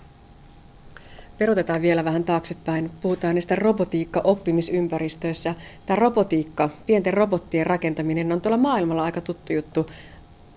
Perutetaan 1.38 1.82
vielä 1.82 2.04
vähän 2.04 2.24
taaksepäin. 2.24 2.90
Puhutaan 3.00 3.34
niistä 3.34 3.56
robotiikka-oppimisympäristöissä. 3.56 5.54
Tämä 5.86 5.96
robotiikka, 5.96 6.70
pienten 6.86 7.14
robottien 7.14 7.66
rakentaminen 7.66 8.32
on 8.32 8.40
tuolla 8.40 8.58
maailmalla 8.58 9.02
aika 9.04 9.20
tuttu 9.20 9.52
juttu. 9.52 9.90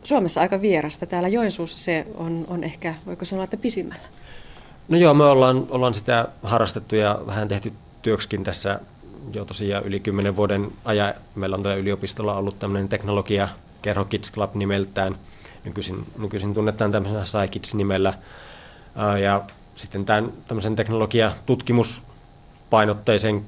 Suomessa 0.04 0.42
aika 0.42 0.62
vierasta. 0.62 1.06
Täällä 1.06 1.28
Joensuussa 1.28 1.78
se 1.78 2.08
on, 2.16 2.46
on 2.48 2.64
ehkä, 2.64 2.96
voiko 3.06 3.26
sanoa, 3.26 3.44
että 3.44 3.58
pisimmällä. 3.58 4.08
No 4.90 4.98
joo, 4.98 5.14
me 5.14 5.24
ollaan, 5.24 5.68
ollaan 5.70 5.94
sitä 5.94 6.28
harrastettu 6.44 6.96
ja 6.96 7.20
vähän 7.26 7.48
tehty 7.48 7.74
työksikin 8.02 8.44
tässä 8.44 8.80
jo 9.34 9.46
tosiaan 9.46 9.84
yli 9.84 10.00
kymmenen 10.00 10.36
vuoden 10.36 10.72
ajan. 10.86 11.14
Meillä 11.36 11.56
on 11.56 11.64
täällä 11.64 11.82
yliopistolla 11.82 12.36
ollut 12.36 12.60
tämmöinen 12.60 12.90
teknologia 12.90 13.48
Kerho 13.82 14.06
Kids 14.06 14.32
Club 14.32 14.56
nimeltään. 14.56 15.16
Nykyisin, 15.66 16.08
nykyisin 16.18 16.54
tunnetaan 16.54 16.92
tämmöisenä 16.92 17.26
SciKids-nimellä. 17.26 18.14
Ja 19.22 19.42
sitten 19.76 20.06
tämän 20.06 20.34
tämmöisen 20.48 20.76
teknologiatutkimuspainotteisen 20.76 23.46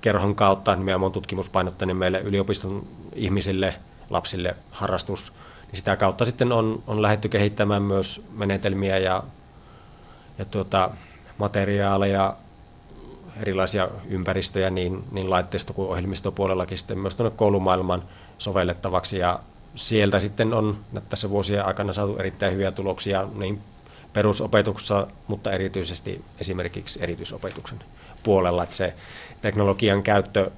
kerhon 0.00 0.34
kautta, 0.34 0.76
nimenomaan 0.76 1.12
tutkimuspainotteinen 1.12 1.96
meille 1.96 2.20
yliopiston 2.20 2.86
ihmisille, 3.14 3.74
lapsille 4.10 4.56
harrastus, 4.70 5.32
niin 5.66 5.76
sitä 5.76 5.96
kautta 5.96 6.26
sitten 6.26 6.52
on, 6.52 6.82
on 6.86 7.02
lähdetty 7.02 7.28
kehittämään 7.28 7.82
myös 7.82 8.22
menetelmiä 8.32 8.98
ja, 8.98 9.22
ja 10.38 10.44
tuota, 10.44 10.90
materiaaleja, 11.38 12.36
erilaisia 13.42 13.88
ympäristöjä 14.08 14.70
niin, 14.70 15.04
niin 15.12 15.30
laitteisto- 15.30 15.72
kuin 15.72 15.88
ohjelmistopuolellakin 15.88 16.78
sitten 16.78 16.98
myös 16.98 17.16
tuonne 17.16 17.36
koulumaailman 17.36 18.02
sovellettavaksi 18.38 19.18
ja 19.18 19.40
sieltä 19.74 20.20
sitten 20.20 20.54
on 20.54 20.78
tässä 21.08 21.30
vuosien 21.30 21.64
aikana 21.64 21.92
saatu 21.92 22.16
erittäin 22.16 22.52
hyviä 22.52 22.70
tuloksia 22.72 23.28
niin 23.34 23.60
perusopetuksessa, 24.12 25.06
mutta 25.28 25.52
erityisesti 25.52 26.24
esimerkiksi 26.40 26.98
erityisopetuksen 27.02 27.78
puolella, 28.22 28.62
että 28.62 28.74
se 28.74 28.94
teknologian 29.42 30.02
käyttö, 30.02 30.50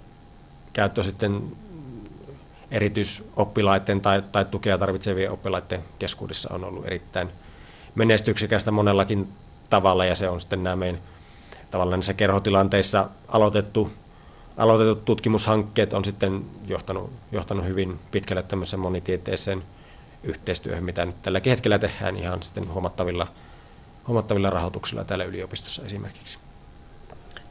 käyttö 0.73 1.03
sitten 1.03 1.43
erityisoppilaiden 2.71 4.01
tai, 4.01 4.23
tai 4.33 4.45
tukea 4.45 4.79
tarvitsevien 4.79 5.31
oppilaiden 5.31 5.85
keskuudessa 5.99 6.55
on 6.55 6.65
ollut 6.65 6.87
erittäin 6.87 7.29
menestyksekästä 7.95 8.71
monellakin 8.71 9.29
tavalla 9.71 10.05
ja 10.05 10.15
se 10.15 10.29
on 10.29 10.41
sitten 10.41 10.63
nämä 10.63 10.77
meidän 10.77 11.01
tavallaan 11.71 11.99
näissä 11.99 12.15
kerhotilanteissa 12.15 13.09
aloitettu, 13.29 13.91
aloitetut 14.57 15.05
tutkimushankkeet 15.05 15.93
on 15.93 16.05
sitten 16.05 16.45
johtanut, 16.67 17.13
johtanut 17.33 17.65
hyvin 17.65 17.99
pitkälle 18.11 18.43
tämmöiseen 18.43 18.81
monitieteeseen 18.81 19.63
yhteistyöhön, 20.23 20.85
mitä 20.85 21.07
nyt 21.07 21.23
tälläkin 21.23 21.51
hetkellä 21.51 21.79
tehdään 21.79 22.17
ihan 22.17 22.43
sitten 22.43 22.73
huomattavilla, 22.73 23.27
huomattavilla 24.07 24.51
rahoituksilla 24.51 25.05
täällä 25.05 25.25
yliopistossa 25.25 25.83
esimerkiksi. 25.85 26.39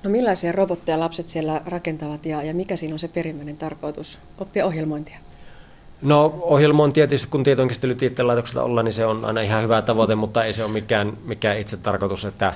No 0.04 0.10
millaisia 0.10 0.52
robotteja 0.52 1.00
lapset 1.00 1.28
siellä 1.28 1.62
rakentavat 1.66 2.26
ja, 2.26 2.44
ja 2.44 2.54
mikä 2.54 2.76
siinä 2.76 2.96
on 2.96 3.00
se 3.00 3.08
perimmäinen 3.08 3.58
tarkoitus 3.58 4.20
oppia 4.38 4.66
ohjelmointia? 4.66 5.20
No 6.02 6.40
ohjelmointi 6.42 6.94
tietysti, 6.94 7.28
kun 7.28 7.44
tietojenkäsittelytieteen 7.44 8.28
laitoksella 8.28 8.64
ollaan, 8.64 8.86
niin 8.86 8.94
se 8.94 9.06
on 9.06 9.26
aina 9.26 9.42
ihan 9.42 9.64
hyvä 9.64 9.82
tavoite, 9.82 10.16
mutta 10.16 10.44
ei 10.44 10.54
se 10.54 10.64
ole 10.64 10.72
mikään, 10.72 11.18
mikään 11.26 11.58
itse 11.58 11.78
tarkoitus. 11.78 12.26
Että 12.26 12.54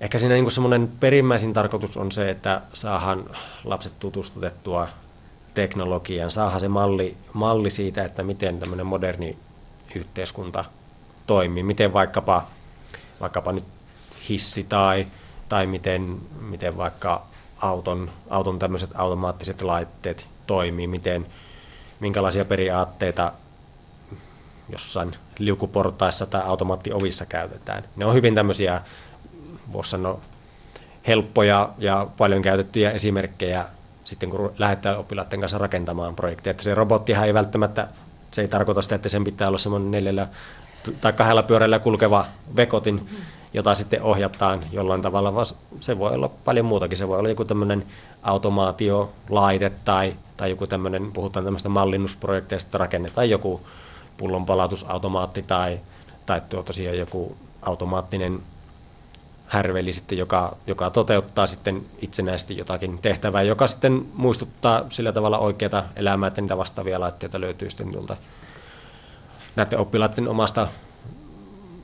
ehkä 0.00 0.18
siinä 0.18 0.34
niin 0.34 0.50
semmoinen 0.50 0.88
perimmäisin 1.00 1.52
tarkoitus 1.52 1.96
on 1.96 2.12
se, 2.12 2.30
että 2.30 2.62
saahan 2.72 3.30
lapset 3.64 3.92
tutustutettua 3.98 4.88
teknologiaan, 5.54 6.30
saadaan 6.30 6.60
se 6.60 6.68
malli, 6.68 7.16
malli 7.32 7.70
siitä, 7.70 8.04
että 8.04 8.22
miten 8.22 8.58
tämmöinen 8.58 8.86
moderni 8.86 9.38
yhteiskunta 9.94 10.64
toimii, 11.26 11.62
miten 11.62 11.92
vaikkapa, 11.92 12.46
vaikkapa 13.20 13.52
nyt 13.52 13.64
hissi 14.28 14.64
tai, 14.64 15.06
tai 15.48 15.66
miten, 15.66 16.20
miten 16.40 16.76
vaikka 16.76 17.26
auton, 17.58 18.10
auton 18.30 18.58
tämmöiset 18.58 18.90
automaattiset 18.94 19.62
laitteet 19.62 20.28
toimii, 20.46 20.86
miten, 20.86 21.26
minkälaisia 22.00 22.44
periaatteita 22.44 23.32
jossain 24.68 25.16
liukuportaissa 25.38 26.26
tai 26.26 26.42
automaattiovissa 26.44 27.26
käytetään. 27.26 27.84
Ne 27.96 28.06
on 28.06 28.14
hyvin 28.14 28.34
tämmöisiä, 28.34 28.80
voisi 29.74 29.90
sanoa, 29.90 30.20
helppoja 31.06 31.70
ja 31.78 32.06
paljon 32.16 32.42
käytettyjä 32.42 32.90
esimerkkejä 32.90 33.66
sitten 34.04 34.30
kun 34.30 34.52
lähdetään 34.58 34.98
oppilaiden 34.98 35.40
kanssa 35.40 35.58
rakentamaan 35.58 36.16
projekteja. 36.16 36.50
Että 36.50 36.62
se 36.62 36.74
robottihan 36.74 37.26
ei 37.26 37.34
välttämättä, 37.34 37.88
se 38.30 38.42
ei 38.42 38.48
tarkoita 38.48 38.82
sitä, 38.82 38.94
että 38.94 39.08
sen 39.08 39.24
pitää 39.24 39.48
olla 39.48 39.58
semmoinen 39.58 39.90
neljällä 39.90 40.28
tai 41.00 41.12
kahdella 41.12 41.42
pyörällä 41.42 41.78
kulkeva 41.78 42.26
vekotin, 42.56 43.08
jota 43.54 43.74
sitten 43.74 44.02
ohjataan 44.02 44.64
jollain 44.72 45.02
tavalla, 45.02 45.34
vaan 45.34 45.46
se 45.80 45.98
voi 45.98 46.14
olla 46.14 46.28
paljon 46.28 46.66
muutakin. 46.66 46.98
Se 46.98 47.08
voi 47.08 47.18
olla 47.18 47.28
joku 47.28 47.44
tämmöinen 47.44 47.86
automaatiolaite 48.22 49.72
tai, 49.84 50.16
tai 50.36 50.50
joku 50.50 50.66
tämmöinen, 50.66 51.12
puhutaan 51.12 51.44
tämmöistä 51.44 51.68
mallinnusprojekteista, 51.68 52.78
rakennetaan 52.78 53.30
joku 53.30 53.60
pullonpalautusautomaatti 54.16 55.42
tai, 55.42 55.80
tai 56.26 56.42
tuo 56.48 56.62
tosiaan 56.62 56.98
joku 56.98 57.36
automaattinen 57.62 58.42
härveli 59.54 59.92
sitten, 59.92 60.18
joka, 60.18 60.56
joka 60.66 60.90
toteuttaa 60.90 61.46
sitten 61.46 61.86
itsenäisesti 61.98 62.56
jotakin 62.56 62.98
tehtävää, 62.98 63.42
joka 63.42 63.66
sitten 63.66 64.06
muistuttaa 64.14 64.84
sillä 64.88 65.12
tavalla 65.12 65.38
oikeata 65.38 65.84
elämää, 65.96 66.26
että 66.26 66.40
niitä 66.40 66.58
vastaavia 66.58 67.00
laitteita 67.00 67.40
löytyy 67.40 67.70
sitten 67.70 67.92
tuolta 67.92 68.16
näiden 69.56 69.78
oppilaiden 69.78 70.28
omasta 70.28 70.68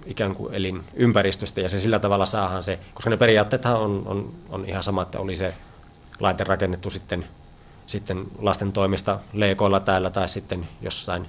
ikään 0.07 0.35
kuin 0.35 0.55
elinympäristöstä 0.55 1.61
ja 1.61 1.69
se 1.69 1.81
sillä 1.81 1.99
tavalla 1.99 2.27
saahan 2.27 2.65
se, 2.65 2.79
koska 2.95 3.11
ne 3.11 3.17
periaatteethan 3.17 3.77
on, 3.77 4.03
on, 4.07 4.33
on 4.49 4.65
ihan 4.65 4.83
sama, 4.83 5.03
että 5.03 5.21
oli 5.21 5.37
se 5.37 5.55
laite 6.21 6.45
rakennettu 6.45 6.91
sitten, 6.91 7.25
sitten 7.87 8.27
lasten 8.39 8.73
toimesta 8.73 9.19
leikoilla 9.33 9.81
täällä 9.81 10.11
tai 10.11 10.29
sitten 10.29 10.69
jossain, 10.83 11.29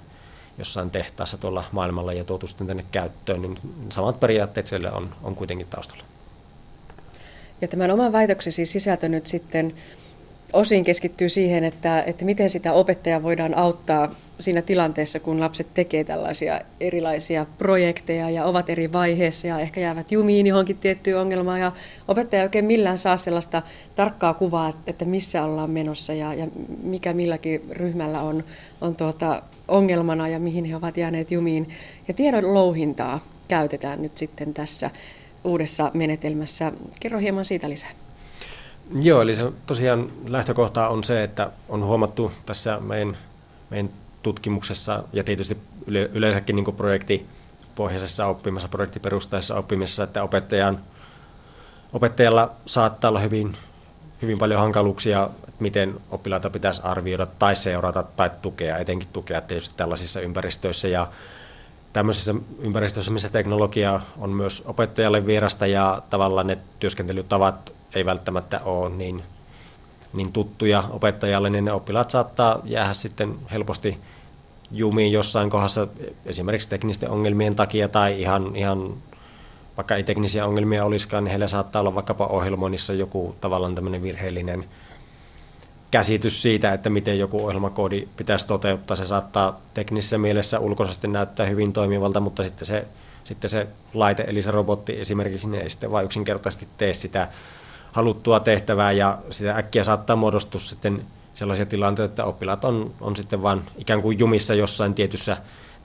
jossain 0.57 0.91
tehtaassa 0.91 1.37
tuolla 1.37 1.63
maailmalla 1.71 2.13
ja 2.13 2.23
tuotu 2.23 2.47
sitten 2.47 2.67
tänne 2.67 2.85
käyttöön, 2.91 3.41
niin 3.41 3.59
samat 3.89 4.19
periaatteet 4.19 4.67
siellä 4.67 4.91
on, 4.91 5.15
on 5.23 5.35
kuitenkin 5.35 5.67
taustalla. 5.67 6.03
Ja 7.61 7.67
tämän 7.67 7.91
oman 7.91 8.11
väitöksesi 8.11 8.65
sisältö 8.65 9.09
nyt 9.09 9.27
sitten 9.27 9.73
osin 10.53 10.83
keskittyy 10.83 11.29
siihen, 11.29 11.63
että, 11.63 12.03
että 12.07 12.25
miten 12.25 12.49
sitä 12.49 12.73
opettajaa 12.73 13.23
voidaan 13.23 13.57
auttaa 13.57 14.15
siinä 14.39 14.61
tilanteessa, 14.61 15.19
kun 15.19 15.39
lapset 15.39 15.67
tekee 15.73 16.03
tällaisia 16.03 16.61
erilaisia 16.79 17.45
projekteja 17.57 18.29
ja 18.29 18.45
ovat 18.45 18.69
eri 18.69 18.91
vaiheessa 18.91 19.47
ja 19.47 19.59
ehkä 19.59 19.79
jäävät 19.79 20.11
jumiin 20.11 20.47
johonkin 20.47 20.77
tiettyyn 20.77 21.17
ongelmaan 21.17 21.59
ja 21.59 21.71
opettaja 22.07 22.41
ei 22.41 22.45
oikein 22.45 22.65
millään 22.65 22.97
saa 22.97 23.17
sellaista 23.17 23.61
tarkkaa 23.95 24.33
kuvaa, 24.33 24.81
että 24.87 25.05
missä 25.05 25.43
ollaan 25.43 25.69
menossa 25.69 26.13
ja, 26.13 26.33
ja 26.33 26.47
mikä 26.83 27.13
milläkin 27.13 27.61
ryhmällä 27.71 28.21
on, 28.21 28.43
on 28.81 28.95
tuota 28.95 29.43
ongelmana 29.67 30.27
ja 30.27 30.39
mihin 30.39 30.65
he 30.65 30.75
ovat 30.75 30.97
jääneet 30.97 31.31
jumiin. 31.31 31.69
Ja 32.07 32.13
tiedon 32.13 32.53
louhintaa 32.53 33.19
käytetään 33.47 34.01
nyt 34.01 34.17
sitten 34.17 34.53
tässä 34.53 34.89
uudessa 35.43 35.91
menetelmässä. 35.93 36.71
Kerro 36.99 37.19
hieman 37.19 37.45
siitä 37.45 37.69
lisää. 37.69 37.91
Joo, 39.01 39.21
eli 39.21 39.35
se 39.35 39.51
tosiaan 39.65 40.11
lähtökohta 40.27 40.87
on 40.87 41.03
se, 41.03 41.23
että 41.23 41.51
on 41.69 41.85
huomattu 41.85 42.31
tässä 42.45 42.79
meidän, 42.79 43.17
meidän 43.69 43.89
tutkimuksessa 44.23 45.03
ja 45.13 45.23
tietysti 45.23 45.57
yleensäkin 45.87 46.55
niin 46.55 46.75
projektipohjaisessa 46.75 48.25
oppimisessa, 48.25 48.69
projektiperustaisessa 48.69 49.55
oppimisessa, 49.55 50.03
että 50.03 50.23
opettajan, 50.23 50.79
opettajalla 51.93 52.51
saattaa 52.65 53.09
olla 53.09 53.19
hyvin, 53.19 53.57
hyvin 54.21 54.37
paljon 54.37 54.59
hankaluuksia, 54.59 55.29
että 55.47 55.55
miten 55.59 55.95
oppilaita 56.11 56.49
pitäisi 56.49 56.81
arvioida 56.83 57.25
tai 57.25 57.55
seurata 57.55 58.03
tai 58.03 58.29
tukea, 58.41 58.77
etenkin 58.77 59.09
tukea 59.13 59.41
tietysti 59.41 59.75
tällaisissa 59.77 60.21
ympäristöissä. 60.21 60.87
Ja 60.87 61.07
tämmöisissä 61.93 62.35
ympäristöissä, 62.59 63.11
missä 63.11 63.29
teknologia 63.29 64.01
on 64.17 64.29
myös 64.29 64.63
opettajalle 64.65 65.25
vierasta 65.25 65.67
ja 65.67 66.01
tavallaan 66.09 66.47
ne 66.47 66.57
työskentelytavat 66.79 67.73
ei 67.95 68.05
välttämättä 68.05 68.59
ole 68.65 68.89
niin, 68.89 69.23
niin 70.13 70.33
tuttuja 70.33 70.83
opettajalle, 70.89 71.49
niin 71.49 71.65
ne 71.65 71.71
oppilaat 71.71 72.09
saattaa 72.09 72.61
jäädä 72.63 72.93
sitten 72.93 73.35
helposti 73.51 73.97
jumiin 74.71 75.11
jossain 75.11 75.49
kohdassa 75.49 75.87
esimerkiksi 76.25 76.69
teknisten 76.69 77.09
ongelmien 77.09 77.55
takia 77.55 77.87
tai 77.87 78.21
ihan, 78.21 78.55
ihan 78.55 78.93
vaikka 79.77 79.95
ei 79.95 80.03
teknisiä 80.03 80.45
ongelmia 80.45 80.85
olisikaan, 80.85 81.23
niin 81.23 81.29
heillä 81.29 81.47
saattaa 81.47 81.79
olla 81.79 81.95
vaikkapa 81.95 82.27
ohjelmoinnissa 82.27 82.93
joku 82.93 83.35
tavallaan 83.41 83.75
tämmöinen 83.75 84.03
virheellinen 84.03 84.65
käsitys 85.91 86.41
siitä, 86.41 86.71
että 86.71 86.89
miten 86.89 87.19
joku 87.19 87.45
ohjelmakoodi 87.45 88.07
pitäisi 88.17 88.47
toteuttaa. 88.47 88.97
Se 88.97 89.05
saattaa 89.05 89.61
teknisessä 89.73 90.17
mielessä 90.17 90.59
ulkoisesti 90.59 91.07
näyttää 91.07 91.45
hyvin 91.45 91.73
toimivalta, 91.73 92.19
mutta 92.19 92.43
sitten 92.43 92.65
se, 92.65 92.87
sitten 93.23 93.49
se 93.49 93.67
laite, 93.93 94.23
eli 94.27 94.41
se 94.41 94.51
robotti 94.51 94.99
esimerkiksi, 94.99 95.49
niin 95.49 95.63
ei 95.63 95.69
sitten 95.69 95.91
vain 95.91 96.05
yksinkertaisesti 96.05 96.67
tee 96.77 96.93
sitä 96.93 97.27
haluttua 97.91 98.39
tehtävää 98.39 98.91
ja 98.91 99.17
sitä 99.29 99.55
äkkiä 99.55 99.83
saattaa 99.83 100.15
muodostua 100.15 100.61
sitten 100.61 101.05
sellaisia 101.33 101.65
tilanteita, 101.65 102.11
että 102.11 102.25
oppilaat 102.25 102.65
on, 102.65 102.93
on 103.01 103.15
sitten 103.15 103.43
vain 103.43 103.61
ikään 103.77 104.01
kuin 104.01 104.19
jumissa 104.19 104.53
jossain 104.53 104.93
tietyssä, 104.93 105.37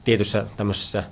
tietyssä 0.05 0.47
tämmöisessä 0.57 1.05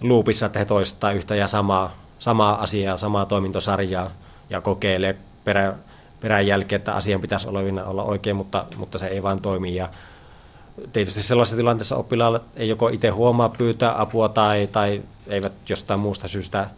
loopissa, 0.00 0.46
että 0.46 0.58
he 0.58 0.64
toistaa 0.64 1.12
yhtä 1.12 1.34
ja 1.34 1.48
samaa, 1.48 1.96
samaa 2.18 2.62
asiaa, 2.62 2.96
samaa 2.96 3.26
toimintosarjaa 3.26 4.10
ja 4.50 4.60
kokeilee 4.60 5.16
perä, 5.44 5.74
perän 6.20 6.46
jälkeen, 6.46 6.78
että 6.78 6.94
asian 6.94 7.20
pitäisi 7.20 7.48
olla, 7.48 7.84
olla 7.84 8.02
oikein, 8.02 8.36
mutta, 8.36 8.64
mutta 8.76 8.98
se 8.98 9.06
ei 9.06 9.22
vaan 9.22 9.40
toimi. 9.40 9.74
Ja 9.74 9.88
tietysti 10.92 11.22
sellaisessa 11.22 11.56
tilanteessa 11.56 11.96
oppilaalle 11.96 12.40
ei 12.56 12.68
joko 12.68 12.88
itse 12.88 13.08
huomaa 13.08 13.48
pyytää 13.48 14.00
apua 14.00 14.28
tai, 14.28 14.68
tai 14.72 15.02
eivät 15.26 15.52
jostain 15.68 16.00
muusta 16.00 16.28
syystä 16.28 16.70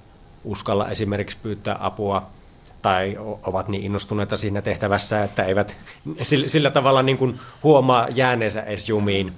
uskalla 0.44 0.88
esimerkiksi 0.88 1.36
pyytää 1.42 1.76
apua 1.80 2.26
tai 2.82 3.16
ovat 3.42 3.68
niin 3.68 3.84
innostuneita 3.84 4.36
siinä 4.36 4.62
tehtävässä, 4.62 5.24
että 5.24 5.42
eivät 5.42 5.76
sillä, 6.22 6.48
sillä 6.48 6.70
tavalla 6.70 7.02
niin 7.02 7.18
kuin 7.18 7.40
huomaa 7.62 8.08
jääneensä 8.08 8.62
edes 8.62 8.88
jumiin. 8.88 9.32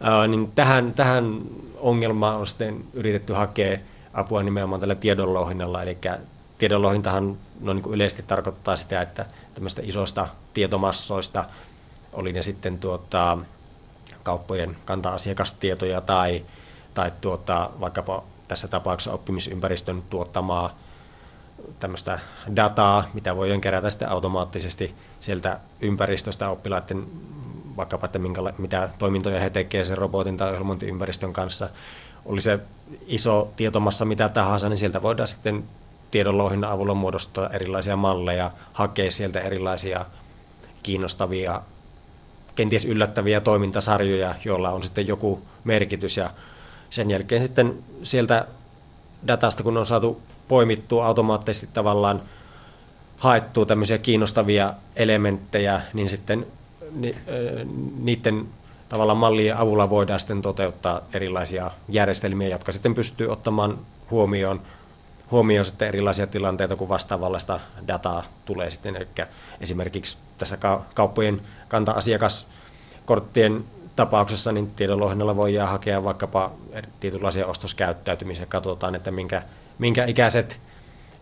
Ää, 0.00 0.26
niin 0.26 0.52
tähän, 0.54 0.94
tähän 0.94 1.40
ongelmaan 1.76 2.36
on 2.36 2.46
sitten 2.46 2.84
yritetty 2.92 3.32
hakea 3.32 3.78
apua 4.14 4.42
nimenomaan 4.42 4.80
tällä 4.80 4.94
tiedonlouhinnalla, 4.94 5.82
eli 5.82 5.98
tiedonlouhintahan 6.62 7.38
no 7.60 7.72
niin 7.72 7.84
yleisesti 7.90 8.22
tarkoittaa 8.22 8.76
sitä, 8.76 9.02
että 9.02 9.26
tämmöistä 9.54 9.82
isoista 9.84 10.28
tietomassoista, 10.54 11.44
oli 12.12 12.32
ne 12.32 12.42
sitten 12.42 12.78
tuota, 12.78 13.38
kauppojen 14.22 14.76
kanta-asiakastietoja 14.84 16.00
tai, 16.00 16.44
tai 16.94 17.12
tuota, 17.20 17.70
vaikkapa 17.80 18.22
tässä 18.48 18.68
tapauksessa 18.68 19.12
oppimisympäristön 19.12 20.02
tuottamaa 20.02 20.78
tämmöistä 21.80 22.18
dataa, 22.56 23.04
mitä 23.14 23.36
voidaan 23.36 23.60
kerätä 23.60 23.90
sitten 23.90 24.08
automaattisesti 24.08 24.94
sieltä 25.20 25.60
ympäristöstä 25.80 26.48
oppilaiden 26.48 27.06
vaikkapa, 27.76 28.06
että 28.06 28.18
minkä, 28.18 28.40
mitä 28.58 28.88
toimintoja 28.98 29.40
he 29.40 29.50
tekevät 29.50 29.86
sen 29.86 29.98
robotin 29.98 30.36
tai 30.36 30.48
ohjelmointiympäristön 30.48 31.32
kanssa. 31.32 31.68
Oli 32.24 32.40
se 32.40 32.60
iso 33.06 33.52
tietomassa 33.56 34.04
mitä 34.04 34.28
tahansa, 34.28 34.68
niin 34.68 34.78
sieltä 34.78 35.02
voidaan 35.02 35.28
sitten 35.28 35.64
tiedonlouhinnan 36.12 36.70
avulla 36.70 36.94
muodostaa 36.94 37.50
erilaisia 37.50 37.96
malleja, 37.96 38.50
hakea 38.72 39.10
sieltä 39.10 39.40
erilaisia 39.40 40.06
kiinnostavia, 40.82 41.62
kenties 42.54 42.84
yllättäviä 42.84 43.40
toimintasarjoja, 43.40 44.34
joilla 44.44 44.70
on 44.70 44.82
sitten 44.82 45.06
joku 45.06 45.42
merkitys. 45.64 46.16
Ja 46.16 46.30
sen 46.90 47.10
jälkeen 47.10 47.42
sitten 47.42 47.78
sieltä 48.02 48.46
datasta, 49.26 49.62
kun 49.62 49.76
on 49.76 49.86
saatu 49.86 50.20
poimittua 50.48 51.06
automaattisesti 51.06 51.68
tavallaan 51.74 52.22
haettua 53.18 53.66
tämmöisiä 53.66 53.98
kiinnostavia 53.98 54.74
elementtejä, 54.96 55.82
niin 55.92 56.08
sitten 56.08 56.46
niiden 57.98 58.46
tavallaan 58.88 59.18
mallien 59.18 59.56
avulla 59.56 59.90
voidaan 59.90 60.20
sitten 60.20 60.42
toteuttaa 60.42 61.00
erilaisia 61.12 61.70
järjestelmiä, 61.88 62.48
jotka 62.48 62.72
sitten 62.72 62.94
pystyy 62.94 63.28
ottamaan 63.28 63.78
huomioon, 64.10 64.60
huomioon 65.32 65.64
sitten 65.64 65.88
erilaisia 65.88 66.26
tilanteita, 66.26 66.76
kun 66.76 66.88
vastaavallista 66.88 67.60
dataa 67.88 68.24
tulee 68.44 68.70
sitten. 68.70 68.96
Eli 68.96 69.08
esimerkiksi 69.60 70.18
tässä 70.38 70.58
kauppojen 70.94 71.42
kanta-asiakaskorttien 71.68 73.64
tapauksessa 73.96 74.52
niin 74.52 74.70
tiedonlouhinnalla 74.70 75.36
voidaan 75.36 75.70
hakea 75.70 76.04
vaikkapa 76.04 76.52
tietynlaisia 77.00 77.46
ostoskäyttäytymisiä. 77.46 78.46
Katsotaan, 78.46 78.94
että 78.94 79.10
minkä 79.10 79.42
minkä 79.78 80.04
ikäiset 80.04 80.60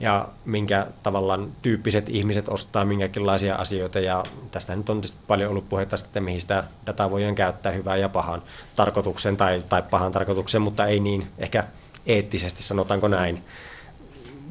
ja 0.00 0.28
minkä 0.44 0.86
tavallaan 1.02 1.52
tyyppiset 1.62 2.08
ihmiset 2.08 2.48
ostaa 2.48 2.84
minkäkinlaisia 2.84 3.54
asioita. 3.54 4.00
Ja 4.00 4.24
tästä 4.50 4.76
nyt 4.76 4.90
on 4.90 5.02
paljon 5.26 5.50
ollut 5.50 5.68
puhetta 5.68 5.96
että 6.04 6.20
mihin 6.20 6.40
sitä 6.40 6.64
dataa 6.86 7.10
voidaan 7.10 7.34
käyttää 7.34 7.72
hyvään 7.72 8.00
ja 8.00 8.08
pahan 8.08 8.42
tarkoituksen 8.76 9.36
tai, 9.36 9.64
tai 9.68 9.82
pahan 9.82 10.12
tarkoituksen, 10.12 10.62
mutta 10.62 10.86
ei 10.86 11.00
niin 11.00 11.26
ehkä 11.38 11.64
eettisesti, 12.06 12.62
sanotaanko 12.62 13.08
näin. 13.08 13.44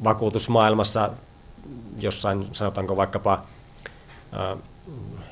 Vakuutusmaailmassa 0.04 1.10
jossain, 2.00 2.48
sanotaanko 2.52 2.96
vaikkapa 2.96 3.46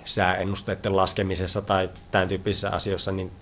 sääennusteiden 0.04 0.96
laskemisessa 0.96 1.62
tai 1.62 1.90
tämän 2.10 2.28
tyyppisissä 2.28 2.70
asioissa, 2.70 3.12
niin 3.12 3.32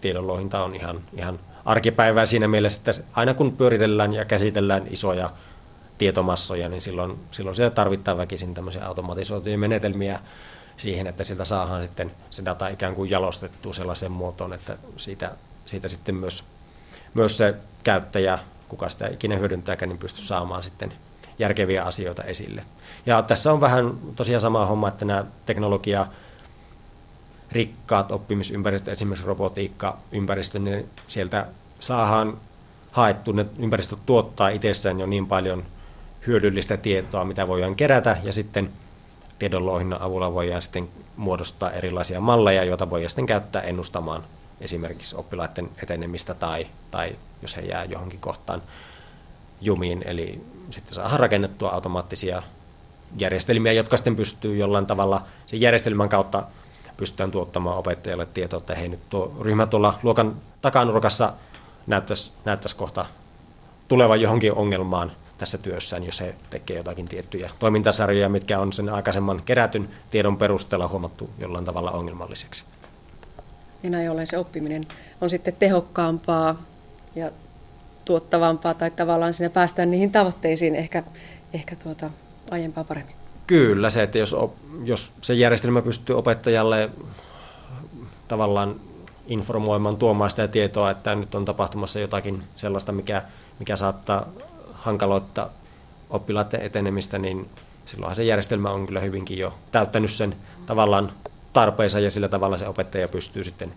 tiedonlohinta 0.00 0.64
on 0.64 0.74
ihan, 0.74 1.00
ihan 1.16 1.40
arkipäivää 1.64 2.26
siinä 2.26 2.48
mielessä, 2.48 2.80
että 2.90 3.04
aina 3.12 3.34
kun 3.34 3.56
pyöritellään 3.56 4.14
ja 4.14 4.24
käsitellään 4.24 4.86
isoja 4.90 5.30
tietomassoja, 5.98 6.68
niin 6.68 6.82
silloin, 6.82 7.18
silloin 7.30 7.56
siellä 7.56 7.70
tarvitaan 7.70 8.16
väkisin 8.16 8.54
tämmöisiä 8.54 8.86
automatisoituja 8.86 9.58
menetelmiä 9.58 10.20
siihen, 10.76 11.06
että 11.06 11.24
sitä 11.24 11.44
saadaan 11.44 11.82
sitten 11.82 12.12
se 12.30 12.44
data 12.44 12.68
ikään 12.68 12.94
kuin 12.94 13.10
jalostettua 13.10 13.72
sellaiseen 13.72 14.12
muotoon, 14.12 14.52
että 14.52 14.78
siitä, 14.96 15.32
siitä 15.66 15.88
sitten 15.88 16.14
myös, 16.14 16.44
myös 17.14 17.38
se 17.38 17.54
käyttäjä 17.84 18.38
kuka 18.72 18.88
sitä 18.88 19.08
ikinä 19.08 19.36
hyödyntääkään, 19.36 19.88
niin 19.88 19.98
pysty 19.98 20.22
saamaan 20.22 20.62
sitten 20.62 20.92
järkeviä 21.38 21.84
asioita 21.84 22.22
esille. 22.22 22.64
Ja 23.06 23.22
tässä 23.22 23.52
on 23.52 23.60
vähän 23.60 23.92
tosiaan 24.16 24.40
sama 24.40 24.66
homma, 24.66 24.88
että 24.88 25.04
nämä 25.04 25.24
teknologia 25.46 26.06
rikkaat 27.52 28.12
oppimisympäristöt, 28.12 28.92
esimerkiksi 28.92 29.26
robotiikka-ympäristö, 29.26 30.58
niin 30.58 30.90
sieltä 31.06 31.46
saadaan 31.80 32.38
haettu, 32.90 33.32
ne 33.32 33.46
ympäristöt 33.58 33.98
tuottaa 34.06 34.48
itsessään 34.48 35.00
jo 35.00 35.06
niin 35.06 35.26
paljon 35.26 35.64
hyödyllistä 36.26 36.76
tietoa, 36.76 37.24
mitä 37.24 37.48
voidaan 37.48 37.76
kerätä, 37.76 38.16
ja 38.22 38.32
sitten 38.32 38.72
tiedonlouhinnan 39.38 40.02
avulla 40.02 40.34
voidaan 40.34 40.62
sitten 40.62 40.88
muodostaa 41.16 41.70
erilaisia 41.70 42.20
malleja, 42.20 42.64
joita 42.64 42.90
voidaan 42.90 43.10
sitten 43.10 43.26
käyttää 43.26 43.62
ennustamaan 43.62 44.24
esimerkiksi 44.62 45.16
oppilaiden 45.16 45.70
etenemistä 45.82 46.34
tai, 46.34 46.66
tai 46.90 47.16
jos 47.42 47.56
he 47.56 47.62
jää 47.62 47.84
johonkin 47.84 48.20
kohtaan 48.20 48.62
jumiin. 49.60 50.02
Eli 50.06 50.44
sitten 50.70 50.94
saadaan 50.94 51.20
rakennettua 51.20 51.70
automaattisia 51.70 52.42
järjestelmiä, 53.18 53.72
jotka 53.72 53.96
sitten 53.96 54.16
pystyy 54.16 54.56
jollain 54.56 54.86
tavalla 54.86 55.22
sen 55.46 55.60
järjestelmän 55.60 56.08
kautta 56.08 56.42
pystytään 56.96 57.30
tuottamaan 57.30 57.78
opettajalle 57.78 58.26
tietoa, 58.26 58.58
että 58.58 58.74
hei 58.74 58.88
nyt 58.88 59.10
tuo 59.10 59.36
ryhmä 59.40 59.66
tuolla 59.66 59.98
luokan 60.02 60.36
takanurkassa 60.62 61.32
näyttäisi, 61.86 62.32
näyttäisi 62.44 62.76
kohta 62.76 63.06
tulevan 63.88 64.20
johonkin 64.20 64.52
ongelmaan 64.52 65.12
tässä 65.38 65.58
työssään, 65.58 66.04
jos 66.04 66.20
he 66.20 66.34
tekee 66.50 66.76
jotakin 66.76 67.08
tiettyjä 67.08 67.50
toimintasarjoja, 67.58 68.28
mitkä 68.28 68.58
on 68.58 68.72
sen 68.72 68.88
aikaisemman 68.88 69.42
kerätyn 69.42 69.88
tiedon 70.10 70.36
perusteella 70.36 70.88
huomattu 70.88 71.30
jollain 71.38 71.64
tavalla 71.64 71.90
ongelmalliseksi. 71.90 72.64
Ja 73.82 73.90
näin 73.90 74.10
ollen 74.10 74.26
se 74.26 74.38
oppiminen 74.38 74.84
on 75.20 75.30
sitten 75.30 75.56
tehokkaampaa 75.58 76.62
ja 77.14 77.30
tuottavampaa 78.04 78.74
tai 78.74 78.90
tavallaan 78.90 79.32
sinne 79.32 79.48
päästään 79.48 79.90
niihin 79.90 80.12
tavoitteisiin 80.12 80.74
ehkä, 80.74 81.02
ehkä 81.52 81.76
tuota, 81.76 82.10
aiempaa 82.50 82.84
paremmin. 82.84 83.16
Kyllä, 83.46 83.90
se, 83.90 84.02
että 84.02 84.18
jos, 84.18 84.36
jos 84.84 85.12
se 85.20 85.34
järjestelmä 85.34 85.82
pystyy 85.82 86.18
opettajalle 86.18 86.90
tavallaan 88.28 88.80
informoimaan, 89.26 89.96
tuomaan 89.96 90.30
sitä 90.30 90.48
tietoa, 90.48 90.90
että 90.90 91.14
nyt 91.14 91.34
on 91.34 91.44
tapahtumassa 91.44 92.00
jotakin 92.00 92.44
sellaista, 92.56 92.92
mikä, 92.92 93.22
mikä 93.58 93.76
saattaa 93.76 94.28
hankaloittaa 94.72 95.50
oppilaiden 96.10 96.60
etenemistä, 96.60 97.18
niin 97.18 97.50
silloinhan 97.84 98.16
se 98.16 98.24
järjestelmä 98.24 98.70
on 98.70 98.86
kyllä 98.86 99.00
hyvinkin 99.00 99.38
jo 99.38 99.54
täyttänyt 99.72 100.10
sen 100.10 100.36
tavallaan 100.66 101.12
tarpeensa 101.52 102.00
ja 102.00 102.10
sillä 102.10 102.28
tavalla 102.28 102.56
se 102.56 102.68
opettaja 102.68 103.08
pystyy 103.08 103.44
sitten 103.44 103.72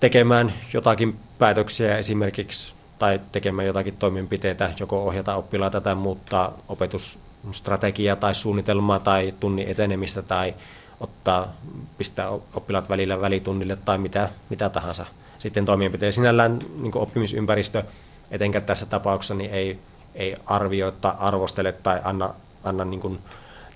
tekemään 0.00 0.52
jotakin 0.72 1.18
päätöksiä 1.38 1.98
esimerkiksi 1.98 2.74
tai 2.98 3.20
tekemään 3.32 3.66
jotakin 3.66 3.96
toimenpiteitä, 3.96 4.70
joko 4.80 5.04
ohjata 5.04 5.34
oppilaita 5.34 5.80
tai 5.80 5.94
muuttaa 5.94 6.58
opetusstrategiaa 6.68 8.16
tai 8.16 8.34
suunnitelmaa 8.34 8.98
tai 8.98 9.34
tunnin 9.40 9.68
etenemistä 9.68 10.22
tai 10.22 10.54
ottaa, 11.00 11.52
pistää 11.98 12.30
oppilaat 12.30 12.88
välillä 12.88 13.20
välitunnille 13.20 13.76
tai 13.76 13.98
mitä, 13.98 14.28
mitä 14.50 14.68
tahansa 14.68 15.06
sitten 15.38 15.64
toimenpiteitä. 15.64 16.12
Sinällään 16.12 16.58
niin 16.76 16.96
oppimisympäristö, 16.96 17.82
etenkään 18.30 18.64
tässä 18.64 18.86
tapauksessa, 18.86 19.34
niin 19.34 19.50
ei, 19.50 19.78
ei 20.14 20.34
arvioi 20.46 20.92
tai 20.92 21.12
arvostele 21.18 21.72
tai 21.72 22.00
anna, 22.04 22.34
anna 22.64 22.84
niin 22.84 23.18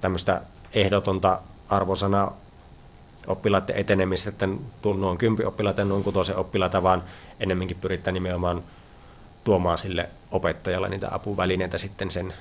tämmöistä 0.01 0.43
ehdotonta 0.75 1.41
arvosanaa 1.69 2.37
oppilaiden 3.31 3.77
etenemistä, 3.77 4.31
että 4.31 4.49
noin 4.97 5.19
kympi 5.19 5.45
oppilaita 5.45 5.81
ja 5.81 5.85
noin 5.85 6.05
kutosen 6.05 6.37
oppilaita, 6.37 6.83
vaan 6.83 7.03
enemmänkin 7.41 7.77
pyritään 7.81 8.15
nimenomaan 8.15 8.63
tuomaan 9.45 9.79
sille 9.79 10.09
opettajalle 10.31 10.89
niitä 10.89 11.09
apuvälineitä 11.11 11.79
sitten 11.79 12.11
sen, 12.11 12.35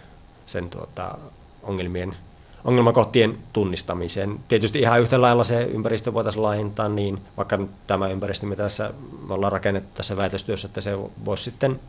sen 0.46 0.70
tuota, 0.70 1.18
ongelmien, 1.64 2.16
ongelmakohtien 2.64 3.38
tunnistamiseen. 3.54 4.40
Tietysti 4.48 4.80
ihan 4.80 5.02
yhtä 5.02 5.22
lailla 5.22 5.44
se 5.44 5.64
ympäristö 5.64 6.14
voitaisiin 6.14 6.44
laajentaa 6.44 6.90
niin, 6.90 7.22
vaikka 7.38 7.60
tämä 7.88 8.08
ympäristö, 8.08 8.46
mitä 8.46 8.64
tässä 8.64 8.94
me 9.28 9.34
ollaan 9.34 9.52
rakennettu 9.52 9.90
tässä 9.94 10.18
väitöstyössä, 10.18 10.68
että 10.68 10.82
se 10.82 10.98
voisi 11.26 11.44
sitten 11.44 11.80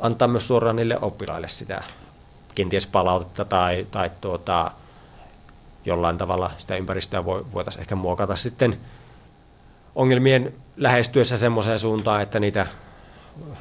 antaa 0.00 0.28
myös 0.28 0.48
suoraan 0.48 0.76
niille 0.76 0.98
oppilaille 1.00 1.48
sitä 1.48 1.82
kenties 2.54 2.86
palautetta 2.86 3.44
tai, 3.44 3.86
tai 3.90 4.10
tuota, 4.20 4.70
jollain 5.84 6.18
tavalla 6.18 6.50
sitä 6.58 6.76
ympäristöä 6.76 7.24
voitaisiin 7.24 7.80
ehkä 7.80 7.94
muokata 7.94 8.36
sitten 8.36 8.80
ongelmien 9.94 10.54
lähestyessä 10.76 11.36
semmoiseen 11.36 11.78
suuntaan, 11.78 12.22
että 12.22 12.40
niitä 12.40 12.66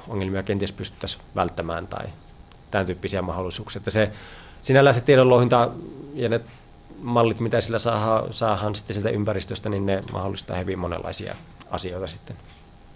ongelmia 0.07 0.43
kenties 0.43 0.73
pystyttäisiin 0.73 1.23
välttämään 1.35 1.87
tai 1.87 2.05
tämän 2.71 2.85
tyyppisiä 2.85 3.21
mahdollisuuksia. 3.21 3.79
Että 3.79 3.91
se, 3.91 4.11
sinällään 4.61 4.93
se 4.93 5.01
tiedonlouhinta 5.01 5.71
ja 6.13 6.29
ne 6.29 6.41
mallit, 7.01 7.39
mitä 7.39 7.61
sillä 7.61 7.79
saadaan, 7.79 8.33
saadaan 8.33 8.75
sitten 8.75 8.93
sieltä 8.93 9.09
ympäristöstä, 9.09 9.69
niin 9.69 9.85
ne 9.85 10.03
mahdollistaa 10.11 10.57
hyvin 10.57 10.79
monenlaisia 10.79 11.35
asioita 11.71 12.07
sitten. 12.07 12.35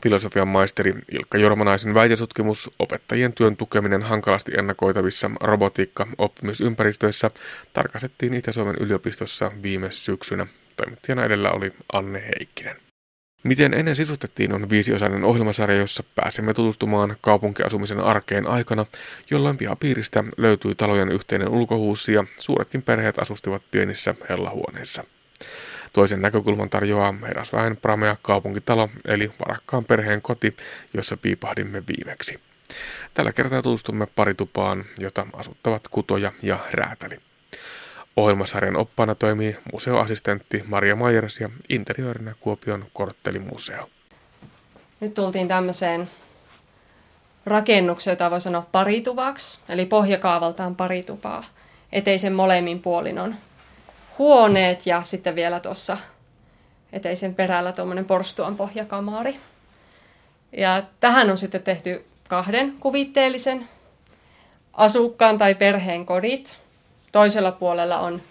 Filosofian 0.04 0.48
maisteri 0.48 0.94
Ilkka 1.12 1.38
Jormanaisen 1.38 1.94
väitötutkimus 1.94 2.72
opettajien 2.80 3.34
työn 3.34 3.58
tukeminen 3.58 4.02
hankalasti 4.02 4.52
ennakoitavissa 4.58 5.32
robotiikka-oppimisympäristöissä 5.42 7.32
tarkastettiin 7.74 8.34
Itä-Suomen 8.34 8.76
yliopistossa 8.80 9.52
viime 9.62 9.92
syksynä. 9.92 10.48
Toimittajana 10.76 11.26
edellä 11.26 11.52
oli 11.52 11.74
Anne 11.94 12.24
Heikkinen. 12.28 12.76
Miten 13.44 13.74
ennen 13.74 13.96
sisustettiin 13.96 14.54
on 14.54 14.70
viisiosainen 14.70 15.24
ohjelmasarja, 15.24 15.78
jossa 15.78 16.04
pääsemme 16.16 16.54
tutustumaan 16.54 17.18
kaupunkiasumisen 17.22 18.00
arkeen 18.00 18.48
aikana, 18.48 18.86
jolloin 19.32 19.58
pihapiiristä 19.58 20.24
löytyi 20.38 20.76
talojen 20.76 21.12
yhteinen 21.12 21.50
ulkohuussi 21.50 22.14
ja 22.14 22.24
suuretkin 22.38 22.84
perheet 22.84 23.20
asustivat 23.20 23.62
pienissä 23.72 24.16
hellahuoneissa. 24.30 25.04
Toisen 25.94 26.22
näkökulman 26.22 26.70
tarjoaa 26.70 27.14
herrasväen 27.28 27.78
Pramea 27.78 28.18
kaupunkitalo, 28.22 28.90
eli 29.06 29.32
varakkaan 29.40 29.86
perheen 29.86 30.22
koti, 30.22 30.58
jossa 30.94 31.18
piipahdimme 31.18 31.84
viimeksi. 31.88 32.40
Tällä 33.14 33.32
kertaa 33.32 33.62
tutustumme 33.62 34.08
paritupaan, 34.16 34.86
jota 35.00 35.28
asuttavat 35.34 35.88
kutoja 35.88 36.32
ja 36.42 36.60
räätäli. 36.72 37.20
Ohjelmasarjan 38.16 38.76
oppaana 38.76 39.16
toimii 39.16 39.58
museoassistentti 39.74 40.64
Maria 40.68 40.96
Majers 40.96 41.40
ja 41.40 41.50
interiöörinä 41.70 42.36
Kuopion 42.40 42.86
korttelimuseo. 42.94 43.90
Nyt 45.00 45.14
tultiin 45.14 45.48
tämmöiseen 45.48 46.10
rakennukseen, 47.46 48.12
jota 48.12 48.32
voi 48.32 48.42
sanoa 48.42 48.68
parituvaksi, 48.72 49.60
eli 49.70 49.86
pohjakaavaltaan 49.86 50.76
paritupaa. 50.76 51.44
Eteisen 51.92 52.34
molemmin 52.34 52.80
puolin 52.80 53.20
on 53.20 53.36
huoneet 54.18 54.86
ja 54.86 55.02
sitten 55.02 55.36
vielä 55.36 55.60
tuossa 55.60 55.98
eteisen 56.94 57.36
perällä 57.36 57.72
tuommoinen 57.72 58.06
porstuan 58.06 58.56
pohjakamari. 58.56 59.40
Ja 60.58 60.84
tähän 61.00 61.30
on 61.30 61.38
sitten 61.38 61.64
tehty 61.64 62.06
kahden 62.30 62.74
kuvitteellisen 62.80 63.70
asukkaan 64.74 65.38
tai 65.38 65.56
perheen 65.56 66.06
kodit. 66.06 66.58
Toisella 67.12 67.52
puolella 67.52 68.00
on 68.00 68.22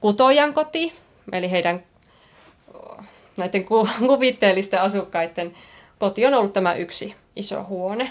kutojan 0.00 0.54
koti, 0.54 0.92
eli 1.32 1.50
heidän 1.50 1.82
näiden 3.36 3.64
kuvitteellisten 4.06 4.80
asukkaiden 4.80 5.54
koti 5.98 6.26
on 6.26 6.34
ollut 6.34 6.52
tämä 6.52 6.74
yksi 6.74 7.16
iso 7.36 7.64
huone. 7.64 8.10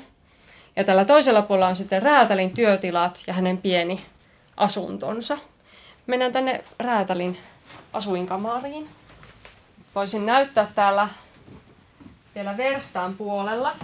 Ja 0.75 0.83
tällä 0.83 1.05
toisella 1.05 1.41
puolella 1.41 1.67
on 1.67 1.75
sitten 1.75 2.01
räätälin 2.01 2.53
työtilat 2.53 3.23
ja 3.27 3.33
hänen 3.33 3.57
pieni 3.57 4.05
asuntonsa. 4.57 5.37
Mennään 6.07 6.31
tänne 6.31 6.63
räätälin 6.79 7.37
asuinkamariin. 7.93 8.89
Voisin 9.95 10.25
näyttää 10.25 10.71
täällä 10.75 11.07
vielä 12.35 12.57
verstaan 12.57 13.15
puolella 13.15 13.75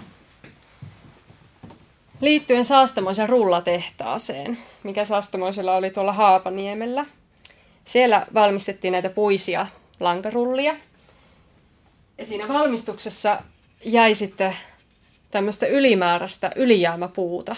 liittyen 2.22 2.66
Saastamoisen 2.66 3.30
rullatehtaaseen, 3.30 4.58
mikä 4.84 5.06
Saastamoisella 5.06 5.76
oli 5.76 5.90
tuolla 5.90 6.14
Haapaniemellä. 6.14 7.06
Siellä 7.86 8.28
valmistettiin 8.34 8.92
näitä 8.92 9.10
puisia 9.10 9.68
lankarullia. 10.00 10.76
Ja 12.18 12.26
siinä 12.26 12.48
valmistuksessa 12.48 13.42
jäi 13.86 14.16
sitten 14.16 14.56
tämmöistä 15.32 15.68
ylimääräistä 15.68 16.52
ylijäämäpuuta. 16.56 17.56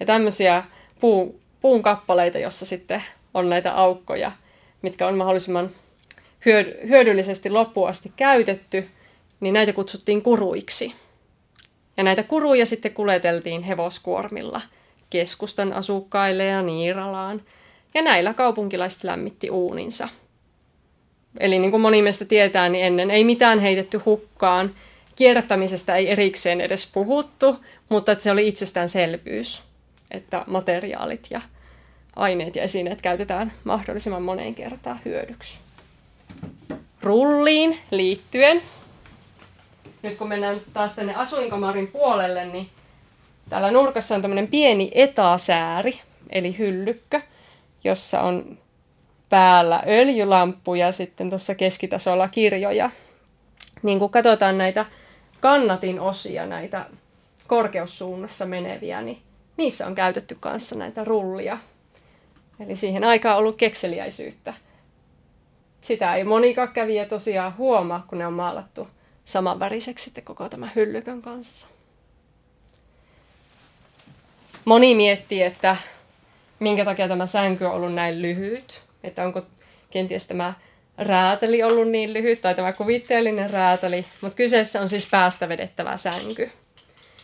Ja 0.00 0.06
tämmöisiä 0.06 0.64
puu, 1.00 1.40
puun 1.60 1.82
kappaleita, 1.82 2.38
jossa 2.38 2.66
sitten 2.66 3.04
on 3.36 3.48
näitä 3.48 3.74
aukkoja, 3.74 4.32
mitkä 4.82 5.06
on 5.06 5.16
mahdollisimman 5.16 5.70
hyödyllisesti 6.88 7.50
loppuun 7.50 7.88
asti 7.88 8.12
käytetty, 8.16 8.88
niin 9.40 9.52
näitä 9.52 9.72
kutsuttiin 9.72 10.22
kuruiksi. 10.22 10.94
Ja 11.96 12.04
näitä 12.04 12.22
kuruja 12.22 12.66
sitten 12.66 12.94
kuljeteltiin 12.94 13.62
hevoskuormilla 13.62 14.60
keskustan 15.10 15.72
asukkaille 15.72 16.44
ja 16.44 16.62
Niiralaan. 16.62 17.42
Ja 17.94 18.02
näillä 18.02 18.34
kaupunkilaiset 18.34 19.04
lämmitti 19.04 19.50
uuninsa. 19.50 20.08
Eli 21.40 21.58
niin 21.58 21.70
kuin 21.70 21.80
moni 21.80 22.02
meistä 22.02 22.24
tietää, 22.24 22.68
niin 22.68 22.84
ennen 22.84 23.10
ei 23.10 23.24
mitään 23.24 23.58
heitetty 23.58 23.98
hukkaan. 23.98 24.74
kierrättämisestä 25.16 25.96
ei 25.96 26.10
erikseen 26.10 26.60
edes 26.60 26.90
puhuttu, 26.92 27.56
mutta 27.88 28.12
että 28.12 28.24
se 28.24 28.30
oli 28.30 28.48
itsestäänselvyys, 28.48 29.62
että 30.10 30.44
materiaalit 30.46 31.26
ja 31.30 31.40
aineet 32.16 32.56
ja 32.56 32.62
esineet 32.62 33.02
käytetään 33.02 33.52
mahdollisimman 33.64 34.22
moneen 34.22 34.54
kertaan 34.54 35.00
hyödyksi. 35.04 35.58
Rulliin 37.02 37.78
liittyen, 37.90 38.62
nyt 40.02 40.16
kun 40.18 40.28
mennään 40.28 40.60
taas 40.72 40.94
tänne 40.94 41.14
asuinkamarin 41.14 41.88
puolelle, 41.88 42.44
niin 42.44 42.68
täällä 43.48 43.70
nurkassa 43.70 44.14
on 44.14 44.22
tämmöinen 44.22 44.48
pieni 44.48 44.90
etasääri, 44.94 46.00
eli 46.30 46.58
hyllykkö, 46.58 47.20
jossa 47.84 48.20
on 48.20 48.58
päällä 49.28 49.82
öljylamppu 49.86 50.74
ja 50.74 50.92
sitten 50.92 51.30
tuossa 51.30 51.54
keskitasolla 51.54 52.28
kirjoja. 52.28 52.90
Niin 53.82 53.98
kun 53.98 54.10
katsotaan 54.10 54.58
näitä 54.58 54.86
kannatin 55.40 56.00
osia, 56.00 56.46
näitä 56.46 56.86
korkeussuunnassa 57.46 58.46
meneviä, 58.46 59.02
niin 59.02 59.18
niissä 59.56 59.86
on 59.86 59.94
käytetty 59.94 60.36
kanssa 60.40 60.76
näitä 60.76 61.04
rullia. 61.04 61.58
Eli 62.60 62.76
siihen 62.76 63.04
aikaan 63.04 63.38
ollut 63.38 63.56
kekseliäisyyttä. 63.56 64.54
Sitä 65.80 66.14
ei 66.14 66.24
monikaan 66.24 66.72
kävijä 66.72 67.04
tosiaan 67.04 67.56
huomaa, 67.56 68.04
kun 68.08 68.18
ne 68.18 68.26
on 68.26 68.32
maalattu 68.32 68.88
samanväriseksi 69.24 70.04
sitten 70.04 70.24
koko 70.24 70.48
tämän 70.48 70.72
hyllykön 70.76 71.22
kanssa. 71.22 71.66
Moni 74.64 74.94
miettii, 74.94 75.42
että 75.42 75.76
minkä 76.58 76.84
takia 76.84 77.08
tämä 77.08 77.26
sänky 77.26 77.64
on 77.64 77.72
ollut 77.72 77.94
näin 77.94 78.22
lyhyt. 78.22 78.82
Että 79.04 79.24
onko 79.24 79.42
kenties 79.90 80.26
tämä 80.26 80.54
räätäli 80.98 81.62
ollut 81.62 81.88
niin 81.88 82.12
lyhyt 82.12 82.40
tai 82.40 82.54
tämä 82.54 82.72
kuvitteellinen 82.72 83.50
räätäli. 83.50 84.06
Mutta 84.20 84.36
kyseessä 84.36 84.80
on 84.80 84.88
siis 84.88 85.06
päästä 85.06 85.48
vedettävä 85.48 85.96
sänky. 85.96 86.50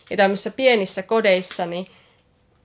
Ja 0.09 0.17
tämmöisissä 0.17 0.51
pienissä 0.51 1.03
kodeissa 1.03 1.65
niin 1.65 1.85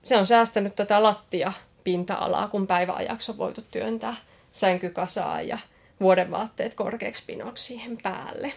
se 0.03 0.17
on 0.17 0.25
säästänyt 0.25 0.75
tätä 0.75 1.03
lattia 1.03 1.51
pinta-alaa, 1.89 2.47
kun 2.47 2.67
päiväajaksi 2.67 3.31
on 3.31 3.37
voitu 3.37 3.61
työntää 3.71 4.15
sänkykasaa 4.51 5.41
ja 5.41 5.57
vuodenvaatteet 5.99 6.73
korkeaksi 6.73 7.23
pinoksi 7.27 7.63
siihen 7.63 7.97
päälle. 8.03 8.53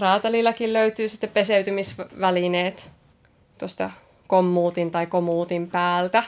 Raatalilläkin 0.00 0.72
löytyy 0.72 1.08
sitten 1.08 1.30
peseytymisvälineet 1.30 2.90
tuosta 3.58 3.90
kommuutin 4.26 4.90
tai 4.90 5.06
komuutin 5.06 5.70
päältä. 5.70 6.22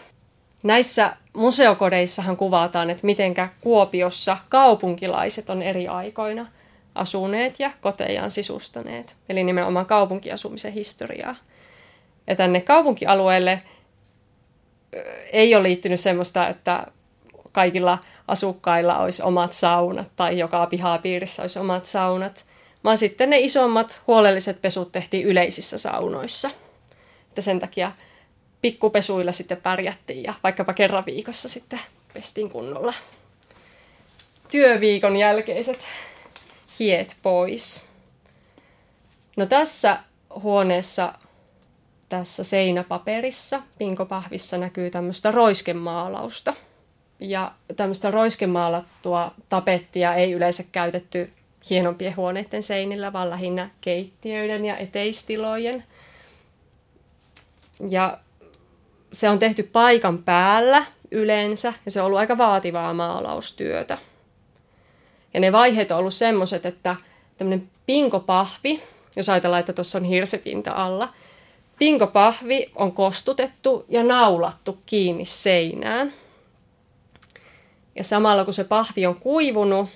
Näissä 0.62 1.16
museokodeissahan 1.33 2.37
kuvataan, 2.37 2.91
että 2.91 3.07
mitenkä 3.07 3.49
Kuopiossa 3.61 4.37
kaupunkilaiset 4.49 5.51
on 5.51 5.62
eri 5.62 5.89
aikoina 5.89 6.47
asuneet 6.95 7.61
ja 7.61 7.70
kotejaan 7.81 8.31
sisustaneet. 8.31 9.16
Eli 9.29 9.45
nimenomaan 9.45 9.87
kaupunkiasumisen 9.87 10.72
historiaa. 10.72 11.35
Ja 12.26 12.37
tänne 12.37 12.61
kaupunkialueelle 12.61 13.62
ei 15.32 15.55
ole 15.55 15.62
liittynyt 15.62 16.01
semmoista, 16.01 16.49
että 16.49 16.86
kaikilla 17.53 17.99
asukkailla 18.28 18.99
olisi 18.99 19.22
omat 19.22 19.53
saunat 19.53 20.11
tai 20.16 20.39
joka 20.39 20.66
pihapiirissä 20.66 21.43
olisi 21.43 21.59
omat 21.59 21.86
saunat, 21.86 22.45
vaan 22.84 22.99
sitten 22.99 23.30
ne 23.30 23.39
isommat 23.39 24.01
huolelliset 24.07 24.62
pesut 24.62 24.93
tehtiin 24.93 25.26
yleisissä 25.26 25.78
saunoissa. 25.78 26.51
Että 27.28 27.41
sen 27.41 27.59
takia 27.59 27.93
pikkupesuilla 28.61 29.32
sitten 29.32 29.59
pärjättiin 29.62 30.22
ja 30.22 30.34
vaikkapa 30.43 30.72
kerran 30.72 31.07
viikossa 31.07 31.49
sitten 31.49 31.80
pestiin 32.14 32.51
kunnolla. 32.51 32.93
Työviikon 34.51 35.16
jälkeiset 35.16 35.78
hiet 36.78 37.16
pois. 37.22 37.84
No 39.36 39.47
tässä 39.47 39.99
huoneessa, 40.43 41.12
tässä 42.09 42.44
seinäpaperissa, 42.44 43.62
pinkopahvissa 43.78 44.59
näkyy 44.59 44.90
tämmöistä 44.90 45.30
roiskemaalausta. 45.30 46.54
Ja 47.20 47.52
tämmöistä 47.76 48.11
roiskemaalattua 48.11 49.34
tapettia 49.48 50.14
ei 50.14 50.32
yleensä 50.32 50.64
käytetty 50.72 51.30
hienompien 51.70 52.16
huoneiden 52.16 52.62
seinillä, 52.62 53.12
vaan 53.12 53.30
lähinnä 53.30 53.70
keittiöiden 53.80 54.64
ja 54.64 54.76
eteistilojen. 54.76 55.84
Ja 57.88 58.18
se 59.12 59.28
on 59.28 59.38
tehty 59.38 59.62
paikan 59.62 60.18
päällä 60.18 60.84
yleensä, 61.11 61.74
ja 61.84 61.90
se 61.90 62.00
on 62.00 62.06
ollut 62.06 62.18
aika 62.18 62.38
vaativaa 62.38 62.94
maalaustyötä. 62.94 63.98
Ja 65.34 65.40
ne 65.40 65.52
vaiheet 65.52 65.90
on 65.90 65.98
ollut 65.98 66.14
semmoiset, 66.14 66.66
että 66.66 66.96
tämmöinen 67.36 67.70
pinkopahvi, 67.86 68.82
jos 69.16 69.28
ajatellaan, 69.28 69.61
että 69.61 69.72
tuossa 69.72 69.98
on 69.98 70.04
hirsepinta 70.04 70.72
alla, 70.72 71.09
pinkopahvi 71.79 72.72
on 72.74 72.93
kostutettu 72.93 73.85
ja 73.89 74.03
naulattu 74.03 74.79
kiinni 74.87 75.24
seinään. 75.24 76.12
Ja 77.95 78.05
samalla 78.05 78.45
kun 78.45 78.55
se 78.55 78.64
pahvi 78.64 79.07
on 79.07 79.14
kuivunut, 79.14 79.89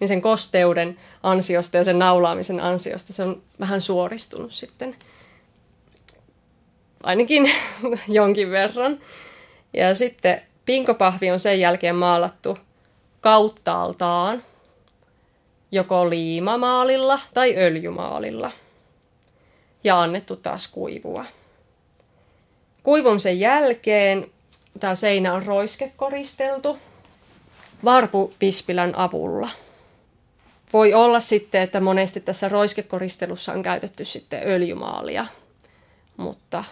niin 0.00 0.08
sen 0.08 0.20
kosteuden 0.20 0.96
ansiosta 1.22 1.76
ja 1.76 1.84
sen 1.84 1.98
naulaamisen 1.98 2.60
ansiosta 2.60 3.12
se 3.12 3.22
on 3.22 3.42
vähän 3.60 3.80
suoristunut 3.80 4.52
sitten 4.52 4.96
ainakin 7.02 7.50
jonkin 8.08 8.50
verran. 8.50 9.00
Ja 9.72 9.94
sitten 9.94 10.42
pinkopahvi 10.64 11.30
on 11.30 11.38
sen 11.38 11.60
jälkeen 11.60 11.96
maalattu 11.96 12.58
kauttaaltaan 13.20 14.42
joko 15.72 16.10
liimamaalilla 16.10 17.18
tai 17.34 17.56
öljymaalilla 17.56 18.50
ja 19.86 20.00
annettu 20.00 20.36
taas 20.36 20.68
kuivua. 20.68 21.24
Kuivumisen 22.82 23.40
jälkeen 23.40 24.30
tämä 24.80 24.94
seinä 24.94 25.34
on 25.34 25.46
roiskekoristeltu 25.46 26.78
varpupispilän 27.84 28.94
avulla. 28.94 29.48
Voi 30.72 30.94
olla 30.94 31.20
sitten, 31.20 31.62
että 31.62 31.80
monesti 31.80 32.20
tässä 32.20 32.48
roiskekoristelussa 32.48 33.52
on 33.52 33.62
käytetty 33.62 34.04
sitten 34.04 34.42
öljymaalia, 34.46 35.26
mutta 36.16 36.64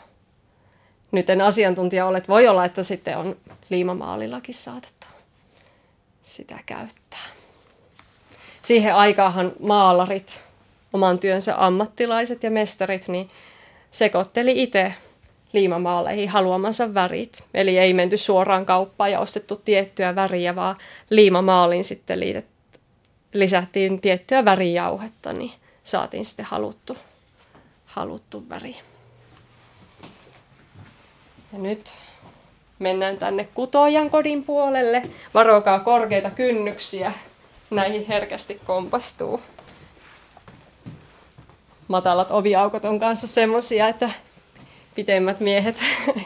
nyt 1.13 1.31
en 1.31 1.41
asiantuntija 1.41 2.07
ole, 2.07 2.19
että 2.19 2.33
voi 2.33 2.49
olla, 2.49 2.65
että 2.65 2.83
sitten 2.83 3.19
on 3.19 3.37
liimamaalillakin 3.71 4.55
saatettu 4.55 5.07
sitä 6.23 6.59
käyttää. 6.67 7.29
Siihen 8.63 8.95
aikaahan 8.95 9.53
maalarit, 9.61 10.45
oman 10.95 11.19
työnsä 11.19 11.55
ammattilaiset 11.67 12.43
ja 12.43 12.51
mestarit, 12.51 13.09
niin 13.09 13.29
sekoitteli 13.91 14.63
itse 14.63 14.95
liimamaaleihin 15.53 16.29
haluamansa 16.29 16.95
värit. 16.95 17.45
Eli 17.55 17.79
ei 17.79 17.95
menty 17.95 18.17
suoraan 18.17 18.67
kauppaan 18.67 19.13
ja 19.13 19.21
ostettu 19.21 19.57
tiettyä 19.57 20.15
väriä, 20.15 20.57
vaan 20.57 20.77
liimamaaliin 21.11 21.85
sitten 21.85 22.21
liitet, 22.21 22.47
lisättiin 23.33 24.01
tiettyä 24.01 24.45
värijauhetta, 24.45 25.33
niin 25.33 25.53
saatiin 25.83 26.25
sitten 26.25 26.45
haluttu, 26.45 26.97
haluttu 27.87 28.49
väri. 28.49 28.77
Ja 31.53 31.59
nyt 31.59 31.93
mennään 32.79 33.17
tänne 33.17 33.49
kutojan 33.55 34.11
kodin 34.11 34.45
puolelle. 34.45 35.03
Varokaa 35.35 35.81
korkeita 35.81 36.31
kynnyksiä, 36.31 37.13
näihin 37.71 38.07
herkästi 38.07 38.61
kompastuu. 38.67 39.41
Matalat 41.89 42.31
oviaukot 42.31 42.85
on 42.85 42.99
kanssa 42.99 43.27
semmosia, 43.27 43.89
että 43.89 44.11
pitemmät 44.95 45.41
miehet 45.41 45.77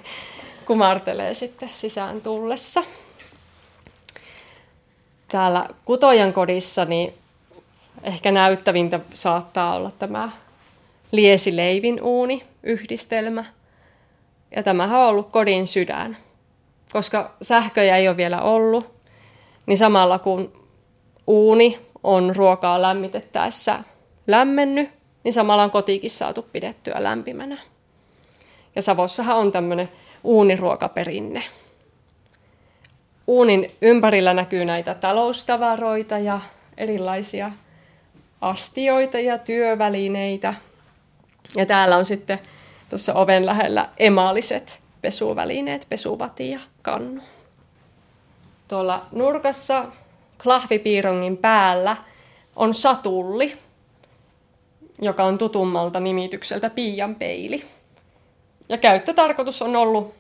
kumartelee 0.67 1.35
sitten 1.35 1.69
sisään 1.73 2.21
tullessa. 2.21 2.83
Täällä 5.29 5.69
kutojan 5.85 6.33
kodissa 6.33 6.85
niin 6.85 7.15
ehkä 8.03 8.31
näyttävintä 8.31 9.01
saattaa 9.15 9.75
olla 9.75 9.91
tämä 9.91 10.31
liesileivin 11.13 12.03
uuni 12.03 12.43
yhdistelmä– 12.63 13.45
ja 14.57 14.63
tämähän 14.63 15.01
on 15.01 15.07
ollut 15.07 15.31
kodin 15.31 15.67
sydän. 15.67 16.17
Koska 16.93 17.35
sähköjä 17.43 17.97
ei 17.97 18.09
ole 18.09 18.17
vielä 18.17 18.43
ollut, 18.43 18.95
niin 19.67 19.79
samalla 19.79 20.19
kun 20.19 20.53
uuni 21.27 21.81
on 22.03 22.37
ruokaa 22.37 22.83
lämmitettäessä 22.83 23.83
lämmennyt, 24.27 24.91
niin 25.29 25.33
samalla 25.33 25.63
on 25.63 25.71
kotikin 25.71 26.11
saatu 26.11 26.43
pidettyä 26.43 26.95
lämpimänä. 26.99 27.59
Ja 28.77 28.83
Savossahan 28.83 29.37
on 29.37 29.53
tämmöinen 29.53 29.89
uuniruokaperinne. 30.25 31.43
Uunin 33.27 33.71
ympärillä 33.83 34.35
näkyy 34.35 34.65
näitä 34.65 34.95
taloustavaroita 34.95 36.19
ja 36.19 36.41
erilaisia 36.77 37.51
astioita 38.41 39.19
ja 39.19 39.39
työvälineitä. 39.39 40.55
Ja 41.57 41.67
täällä 41.67 41.97
on 41.97 42.05
sitten 42.05 42.39
tuossa 42.91 43.15
oven 43.15 43.47
lähellä 43.47 43.89
emaaliset 43.97 44.81
pesuvälineet, 45.03 45.87
pesuvati 45.89 46.51
ja 46.51 46.61
kannu. 46.83 47.23
Tuolla 48.69 49.07
nurkassa 49.13 49.85
klahvipiirongin 50.43 51.37
päällä 51.37 51.97
on 52.57 52.75
satulli, 52.75 53.68
joka 55.03 55.25
on 55.25 55.39
tutummalta 55.39 56.01
nimitykseltä 56.01 56.71
Piian 56.71 57.15
peili. 57.15 57.65
Ja 58.69 58.79
käyttötarkoitus 58.79 59.63
on 59.63 59.77
ollut 59.77 60.15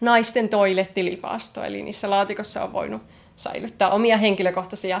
naisten 0.00 0.48
toilettilipasto, 0.48 1.64
eli 1.64 1.82
niissä 1.82 2.10
laatikossa 2.10 2.64
on 2.64 2.72
voinut 2.72 3.02
säilyttää 3.36 3.90
omia 3.90 4.16
henkilökohtaisia 4.16 5.00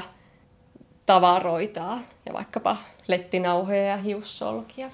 tavaroitaan 1.06 2.06
ja 2.26 2.32
vaikkapa 2.32 2.76
lettinauhoja 3.08 3.82
ja 3.82 3.96
hiussolkia. 3.96 4.90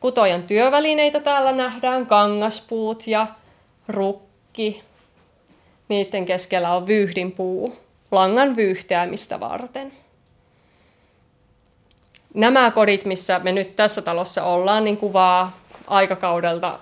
Kutojan 0.00 0.42
työvälineitä 0.42 1.20
täällä 1.20 1.52
nähdään, 1.52 2.06
kangaspuut 2.06 3.06
ja 3.06 3.26
rukki. 3.88 4.82
Niiden 5.88 6.24
keskellä 6.24 6.76
on 6.76 6.86
vyyhdinpuu, 6.86 7.76
langan 8.10 8.56
vyyhteämistä 8.56 9.40
varten. 9.40 9.92
Nämä 12.38 12.70
kodit, 12.70 13.04
missä 13.04 13.38
me 13.38 13.52
nyt 13.52 13.76
tässä 13.76 14.02
talossa 14.02 14.44
ollaan, 14.44 14.84
niin 14.84 14.96
kuvaa 14.96 15.58
aikakaudelta 15.86 16.78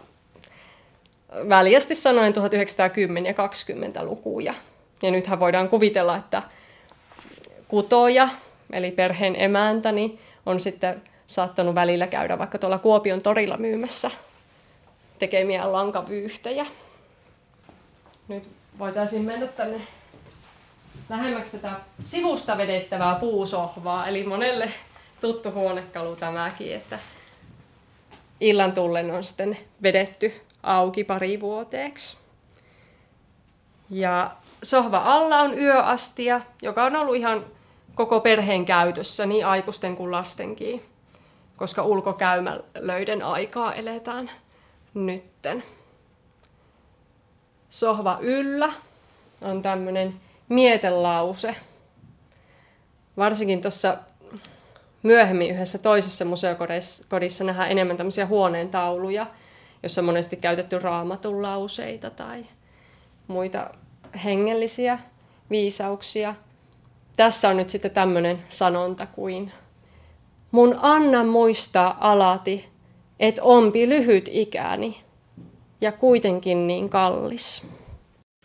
väljästi 1.49 1.95
sanoen 1.95 2.35
1910- 2.35 3.27
ja 3.27 3.33
20-lukuja. 3.33 4.55
Ja 5.03 5.11
nythän 5.11 5.41
voidaan 5.41 5.69
kuvitella, 5.69 6.17
että 6.17 6.43
kutoja, 7.69 8.29
eli 8.73 8.91
perheen 8.91 9.37
emäntäni, 9.39 10.13
on 10.47 10.61
sitten 10.61 11.03
saattanut 11.27 11.75
välillä 11.75 12.07
käydä 12.07 12.39
vaikka 12.39 12.59
tuolla 12.59 12.79
Kuopion 12.79 13.23
torilla 13.23 13.57
myymässä 13.57 14.11
tekemiä 15.19 15.73
lankavyyhtejä. 15.73 16.67
Nyt 18.29 18.49
voitaisiin 18.79 19.23
mennä 19.23 19.47
tänne 19.47 19.81
lähemmäksi 21.09 21.59
tätä 21.59 21.81
sivusta 22.05 22.59
vedettävää 22.59 23.15
puusohvaa, 23.15 24.07
eli 24.07 24.25
monelle 24.25 24.73
tuttu 25.21 25.53
huonekalu 25.53 26.17
tämäkin, 26.17 26.75
että 26.75 26.99
illan 28.41 28.73
tullen 28.73 29.11
on 29.11 29.25
sitten 29.25 29.59
vedetty 29.83 30.33
auki 30.62 31.05
pari 31.05 31.41
vuoteeksi. 31.41 32.19
Ja 33.91 34.37
sohva 34.62 34.99
alla 34.99 35.41
on 35.41 35.59
yöastia, 35.59 36.41
joka 36.62 36.85
on 36.85 36.97
ollut 36.97 37.17
ihan 37.17 37.47
koko 37.95 38.21
perheen 38.21 38.64
käytössä, 38.64 39.27
niin 39.27 39.47
aikuisten 39.47 39.97
kuin 39.97 40.12
lastenkin, 40.12 40.83
koska 41.57 41.83
ulkokäymälöiden 41.83 43.23
aikaa 43.23 43.75
eletään 43.75 44.31
nytten. 44.95 45.64
Sohva 47.71 48.19
yllä 48.21 48.73
on 49.41 49.62
tämmöinen 49.62 50.21
mietelause. 50.49 51.57
Varsinkin 53.17 53.61
tuossa 53.61 53.97
myöhemmin 55.03 55.51
yhdessä 55.51 55.78
toisessa 55.78 56.24
museokodissa 56.24 57.44
nähdään 57.44 57.70
enemmän 57.70 57.97
tämmöisiä 57.97 58.26
huoneen 58.26 58.68
tauluja, 58.68 59.26
jossa 59.82 60.01
on 60.01 60.05
monesti 60.05 60.36
käytetty 60.36 60.78
raamatun 60.78 61.42
lauseita 61.42 62.11
tai 62.11 62.44
muita 63.26 63.70
hengellisiä 64.24 64.99
viisauksia. 65.51 66.34
Tässä 67.16 67.49
on 67.49 67.57
nyt 67.57 67.68
sitten 67.68 67.90
tämmöinen 67.90 68.38
sanonta 68.49 69.07
kuin 69.07 69.53
Mun 70.51 70.78
anna 70.82 71.24
muistaa 71.24 71.97
alati, 72.01 72.68
et 73.20 73.38
ompi 73.42 73.88
lyhyt 73.88 74.28
ikäni 74.32 75.01
ja 75.80 75.92
kuitenkin 75.92 76.66
niin 76.66 76.90
kallis. 76.90 77.66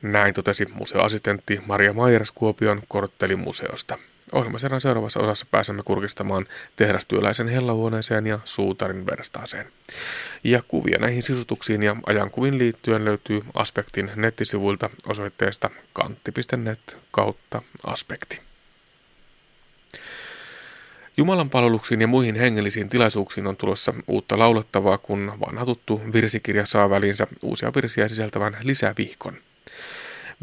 Näin 0.01 0.33
totesi 0.33 0.65
museoassistentti 0.73 1.61
Maria 1.67 1.93
Maieras 1.93 2.31
Kuopion 2.31 2.81
Korttelimuseosta. 2.87 3.97
Ohjelmaserran 4.31 4.81
seuraavassa 4.81 5.19
osassa 5.19 5.45
pääsemme 5.51 5.83
kurkistamaan 5.83 6.45
tehdastyöläisen 6.75 7.47
hellahuoneeseen 7.47 8.27
ja 8.27 8.39
suutarin 8.43 9.05
verstaaseen. 9.05 9.67
Ja 10.43 10.61
kuvia 10.67 10.99
näihin 10.99 11.23
sisutuksiin 11.23 11.83
ja 11.83 11.95
ajankuviin 12.05 12.57
liittyen 12.57 13.05
löytyy 13.05 13.41
Aspektin 13.53 14.11
nettisivuilta 14.15 14.89
osoitteesta 15.07 15.69
kantti.net 15.93 16.97
kautta 17.11 17.61
aspekti. 17.83 18.39
Jumalan 21.17 21.49
palveluksiin 21.49 22.01
ja 22.01 22.07
muihin 22.07 22.35
hengellisiin 22.35 22.89
tilaisuuksiin 22.89 23.47
on 23.47 23.57
tulossa 23.57 23.93
uutta 24.07 24.39
laulettavaa, 24.39 24.97
kun 24.97 25.33
vanha 25.47 25.65
tuttu 25.65 26.01
virsikirja 26.13 26.65
saa 26.65 26.89
välinsä 26.89 27.27
uusia 27.41 27.71
virsiä 27.75 28.07
sisältävän 28.07 28.57
lisävihkon– 28.63 29.37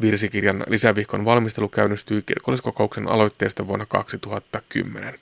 Virsikirjan 0.00 0.64
lisävihkon 0.66 1.24
valmistelu 1.24 1.68
käynnistyi 1.68 2.22
kirkolliskokouksen 2.26 3.08
aloitteesta 3.08 3.66
vuonna 3.66 3.86
2010. 3.86 5.18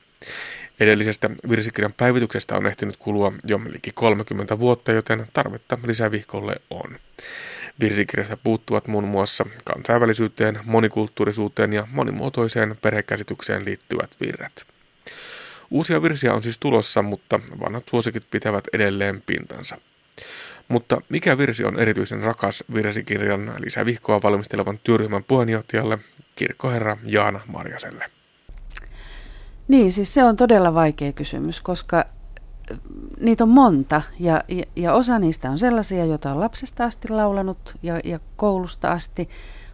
Edellisestä 0.81 1.31
virsikirjan 1.49 1.93
päivityksestä 1.97 2.57
on 2.57 2.66
ehtinyt 2.66 2.97
kulua 2.97 3.33
jo 3.45 3.61
liki 3.68 3.91
30 3.95 4.59
vuotta, 4.59 4.93
joten 4.93 5.27
tarvetta 5.33 5.79
lisävihkolle 5.87 6.57
on. 6.70 6.99
Virsikirjasta 7.81 8.37
puuttuvat 8.37 8.87
muun 8.87 9.09
muassa 9.09 9.47
kansainvälisyyteen, 9.64 10.59
monikulttuurisuuteen 10.64 11.72
ja 11.72 11.89
monimuotoiseen 11.91 12.77
perhekäsitykseen 12.83 13.64
liittyvät 13.64 14.11
virret. 14.20 14.66
Uusia 15.70 16.03
virsiä 16.03 16.35
on 16.35 16.43
siis 16.43 16.59
tulossa, 16.59 17.03
mutta 17.03 17.41
vanhat 17.61 17.85
suosikit 17.91 18.24
pitävät 18.31 18.64
edelleen 18.72 19.22
pintansa. 19.27 19.79
Mutta 20.69 21.01
mikä 21.09 21.39
virsi 21.39 21.64
on 21.64 21.79
erityisen 21.79 22.23
rakas 22.23 22.64
virsikirjan 22.75 23.55
lisävihkoa 23.59 24.23
valmistelevan 24.23 24.79
työryhmän 24.85 25.25
puheenjohtajalle, 25.25 25.99
kirkkoherra 26.35 26.97
Jaana 27.05 27.41
Marjaselle? 27.47 28.11
Niin, 29.69 29.93
siis 29.93 30.14
se 30.14 30.25
on 30.25 30.37
todella 30.37 30.75
vaikea 30.75 31.12
kysymys, 31.12 31.61
koska 31.61 31.99
äh, 31.99 32.79
niitä 33.21 33.45
on 33.45 33.51
monta 33.51 34.03
ja, 34.21 34.45
ja, 34.49 34.64
ja 34.77 34.95
osa 34.95 35.19
niistä 35.19 35.51
on 35.51 35.59
sellaisia, 35.59 36.05
joita 36.05 36.33
on 36.33 36.41
lapsesta 36.41 36.85
asti 36.85 37.09
laulanut 37.09 37.77
ja, 37.83 38.01
ja 38.05 38.21
koulusta 38.37 38.93
asti, 38.93 39.29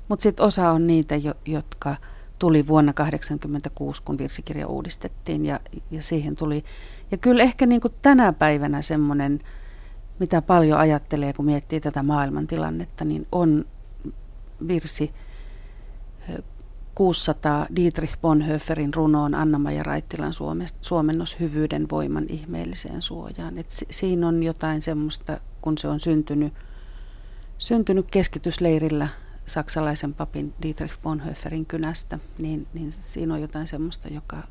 mutta 0.09 0.23
sitten 0.23 0.47
osa 0.47 0.71
on 0.71 0.87
niitä, 0.87 1.17
jo, 1.17 1.35
jotka 1.47 1.97
tuli 2.39 2.67
vuonna 2.67 2.93
1986, 2.93 4.03
kun 4.03 4.19
virsikirja 4.19 4.67
uudistettiin 4.67 5.45
ja, 5.45 5.61
ja 5.91 6.03
siihen 6.03 6.37
tuli. 6.37 6.65
Ja 7.11 7.19
kyllä 7.19 7.43
ehkä 7.43 7.67
niin 7.67 7.81
kuin 7.81 7.95
tänä 8.03 8.33
päivänä 8.33 8.83
semmoinen 8.83 9.41
mitä 10.19 10.43
paljon 10.43 10.79
ajattelee, 10.79 11.33
kun 11.33 11.45
miettii 11.45 11.81
tätä 11.81 12.03
maailman 12.03 12.47
tilannetta, 12.47 13.05
niin 13.05 13.27
on 13.33 13.65
virsi 14.69 15.13
600 16.95 17.67
Dietrich 17.77 18.19
Bonhoefferin 18.21 18.95
runoon 18.95 19.35
Anna-Maja 19.35 19.83
Raittilan 19.83 20.33
suomennos 20.81 21.41
hyvyyden 21.41 21.91
voiman 21.91 22.27
ihmeelliseen 22.29 23.03
suojaan. 23.03 23.59
Et 23.59 23.71
si- 23.71 23.87
siinä 23.91 24.29
on 24.29 24.43
jotain 24.43 24.83
semmoista, 24.83 25.41
kun 25.63 25.79
se 25.79 25.89
on 25.89 26.01
syntynyt, 26.01 26.55
syntynyt 27.59 28.07
keskitysleirillä 28.11 29.09
saksalaisen 29.47 30.15
papin 30.15 30.55
Dietrich 30.63 30.99
Bonhoefferin 31.03 31.67
kynästä, 31.67 32.19
niin, 32.39 32.67
niin 32.75 32.93
siinä 32.93 33.35
on 33.35 33.41
jotain 33.41 33.69
semmoista, 33.69 34.09
joka, 34.09 34.43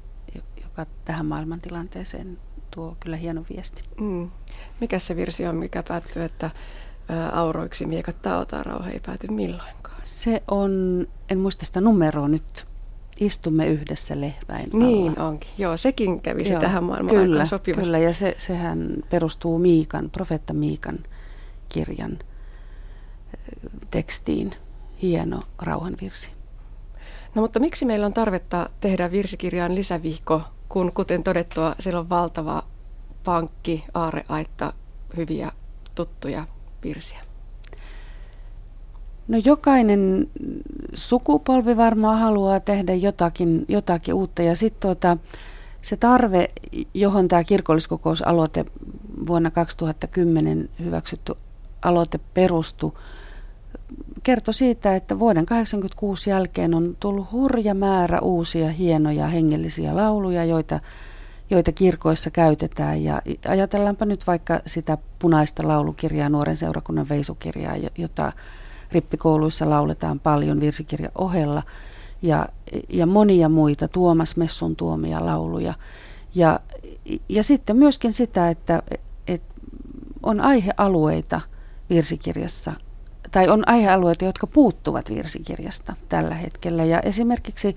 joka 0.64 0.86
tähän 1.06 1.26
maailmantilanteeseen 1.26 2.38
tuo 2.76 2.98
kyllä 3.00 3.18
hieno 3.18 3.46
viesti. 3.50 3.82
Mm. 4.00 4.32
Mikä 4.80 5.00
se 5.00 5.16
virsi 5.16 5.48
on, 5.48 5.56
mikä 5.56 5.84
päättyy, 5.88 6.24
että 6.24 6.50
auroiksi 7.32 7.86
miekat 7.86 8.22
taotaan, 8.22 8.66
rauha 8.66 8.90
ei 8.90 9.00
pääty 9.06 9.28
milloinkaan? 9.28 10.00
Se 10.02 10.44
on, 10.52 10.72
en 11.30 11.38
muista 11.38 11.66
sitä 11.66 11.82
numeroa 11.82 12.28
nyt, 12.28 12.68
istumme 13.20 13.68
yhdessä 13.68 14.22
lehväin 14.22 14.70
alla. 14.74 14.86
Niin 14.86 15.20
onkin, 15.20 15.50
joo, 15.58 15.78
sekin 15.78 16.22
kävisi 16.22 16.52
joo, 16.52 16.62
tähän 16.62 16.84
maailmaan 16.84 17.18
kyllä, 17.18 17.46
sopivasti. 17.46 17.84
Kyllä, 17.84 17.98
ja 17.98 18.14
se, 18.14 18.36
sehän 18.38 18.96
perustuu 19.10 19.60
Miikan, 19.60 20.10
profeetta 20.10 20.54
Miikan 20.54 21.00
kirjan 21.70 22.20
tekstiin. 23.92 24.52
Hieno 25.02 25.40
rauhanvirsi. 25.62 26.30
No 27.36 27.42
mutta 27.42 27.60
miksi 27.60 27.86
meillä 27.86 28.06
on 28.06 28.14
tarvetta 28.14 28.70
tehdä 28.80 29.12
virsikirjaan 29.12 29.76
lisävihko 29.76 30.42
kun 30.72 30.92
kuten 30.94 31.24
todettua, 31.24 31.76
siellä 31.80 32.00
on 32.00 32.10
valtava 32.10 32.64
pankki, 33.24 33.86
aareaitta, 33.94 34.74
hyviä 35.18 35.52
tuttuja 35.96 36.48
virsiä? 36.84 37.20
No 39.28 39.38
jokainen 39.46 40.30
sukupolvi 40.94 41.78
varmaan 41.78 42.20
haluaa 42.20 42.60
tehdä 42.60 42.94
jotakin, 42.94 43.66
jotakin 43.68 44.14
uutta 44.14 44.42
ja 44.42 44.56
sitten 44.56 44.82
tuota, 44.82 45.18
se 45.82 45.98
tarve, 45.98 46.52
johon 46.94 47.28
tämä 47.28 47.44
kirkolliskokousaloite 47.44 48.66
vuonna 49.28 49.52
2010 49.52 50.70
hyväksytty 50.80 51.34
aloite 51.82 52.20
perustui, 52.34 52.92
kertoi 54.24 54.54
siitä, 54.54 54.96
että 54.96 55.20
vuoden 55.20 55.46
1986 55.46 56.30
jälkeen 56.30 56.74
on 56.74 56.98
tullut 57.00 57.32
hurja 57.32 57.74
määrä 57.74 58.20
uusia 58.20 58.70
hienoja 58.70 59.28
hengellisiä 59.28 59.96
lauluja, 59.96 60.46
joita, 60.46 60.80
joita 61.50 61.72
kirkoissa 61.72 62.30
käytetään. 62.30 63.04
Ja 63.04 63.22
ajatellaanpa 63.48 64.06
nyt 64.06 64.28
vaikka 64.28 64.60
sitä 64.66 64.98
punaista 65.20 65.68
laulukirjaa, 65.68 66.30
nuoren 66.30 66.56
seurakunnan 66.56 67.10
veisukirjaa, 67.10 67.76
jota 67.98 68.32
rippikouluissa 68.92 69.70
lauletaan 69.70 70.20
paljon 70.20 70.60
virsikirjan 70.60 71.12
ohella. 71.16 71.64
Ja, 72.22 72.50
ja 72.90 73.06
monia 73.06 73.50
muita, 73.50 73.88
Tuomas 73.88 74.38
Messun 74.38 74.76
tuomia 74.76 75.26
lauluja. 75.26 75.74
Ja, 76.36 76.60
ja 77.30 77.44
sitten 77.44 77.76
myöskin 77.78 78.14
sitä, 78.14 78.50
että, 78.50 78.84
että 79.28 79.54
on 80.24 80.42
aihealueita 80.42 81.42
virsikirjassa, 81.90 82.74
tai 83.32 83.50
on 83.50 83.70
aihealueita, 83.70 84.26
jotka 84.26 84.48
puuttuvat 84.48 85.10
virsikirjasta 85.10 85.96
tällä 86.10 86.36
hetkellä. 86.36 86.86
Ja 86.86 87.00
esimerkiksi 87.00 87.76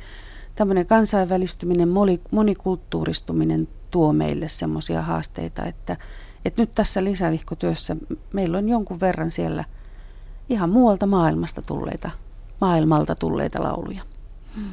tämmöinen 0.55 0.87
kansainvälistyminen, 0.87 1.89
monikulttuuristuminen 2.31 3.69
tuo 3.91 4.13
meille 4.13 4.49
semmoisia 4.49 5.03
haasteita, 5.03 5.65
että, 5.67 5.97
että 6.45 6.63
nyt 6.63 6.73
tässä 6.75 7.05
lisävihkotyössä 7.05 7.97
meillä 8.33 8.59
on 8.59 8.69
jonkun 8.69 9.01
verran 9.01 9.31
siellä 9.31 9.65
ihan 10.49 10.71
muualta 10.71 11.07
maailmasta 11.07 11.63
tulleita, 11.63 12.11
maailmalta 12.61 13.15
tulleita 13.15 13.63
lauluja. 13.63 14.03
Hmm. 14.55 14.65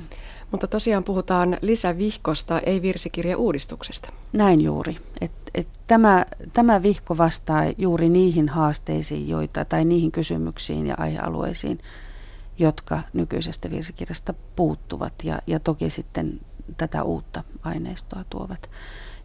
Mutta 0.51 0.67
tosiaan 0.67 1.03
puhutaan 1.03 1.57
lisävihkosta, 1.61 2.59
ei 2.59 2.81
virsikirjauudistuksesta. 2.81 4.09
Näin 4.33 4.63
juuri. 4.63 4.97
Et, 5.21 5.31
et 5.53 5.67
tämä, 5.87 6.25
tämä 6.53 6.83
vihko 6.83 7.17
vastaa 7.17 7.63
juuri 7.77 8.09
niihin 8.09 8.49
haasteisiin 8.49 9.29
joita, 9.29 9.65
tai 9.65 9.85
niihin 9.85 10.11
kysymyksiin 10.11 10.87
ja 10.87 10.95
aihealueisiin, 10.97 11.79
jotka 12.59 12.99
nykyisestä 13.13 13.71
virsikirjasta 13.71 14.33
puuttuvat 14.55 15.13
ja, 15.23 15.39
ja 15.47 15.59
toki 15.59 15.89
sitten 15.89 16.39
tätä 16.77 17.03
uutta 17.03 17.43
aineistoa 17.63 18.23
tuovat. 18.29 18.69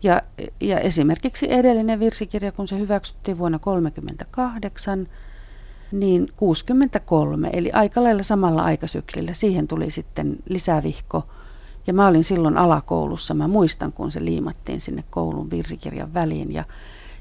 Ja, 0.02 0.22
ja 0.60 0.80
esimerkiksi 0.80 1.52
edellinen 1.52 2.00
virsikirja, 2.00 2.52
kun 2.52 2.68
se 2.68 2.78
hyväksyttiin 2.78 3.38
vuonna 3.38 3.58
1938, 3.58 5.08
niin 5.92 6.28
63, 6.36 7.50
eli 7.52 7.72
aika 7.72 8.02
lailla 8.02 8.22
samalla 8.22 8.62
aikasyklillä, 8.64 9.32
siihen 9.32 9.68
tuli 9.68 9.90
sitten 9.90 10.36
lisävihko. 10.48 11.24
Ja 11.86 11.92
mä 11.92 12.06
olin 12.06 12.24
silloin 12.24 12.58
alakoulussa, 12.58 13.34
mä 13.34 13.48
muistan 13.48 13.92
kun 13.92 14.12
se 14.12 14.24
liimattiin 14.24 14.80
sinne 14.80 15.04
koulun 15.10 15.50
virsikirjan 15.50 16.14
väliin 16.14 16.52
ja, 16.52 16.64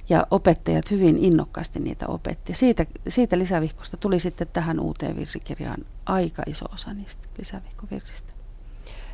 ja 0.09 0.27
opettajat 0.31 0.91
hyvin 0.91 1.17
innokkaasti 1.17 1.79
niitä 1.79 2.07
opetti. 2.07 2.55
Siitä, 2.55 2.85
siitä 3.07 3.37
lisävihkosta 3.37 3.97
tuli 3.97 4.19
sitten 4.19 4.47
tähän 4.53 4.79
uuteen 4.79 5.15
virsikirjaan 5.15 5.85
aika 6.05 6.43
iso 6.47 6.65
osa 6.73 6.93
niistä 6.93 7.27
lisävihkovirsistä. 7.37 8.33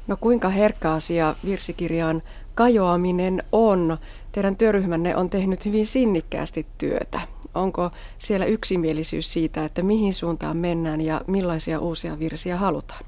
No 0.07 0.17
kuinka 0.17 0.49
herkkä 0.49 0.91
asia 0.91 1.35
virsikirjaan 1.45 2.21
kajoaminen 2.55 3.43
on? 3.51 3.97
Teidän 4.31 4.55
työryhmänne 4.55 5.15
on 5.15 5.29
tehnyt 5.29 5.65
hyvin 5.65 5.87
sinnikkäästi 5.87 6.65
työtä. 6.77 7.21
Onko 7.55 7.89
siellä 8.19 8.45
yksimielisyys 8.45 9.33
siitä, 9.33 9.65
että 9.65 9.83
mihin 9.83 10.13
suuntaan 10.13 10.57
mennään 10.57 11.01
ja 11.01 11.21
millaisia 11.27 11.79
uusia 11.79 12.19
virsiä 12.19 12.57
halutaan? 12.57 13.05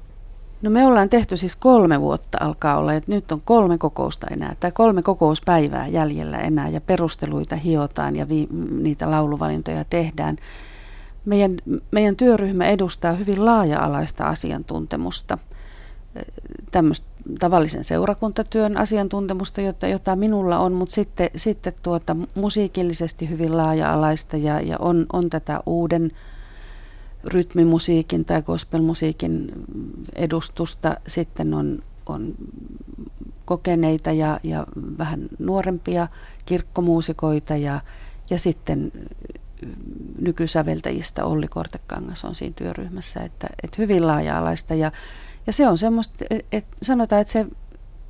No 0.62 0.70
me 0.70 0.86
ollaan 0.86 1.08
tehty 1.08 1.36
siis 1.36 1.56
kolme 1.56 2.00
vuotta 2.00 2.38
alkaa 2.40 2.76
olla, 2.78 2.94
että 2.94 3.12
nyt 3.12 3.32
on 3.32 3.40
kolme 3.44 3.78
kokousta 3.78 4.26
enää, 4.30 4.54
tai 4.60 4.72
kolme 4.72 5.02
kokouspäivää 5.02 5.86
jäljellä 5.86 6.40
enää, 6.40 6.68
ja 6.68 6.80
perusteluita 6.80 7.56
hiotaan 7.56 8.16
ja 8.16 8.28
vi- 8.28 8.48
niitä 8.80 9.10
lauluvalintoja 9.10 9.84
tehdään. 9.90 10.36
Meidän, 11.24 11.50
meidän 11.90 12.16
työryhmä 12.16 12.66
edustaa 12.66 13.12
hyvin 13.12 13.44
laaja-alaista 13.44 14.24
asiantuntemusta, 14.24 15.38
tämmöistä 16.70 17.06
tavallisen 17.38 17.84
seurakuntatyön 17.84 18.76
asiantuntemusta, 18.76 19.60
jota, 19.60 19.86
jota 19.86 20.16
minulla 20.16 20.58
on, 20.58 20.72
mutta 20.72 20.94
sitten, 20.94 21.30
sitten 21.36 21.72
tuota, 21.82 22.16
musiikillisesti 22.34 23.28
hyvin 23.28 23.56
laaja-alaista 23.56 24.36
ja, 24.36 24.60
ja 24.60 24.76
on, 24.78 25.06
on 25.12 25.30
tätä 25.30 25.60
uuden 25.66 26.10
rytmimusiikin 27.24 28.24
tai 28.24 28.42
gospelmusiikin 28.42 29.52
edustusta. 30.14 30.96
Sitten 31.06 31.54
on, 31.54 31.82
on 32.06 32.34
kokeneita 33.44 34.12
ja, 34.12 34.40
ja 34.42 34.66
vähän 34.98 35.28
nuorempia 35.38 36.08
kirkkomuusikoita 36.46 37.56
ja, 37.56 37.80
ja 38.30 38.38
sitten 38.38 38.92
nykysäveltäjistä 40.20 41.24
Olli 41.24 41.48
Kortekangas 41.48 42.24
on 42.24 42.34
siinä 42.34 42.54
työryhmässä, 42.56 43.20
että, 43.20 43.46
että 43.62 43.76
hyvin 43.78 44.06
laaja-alaista 44.06 44.74
ja 44.74 44.92
ja 45.46 45.52
se 45.52 45.68
on 45.68 45.78
semmoista, 45.78 46.24
että 46.52 46.76
sanotaan, 46.82 47.20
että 47.20 47.32
se, 47.32 47.46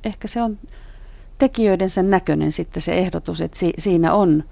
ehkä 0.03 0.27
se 0.27 0.41
on 0.41 0.57
tekijöidensä 1.37 2.03
näköinen 2.03 2.51
sitten 2.51 2.81
se 2.81 2.93
ehdotus, 2.93 3.41
että 3.41 3.59
si, 3.59 3.73
siinä 3.77 4.13
on 4.13 4.43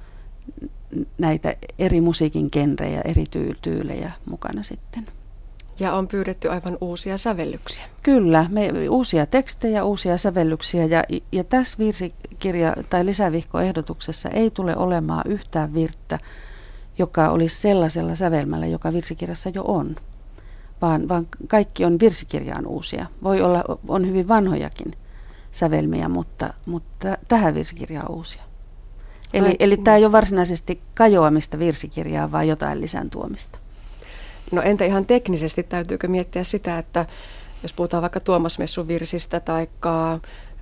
näitä 1.18 1.56
eri 1.80 2.02
musiikin 2.02 2.50
genrejä, 2.52 3.02
eri 3.02 3.26
tyylejä 3.62 4.12
mukana 4.30 4.64
sitten. 4.64 5.06
Ja 5.80 5.94
on 5.94 6.08
pyydetty 6.08 6.50
aivan 6.50 6.78
uusia 6.82 7.18
sävellyksiä. 7.18 7.84
Kyllä, 8.04 8.46
me, 8.50 8.70
uusia 8.90 9.26
tekstejä, 9.26 9.84
uusia 9.84 10.18
sävellyksiä 10.18 10.86
ja, 10.86 11.04
ja 11.32 11.44
tässä 11.44 11.78
virsikirja- 11.78 12.84
tai 12.90 13.06
lisävihkoehdotuksessa 13.06 14.30
ei 14.30 14.52
tule 14.52 14.78
olemaan 14.78 15.24
yhtään 15.28 15.74
virttä, 15.74 16.20
joka 16.98 17.30
olisi 17.30 17.62
sellaisella 17.62 18.16
sävelmällä, 18.16 18.66
joka 18.66 18.94
virsikirjassa 18.94 19.50
jo 19.50 19.64
on 19.64 19.96
vaan, 20.84 21.10
vaan 21.10 21.28
kaikki 21.48 21.86
on 21.86 22.00
virsikirjaan 22.00 22.68
uusia. 22.68 23.06
Voi 23.24 23.42
olla, 23.42 23.64
on 23.88 24.08
hyvin 24.08 24.28
vanhojakin 24.28 24.94
sävelmiä, 25.52 26.10
mutta, 26.10 26.54
mutta 26.66 27.18
tähän 27.28 27.56
virsikirjaan 27.56 28.12
uusia. 28.12 28.44
Eli, 29.34 29.56
eli 29.60 29.78
tämä 29.78 29.98
ei 29.98 30.06
ole 30.06 30.12
varsinaisesti 30.12 30.82
kajoamista 30.94 31.60
virsikirjaa, 31.60 32.32
vaan 32.32 32.48
jotain 32.48 32.82
lisän 32.82 33.10
tuomista. 33.10 33.60
No 34.52 34.62
entä 34.62 34.86
ihan 34.86 35.06
teknisesti, 35.06 35.64
täytyykö 35.64 36.08
miettiä 36.08 36.44
sitä, 36.44 36.78
että 36.78 37.06
jos 37.64 37.74
puhutaan 37.74 38.02
vaikka 38.02 38.20
Tuomas 38.20 38.60
Messun 38.60 38.88
virsistä 38.88 39.40
tai 39.40 39.68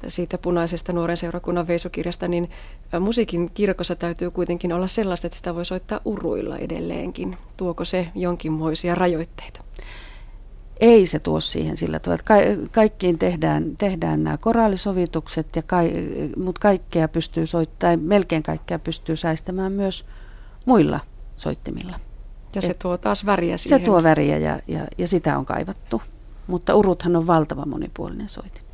siitä 0.08 0.38
punaisesta 0.38 0.94
nuoren 0.94 1.18
seurakunnan 1.18 1.68
veisukirjasta, 1.68 2.28
niin 2.28 2.48
musiikin 3.00 3.52
kirkossa 3.54 3.96
täytyy 3.96 4.32
kuitenkin 4.32 4.74
olla 4.74 4.88
sellaista, 4.88 5.28
että 5.28 5.38
sitä 5.38 5.56
voi 5.56 5.66
soittaa 5.66 6.00
uruilla 6.06 6.58
edelleenkin. 6.58 7.38
Tuoko 7.58 7.86
se 7.86 8.08
jonkinmoisia 8.16 8.96
rajoitteita? 8.96 9.64
Ei 10.82 11.06
se 11.06 11.20
tuo 11.20 11.40
siihen 11.40 11.78
sillä 11.78 12.00
tavalla, 12.00 12.20
että 12.20 12.34
ka- 12.34 12.70
kaikkiin 12.72 13.20
tehdään, 13.20 13.78
tehdään 13.78 14.24
nämä 14.24 14.38
koraalisovitukset, 14.38 15.56
ja 15.56 15.62
ka- 15.62 15.78
mutta 16.38 16.62
kaikkea 16.62 17.08
pystyy 17.08 17.46
soittamaan, 17.46 18.00
melkein 18.00 18.44
kaikkea 18.44 18.80
pystyy 18.80 19.16
säistämään 19.16 19.72
myös 19.72 20.06
muilla 20.66 21.00
soittimilla. 21.36 22.00
Ja 22.56 22.62
se 22.62 22.74
tuo 22.74 22.98
taas 22.98 23.26
väriä 23.26 23.58
siihen. 23.58 23.80
Se 23.80 23.86
tuo 23.86 24.00
väriä 24.04 24.38
ja, 24.38 24.60
ja, 24.68 24.88
ja 24.98 25.08
sitä 25.08 25.38
on 25.38 25.46
kaivattu, 25.46 26.02
mutta 26.48 26.76
uruthan 26.76 27.16
on 27.16 27.28
valtava 27.28 27.66
monipuolinen 27.66 28.30
soitin. 28.30 28.71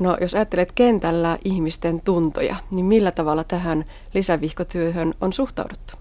No 0.00 0.16
jos 0.20 0.34
ajattelet 0.34 0.72
kentällä 0.72 1.38
ihmisten 1.44 2.00
tuntoja, 2.00 2.56
niin 2.70 2.86
millä 2.86 3.10
tavalla 3.10 3.44
tähän 3.44 3.84
lisävihkotyöhön 4.14 5.14
on 5.20 5.32
suhtauduttu? 5.32 5.94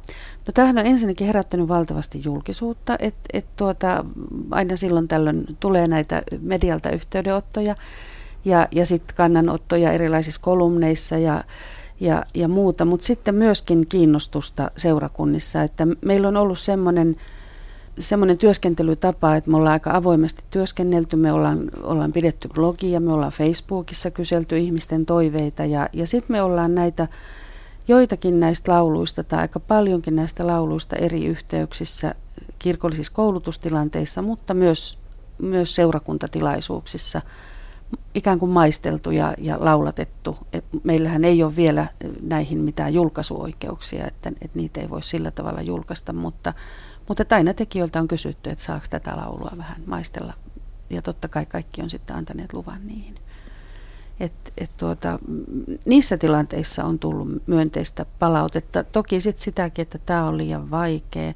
No 0.48 0.54
tämähän 0.54 0.78
on 0.78 0.86
ensinnäkin 0.86 1.28
herättänyt 1.28 1.68
valtavasti 1.68 2.22
julkisuutta, 2.24 2.96
että 3.00 3.30
et 3.34 3.46
tuota, 3.56 4.06
aina 4.52 4.76
silloin 4.76 5.08
tällöin 5.08 5.58
tulee 5.60 5.88
näitä 5.88 6.22
medialta 6.42 6.90
yhteydenottoja 6.90 7.76
ja, 8.46 8.68
ja 8.72 8.86
sitten 8.86 9.16
kannanottoja 9.16 9.92
erilaisissa 9.92 10.42
kolumneissa 10.42 11.18
ja, 11.18 11.44
ja, 12.00 12.24
ja 12.34 12.48
muuta, 12.48 12.86
mutta 12.86 13.06
sitten 13.06 13.36
myöskin 13.36 13.86
kiinnostusta 13.90 14.72
seurakunnissa, 14.78 15.64
että 15.64 15.88
meillä 16.02 16.28
on 16.28 16.38
ollut 16.38 16.60
semmoinen 16.60 17.16
semmoinen 18.00 18.38
työskentelytapa, 18.38 19.36
että 19.36 19.50
me 19.50 19.58
ollaan 19.58 19.74
aika 19.74 19.92
avoimesti 19.94 20.44
työskennelty, 20.52 21.16
me 21.16 21.34
ollaan, 21.34 21.72
ollaan 21.84 22.12
pidetty 22.12 22.50
blogia, 22.54 23.00
me 23.00 23.14
ollaan 23.14 23.32
Facebookissa 23.32 24.12
kyselty 24.12 24.58
ihmisten 24.58 25.06
toiveita 25.06 25.66
ja, 25.66 25.90
ja 25.94 26.08
sitten 26.08 26.36
me 26.36 26.42
ollaan 26.42 26.76
näitä 26.76 27.08
joitakin 27.88 28.40
näistä 28.40 28.72
lauluista 28.72 29.24
tai 29.24 29.40
aika 29.40 29.60
paljonkin 29.60 30.16
näistä 30.16 30.48
lauluista 30.48 30.96
eri 30.96 31.26
yhteyksissä 31.26 32.16
kirkollisissa 32.60 33.14
koulutustilanteissa, 33.14 34.22
mutta 34.22 34.54
myös, 34.54 34.98
myös 35.38 35.76
seurakuntatilaisuuksissa 35.76 37.22
ikään 38.16 38.40
kuin 38.40 38.52
maisteltu 38.52 39.12
ja, 39.12 39.34
ja 39.38 39.58
laulatettu. 39.60 40.38
Et 40.54 40.66
meillähän 40.84 41.26
ei 41.26 41.44
ole 41.44 41.56
vielä 41.56 41.88
näihin 42.22 42.60
mitään 42.60 42.94
julkaisuoikeuksia, 42.94 44.08
että, 44.08 44.30
että 44.30 44.60
niitä 44.60 44.82
ei 44.82 44.90
voi 44.90 45.04
sillä 45.04 45.32
tavalla 45.32 45.62
julkaista, 45.62 46.14
mutta, 46.14 46.54
mutta 47.10 47.36
aina 47.36 47.54
tekijöiltä 47.54 48.00
on 48.00 48.08
kysytty, 48.08 48.50
että 48.50 48.64
saako 48.64 48.86
tätä 48.90 49.12
laulua 49.16 49.52
vähän 49.58 49.84
maistella. 49.86 50.34
Ja 50.90 51.02
totta 51.02 51.28
kai 51.28 51.46
kaikki 51.46 51.82
on 51.82 51.90
sitten 51.90 52.16
antaneet 52.16 52.54
luvan 52.54 52.88
niihin. 52.88 53.16
Et, 54.20 54.54
et 54.58 54.70
tuota, 54.78 55.20
niissä 55.86 56.18
tilanteissa 56.18 56.84
on 56.84 57.00
tullut 57.00 57.28
myönteistä 57.48 58.06
palautetta. 58.20 58.84
Toki 58.84 59.22
sit 59.22 59.38
sitäkin, 59.38 59.82
että 59.82 59.98
tämä 59.98 60.26
on 60.26 60.38
liian 60.38 60.72
vaikea. 60.72 61.34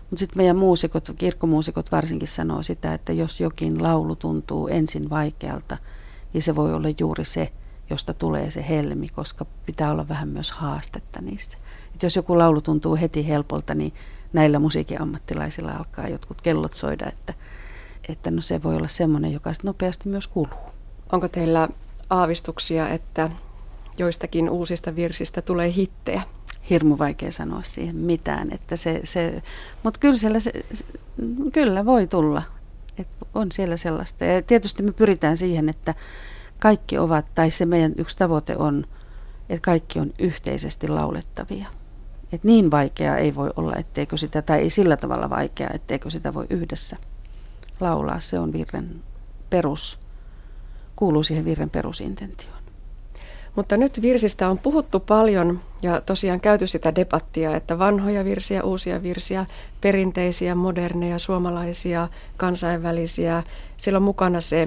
Mutta 0.00 0.18
sitten 0.18 0.38
meidän 0.38 0.56
muusikot, 0.56 1.08
kirkkomuusikot 1.18 1.92
varsinkin 1.92 2.28
sanoo 2.28 2.62
sitä, 2.62 2.94
että 2.94 3.12
jos 3.12 3.40
jokin 3.40 3.82
laulu 3.82 4.16
tuntuu 4.16 4.68
ensin 4.68 5.10
vaikealta, 5.10 5.76
niin 6.32 6.42
se 6.42 6.56
voi 6.56 6.74
olla 6.74 6.88
juuri 7.00 7.24
se, 7.24 7.52
josta 7.90 8.14
tulee 8.14 8.50
se 8.50 8.68
helmi, 8.68 9.08
koska 9.08 9.46
pitää 9.66 9.90
olla 9.90 10.08
vähän 10.08 10.28
myös 10.28 10.50
haastetta 10.50 11.20
niissä. 11.20 11.58
Et 11.94 12.02
jos 12.02 12.16
joku 12.16 12.38
laulu 12.38 12.60
tuntuu 12.60 12.96
heti 12.96 13.28
helpolta, 13.28 13.74
niin 13.74 13.92
näillä 14.34 14.58
musiikin 14.58 15.00
ammattilaisilla 15.00 15.72
alkaa 15.72 16.08
jotkut 16.08 16.40
kellot 16.42 16.72
soida, 16.72 17.06
että, 17.08 17.34
että 18.08 18.30
no 18.30 18.40
se 18.40 18.62
voi 18.62 18.76
olla 18.76 18.88
semmoinen, 18.88 19.32
joka 19.32 19.52
nopeasti 19.62 20.08
myös 20.08 20.26
kuluu. 20.26 20.72
Onko 21.12 21.28
teillä 21.28 21.68
aavistuksia, 22.10 22.88
että 22.88 23.30
joistakin 23.98 24.50
uusista 24.50 24.96
virsistä 24.96 25.42
tulee 25.42 25.72
hittejä? 25.72 26.22
Hirmu 26.70 26.98
vaikea 26.98 27.32
sanoa 27.32 27.62
siihen 27.62 27.96
mitään, 27.96 28.52
että 28.52 28.76
se, 28.76 29.00
se 29.04 29.42
mutta 29.82 30.00
kyllä 30.00 30.14
siellä 30.14 30.40
se, 30.40 30.52
kyllä 31.52 31.84
voi 31.84 32.06
tulla, 32.06 32.42
Et 32.98 33.08
on 33.34 33.52
siellä 33.52 33.76
sellaista. 33.76 34.24
Ja 34.24 34.42
tietysti 34.42 34.82
me 34.82 34.92
pyritään 34.92 35.36
siihen, 35.36 35.68
että 35.68 35.94
kaikki 36.60 36.98
ovat, 36.98 37.26
tai 37.34 37.50
se 37.50 37.66
meidän 37.66 37.92
yksi 37.96 38.16
tavoite 38.16 38.56
on, 38.56 38.86
että 39.48 39.64
kaikki 39.64 40.00
on 40.00 40.12
yhteisesti 40.18 40.88
laulettavia. 40.88 41.66
Et 42.34 42.44
niin 42.44 42.70
vaikeaa 42.70 43.16
ei 43.16 43.34
voi 43.34 43.50
olla, 43.56 43.76
etteikö 43.76 44.16
sitä, 44.16 44.42
tai 44.42 44.60
ei 44.60 44.70
sillä 44.70 44.96
tavalla 44.96 45.30
vaikeaa, 45.30 45.70
etteikö 45.74 46.10
sitä 46.10 46.34
voi 46.34 46.46
yhdessä 46.50 46.96
laulaa. 47.80 48.20
Se 48.20 48.38
on 48.38 48.52
virren 48.52 49.02
perus, 49.50 49.98
kuuluu 50.96 51.22
siihen 51.22 51.44
virren 51.44 51.70
perusintentioon. 51.70 52.58
Mutta 53.56 53.76
nyt 53.76 54.02
virsistä 54.02 54.48
on 54.48 54.58
puhuttu 54.58 55.00
paljon 55.00 55.60
ja 55.82 56.00
tosiaan 56.00 56.40
käyty 56.40 56.66
sitä 56.66 56.94
debattia, 56.94 57.56
että 57.56 57.78
vanhoja 57.78 58.24
virsiä, 58.24 58.62
uusia 58.62 59.02
virsiä, 59.02 59.46
perinteisiä, 59.80 60.54
moderneja, 60.54 61.18
suomalaisia, 61.18 62.08
kansainvälisiä. 62.36 63.42
Siellä 63.76 63.96
on 63.96 64.02
mukana 64.02 64.40
se 64.40 64.66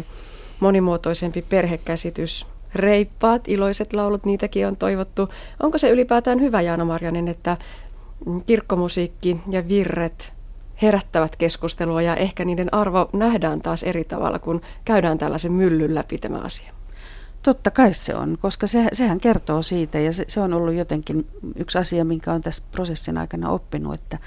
monimuotoisempi 0.60 1.42
perhekäsitys, 1.42 2.48
reippaat, 2.78 3.48
iloiset 3.48 3.94
laulut, 3.94 4.26
niitäkin 4.26 4.68
on 4.68 4.78
toivottu. 4.78 5.28
Onko 5.64 5.78
se 5.78 5.90
ylipäätään 5.90 6.40
hyvä, 6.40 6.62
Jaana 6.62 6.86
Marjanen, 6.86 7.28
että 7.28 7.58
kirkkomusiikki 8.46 9.42
ja 9.50 9.68
virret 9.68 10.34
herättävät 10.82 11.36
keskustelua 11.36 12.02
ja 12.02 12.16
ehkä 12.16 12.46
niiden 12.46 12.74
arvo 12.74 13.10
nähdään 13.14 13.62
taas 13.62 13.84
eri 13.84 14.04
tavalla, 14.04 14.40
kun 14.40 14.62
käydään 14.86 15.18
tällaisen 15.18 15.52
myllyn 15.52 15.96
läpi 15.96 16.18
tämä 16.18 16.38
asia? 16.38 16.74
Totta 17.44 17.72
kai 17.72 17.94
se 17.94 18.16
on, 18.16 18.38
koska 18.42 18.68
se, 18.68 18.88
sehän 18.94 19.20
kertoo 19.20 19.62
siitä 19.62 20.00
ja 20.00 20.14
se, 20.14 20.26
se 20.28 20.40
on 20.40 20.54
ollut 20.54 20.74
jotenkin 20.74 21.28
yksi 21.56 21.78
asia, 21.78 22.06
minkä 22.06 22.34
on 22.34 22.42
tässä 22.42 22.64
prosessin 22.72 23.18
aikana 23.18 23.50
oppinut, 23.50 23.94
että, 23.94 24.20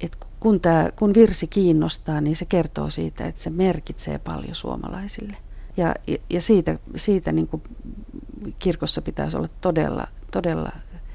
että 0.00 0.26
kun, 0.40 0.60
tämä, 0.60 0.90
kun 0.96 1.14
virsi 1.14 1.46
kiinnostaa, 1.46 2.20
niin 2.20 2.36
se 2.36 2.44
kertoo 2.44 2.90
siitä, 2.90 3.26
että 3.26 3.40
se 3.40 3.50
merkitsee 3.50 4.18
paljon 4.18 4.54
suomalaisille. 4.54 5.36
Ja, 5.76 5.94
ja 6.30 6.40
siitä, 6.40 6.78
siitä 6.96 7.32
niin 7.32 7.48
kuin 7.48 7.62
kirkossa 8.58 9.02
pitäisi 9.02 9.36
olla 9.36 9.48
todella, 9.60 10.06
todella, 10.30 10.72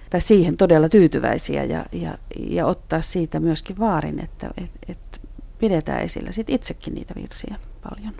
tai 0.09 0.21
siihen 0.21 0.57
todella 0.57 0.89
tyytyväisiä 0.89 1.63
ja, 1.63 1.85
ja, 1.91 2.17
ja 2.39 2.65
ottaa 2.65 3.01
siitä 3.01 3.39
myöskin 3.39 3.79
vaarin, 3.79 4.19
että 4.19 4.51
et, 4.57 4.71
et 4.87 5.21
pidetään 5.59 6.01
esillä 6.01 6.31
sit 6.31 6.49
itsekin 6.49 6.93
niitä 6.93 7.13
virsiä 7.15 7.55
paljon. 7.89 8.13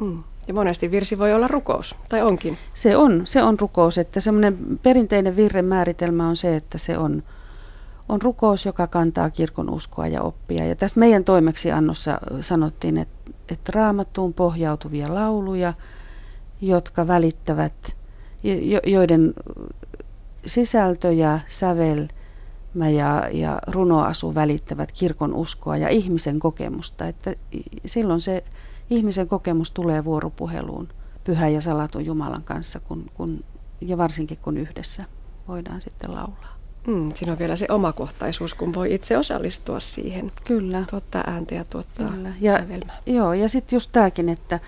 Mm. 0.00 0.22
Ja 0.48 0.54
monesti 0.54 0.90
virsi 0.90 1.18
voi 1.18 1.34
olla 1.34 1.48
rukous, 1.48 1.94
tai 2.08 2.22
onkin. 2.22 2.58
Se 2.74 2.96
on, 2.96 3.22
se 3.24 3.42
on 3.42 3.58
rukous, 3.60 3.98
että 3.98 4.20
semmoinen 4.20 4.78
perinteinen 4.82 5.36
virren 5.36 5.64
määritelmä 5.64 6.28
on 6.28 6.36
se, 6.36 6.56
että 6.56 6.78
se 6.78 6.98
on, 6.98 7.22
on 8.08 8.22
rukous, 8.22 8.66
joka 8.66 8.86
kantaa 8.86 9.30
kirkon 9.30 9.70
uskoa 9.70 10.06
ja 10.06 10.22
oppia. 10.22 10.64
Ja 10.64 10.76
tässä 10.76 11.00
meidän 11.00 11.24
toimeksiannossa 11.24 12.18
sanottiin, 12.40 12.98
että, 12.98 13.30
että 13.48 13.72
raamattuun 13.74 14.34
pohjautuvia 14.34 15.14
lauluja, 15.14 15.74
jotka 16.60 17.06
välittävät, 17.06 17.96
joiden 18.86 19.34
sisältö 20.46 21.12
ja 21.12 21.40
sävel 21.46 22.08
ja, 22.96 23.28
ja 23.32 23.58
runoasu 23.66 24.34
välittävät 24.34 24.92
kirkon 24.92 25.34
uskoa 25.34 25.76
ja 25.76 25.88
ihmisen 25.88 26.40
kokemusta. 26.40 27.06
Että 27.06 27.34
silloin 27.86 28.20
se 28.20 28.44
ihmisen 28.90 29.28
kokemus 29.28 29.70
tulee 29.70 30.04
vuoropuheluun 30.04 30.88
pyhän 31.24 31.52
ja 31.52 31.60
salatun 31.60 32.06
Jumalan 32.06 32.44
kanssa, 32.44 32.80
kun, 32.80 33.10
kun, 33.14 33.44
ja 33.80 33.98
varsinkin 33.98 34.38
kun 34.38 34.56
yhdessä 34.56 35.04
voidaan 35.48 35.80
sitten 35.80 36.14
laulaa. 36.14 36.55
Mm, 36.86 37.12
siinä 37.14 37.32
on 37.32 37.38
vielä 37.38 37.56
se 37.56 37.66
omakohtaisuus, 37.70 38.54
kun 38.54 38.74
voi 38.74 38.94
itse 38.94 39.18
osallistua 39.18 39.80
siihen. 39.80 40.32
Kyllä. 40.44 40.84
Tuottaa 40.90 41.24
ääntä 41.26 41.54
ja 41.54 41.64
tuottaa 41.64 42.08
kyllä. 42.08 42.32
ja, 42.40 42.52
sävelmää. 42.52 42.98
Joo, 43.06 43.32
ja 43.32 43.48
sitten 43.48 43.76
just 43.76 43.90
tämäkin, 43.92 44.28
että 44.28 44.60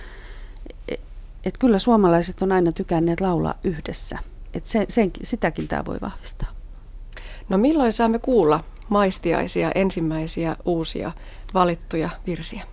et, 0.89 1.03
et 1.45 1.59
kyllä 1.59 1.79
suomalaiset 1.79 2.43
on 2.43 2.53
aina 2.53 2.73
tykänneet 2.73 3.21
laulaa 3.21 3.55
yhdessä. 3.64 4.19
Et 4.55 4.66
se, 4.66 4.85
sen, 4.89 5.11
sitäkin 5.23 5.69
tämä 5.69 5.85
voi 5.85 5.99
vahvistaa. 6.03 6.49
No 7.49 7.59
milloin 7.59 7.93
saamme 7.93 8.19
kuulla 8.19 8.64
maistiaisia 8.89 9.73
ensimmäisiä 9.75 10.57
uusia 10.64 11.12
valittuja 11.55 12.11
virsiä? 12.27 12.64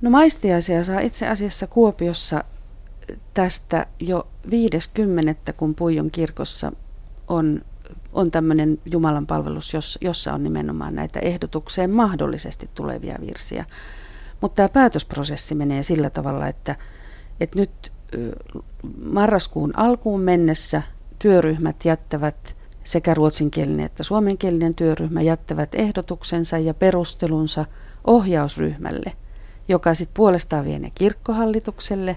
No 0.00 0.10
maistiaisia 0.10 0.84
saa 0.84 1.00
itse 1.00 1.28
asiassa 1.28 1.66
Kuopiossa 1.66 2.44
tästä 3.34 3.86
jo 4.00 4.26
50. 4.50 5.52
kun 5.52 5.74
Puijon 5.74 6.10
kirkossa 6.10 6.72
on, 7.28 7.62
on 8.14 8.30
tämmöinen 8.30 8.78
Jumalan 8.92 9.26
palvelus, 9.26 9.72
jossa 10.00 10.32
on 10.32 10.42
nimenomaan 10.42 10.94
näitä 10.94 11.20
ehdotukseen 11.20 11.90
mahdollisesti 11.90 12.70
tulevia 12.74 13.18
virsiä. 13.26 13.64
Mutta 14.40 14.56
tämä 14.56 14.68
päätösprosessi 14.68 15.54
menee 15.54 15.82
sillä 15.82 16.10
tavalla, 16.10 16.48
että, 16.48 16.76
että 17.40 17.58
nyt 17.58 17.92
marraskuun 19.04 19.78
alkuun 19.78 20.20
mennessä 20.20 20.82
työryhmät 21.18 21.84
jättävät 21.84 22.56
sekä 22.84 23.14
ruotsinkielinen 23.14 23.86
että 23.86 24.02
suomenkielinen 24.02 24.74
työryhmä 24.74 25.22
jättävät 25.22 25.74
ehdotuksensa 25.74 26.58
ja 26.58 26.74
perustelunsa 26.74 27.64
ohjausryhmälle– 28.04 29.12
joka 29.68 29.94
sitten 29.94 30.14
puolestaan 30.14 30.64
vie 30.64 30.78
ne 30.78 30.92
kirkkohallitukselle. 30.94 32.16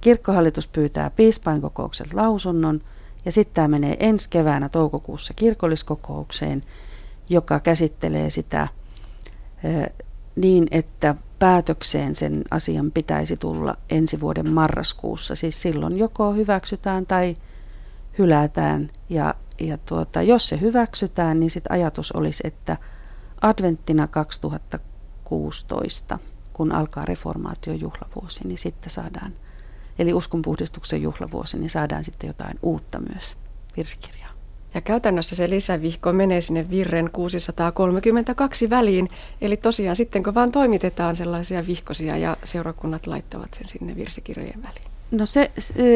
Kirkkohallitus 0.00 0.68
pyytää 0.68 1.10
piispainkokoukset 1.10 2.14
lausunnon 2.14 2.80
ja 3.24 3.32
sitten 3.32 3.54
tämä 3.54 3.68
menee 3.68 3.96
ensi 4.00 4.30
keväänä 4.30 4.68
toukokuussa 4.68 5.34
kirkolliskokoukseen, 5.34 6.62
joka 7.28 7.60
käsittelee 7.60 8.30
sitä 8.30 8.68
niin, 10.36 10.68
että 10.70 11.14
päätökseen 11.38 12.14
sen 12.14 12.44
asian 12.50 12.90
pitäisi 12.90 13.36
tulla 13.36 13.76
ensi 13.90 14.20
vuoden 14.20 14.52
marraskuussa. 14.52 15.34
Siis 15.34 15.62
silloin 15.62 15.98
joko 15.98 16.32
hyväksytään 16.32 17.06
tai 17.06 17.34
hylätään. 18.18 18.90
Ja, 19.08 19.34
ja 19.60 19.78
tuota, 19.78 20.22
jos 20.22 20.48
se 20.48 20.60
hyväksytään, 20.60 21.40
niin 21.40 21.50
sitten 21.50 21.72
ajatus 21.72 22.12
olisi, 22.12 22.46
että 22.46 22.76
adventtina 23.40 24.06
2016 24.06 26.18
kun 26.52 26.72
alkaa 26.72 27.04
reformaation 27.04 27.80
juhlavuosi, 27.80 28.48
niin 28.48 28.58
sitten 28.58 28.90
saadaan, 28.90 29.32
eli 29.98 30.12
uskonpuhdistuksen 30.12 31.02
juhlavuosi, 31.02 31.58
niin 31.58 31.70
saadaan 31.70 32.04
sitten 32.04 32.28
jotain 32.28 32.58
uutta 32.62 33.00
myös 33.00 33.36
virsikirjaa. 33.76 34.28
Ja 34.74 34.80
käytännössä 34.80 35.36
se 35.36 35.50
lisävihko 35.50 36.12
menee 36.12 36.40
sinne 36.40 36.70
virren 36.70 37.10
632 37.10 38.70
väliin. 38.70 39.08
Eli 39.40 39.56
tosiaan 39.56 39.96
sitten 39.96 40.22
kun 40.22 40.34
vaan 40.34 40.52
toimitetaan 40.52 41.16
sellaisia 41.16 41.66
vihkosia 41.66 42.16
ja 42.16 42.36
seurakunnat 42.44 43.06
laittavat 43.06 43.54
sen 43.54 43.68
sinne 43.68 43.96
virsikirjojen 43.96 44.62
väliin. 44.62 44.88
No 45.10 45.26
se, 45.26 45.50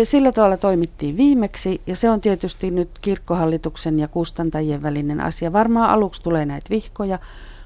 sillä 0.05 0.33
tavalla 0.33 0.57
toimittiin 0.57 1.17
viimeksi 1.17 1.81
ja 1.87 1.97
se 1.97 2.11
on 2.11 2.21
tietysti 2.21 2.71
nyt 2.71 2.91
kirkkohallituksen 3.01 3.99
ja 3.99 4.09
kustantajien 4.09 4.83
välinen 4.83 5.21
asia. 5.21 5.53
Varmaan 5.53 5.91
aluksi 5.91 6.23
tulee 6.23 6.47
näitä 6.47 6.71
vihkoja, 6.71 7.19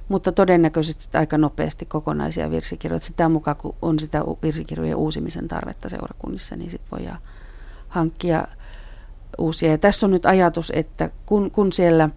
mutta 0.09 0.33
todennäköisesti 0.33 1.19
aika 1.19 1.39
nopeasti 1.39 1.87
kokonaisia 1.87 2.51
virsikirjoja. 2.51 3.01
Sitä 3.01 3.29
mukaan, 3.29 3.57
kun 3.57 3.75
on 3.83 3.99
sitä 3.99 4.25
virsikirjojen 4.43 4.97
uusimisen 4.97 5.49
tarvetta 5.49 5.89
seurakunnissa, 5.89 6.57
niin 6.57 6.71
sitten 6.71 6.91
voidaan 6.99 7.19
hankkia 7.89 8.49
uusia. 9.39 9.71
Ja 9.71 9.79
tässä 9.79 10.07
on 10.07 10.11
nyt 10.11 10.27
ajatus, 10.27 10.73
että 10.75 11.11
kun, 11.27 11.51
kun 11.51 11.73
siellä 11.73 12.11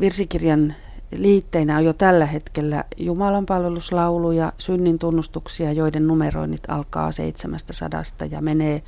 virsikirjan 0.00 0.74
liitteinä 1.16 1.76
on 1.76 1.84
jo 1.84 1.92
tällä 1.92 2.26
hetkellä 2.26 2.84
Jumalan 2.96 3.46
palveluslauluja, 3.46 4.52
synnin 4.58 4.98
tunnustuksia, 4.98 5.72
joiden 5.72 6.06
numeroinnit 6.06 6.62
alkaa 6.68 7.12
700 7.12 8.02
ja 8.30 8.40
menee 8.40 8.82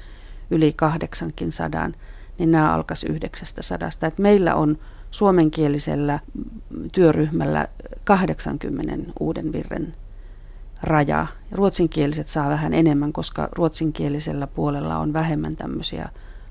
yli 0.51 0.73
kahdeksankin 0.73 1.53
sadan, 1.53 1.95
niin 2.39 2.51
nämä 2.51 2.75
alkaisi 2.75 3.07
900. 3.07 3.89
Et 4.09 4.19
meillä 4.19 4.55
on 4.55 4.79
suomenkielisellä 5.13 6.21
työryhmällä 6.93 7.69
80 8.05 9.13
uuden 9.21 9.53
virren 9.53 9.95
raja. 10.83 11.27
Ruotsinkieliset 11.51 12.29
saa 12.29 12.49
vähän 12.49 12.75
enemmän, 12.75 13.13
koska 13.13 13.49
ruotsinkielisellä 13.53 14.47
puolella 14.47 14.99
on 14.99 15.13
vähemmän 15.13 15.57
tämmöisiä 15.57 16.09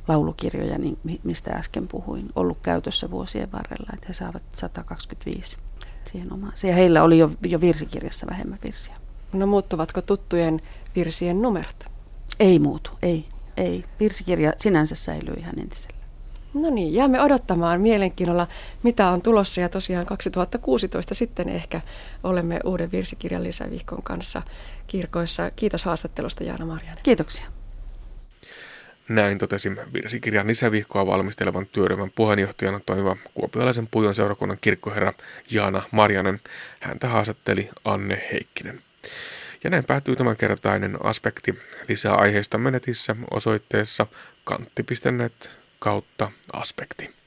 laulukirjoja, 0.08 0.78
niin 0.78 0.98
mistä 1.24 1.52
äsken 1.52 1.88
puhuin, 1.88 2.30
ollut 2.36 2.58
käytössä 2.62 3.12
vuosien 3.12 3.52
varrella, 3.52 3.90
että 3.94 4.06
he 4.08 4.14
saavat 4.14 4.44
125 4.56 5.58
siihen 6.12 6.34
omaan. 6.34 6.54
Ja 6.64 6.76
heillä 6.76 7.04
oli 7.04 7.18
jo, 7.18 7.32
jo 7.46 7.62
virsikirjassa 7.62 8.28
vähemmän 8.30 8.60
virsiä. 8.64 8.96
No 9.34 9.48
muuttuvatko 9.48 10.02
tuttujen 10.02 10.62
virsien 10.96 11.40
numerot? 11.40 11.86
Ei 12.40 12.60
muutu, 12.60 12.92
ei. 13.02 13.26
ei. 13.58 13.86
Virsikirja 14.00 14.54
sinänsä 14.58 14.96
säilyy 14.96 15.34
ihan 15.38 15.60
entisellä. 15.60 16.01
No 16.54 16.70
niin, 16.70 16.94
jäämme 16.94 17.22
odottamaan 17.22 17.82
mielenkiinnolla, 17.82 18.48
mitä 18.84 19.10
on 19.10 19.22
tulossa 19.22 19.62
ja 19.62 19.70
tosiaan 19.70 20.06
2016 20.06 21.14
sitten 21.14 21.50
ehkä 21.50 21.82
olemme 22.24 22.60
uuden 22.64 22.92
virsikirjan 22.92 23.44
lisävihkon 23.44 24.04
kanssa 24.04 24.42
kirkoissa. 24.88 25.52
Kiitos 25.56 25.84
haastattelusta 25.84 26.44
Jaana 26.44 26.66
Marjanen. 26.66 27.04
Kiitoksia. 27.04 27.46
Näin 29.10 29.38
totesi 29.38 29.72
virsikirjan 29.94 30.48
lisävihkoa 30.48 31.06
valmistelevan 31.06 31.66
työryhmän 31.66 32.12
puheenjohtajana 32.16 32.80
toimiva 32.80 33.18
kuopiolaisen 33.34 33.88
pujon 33.92 34.16
seurakunnan 34.16 34.58
kirkkoherra 34.62 35.14
Jaana 35.52 35.84
Marjanen. 35.92 36.40
Häntä 36.80 37.08
haastatteli 37.08 37.70
Anne 37.86 38.28
Heikkinen. 38.34 38.82
Ja 39.64 39.70
näin 39.70 39.84
päättyy 39.84 40.16
tämänkertainen 40.16 41.06
aspekti. 41.06 41.60
Lisää 41.88 42.16
aiheista 42.16 42.58
menetissä 42.58 43.16
osoitteessa 43.32 44.08
kantti.net 44.44 45.61
kautta 45.82 46.32
aspekti. 46.54 47.21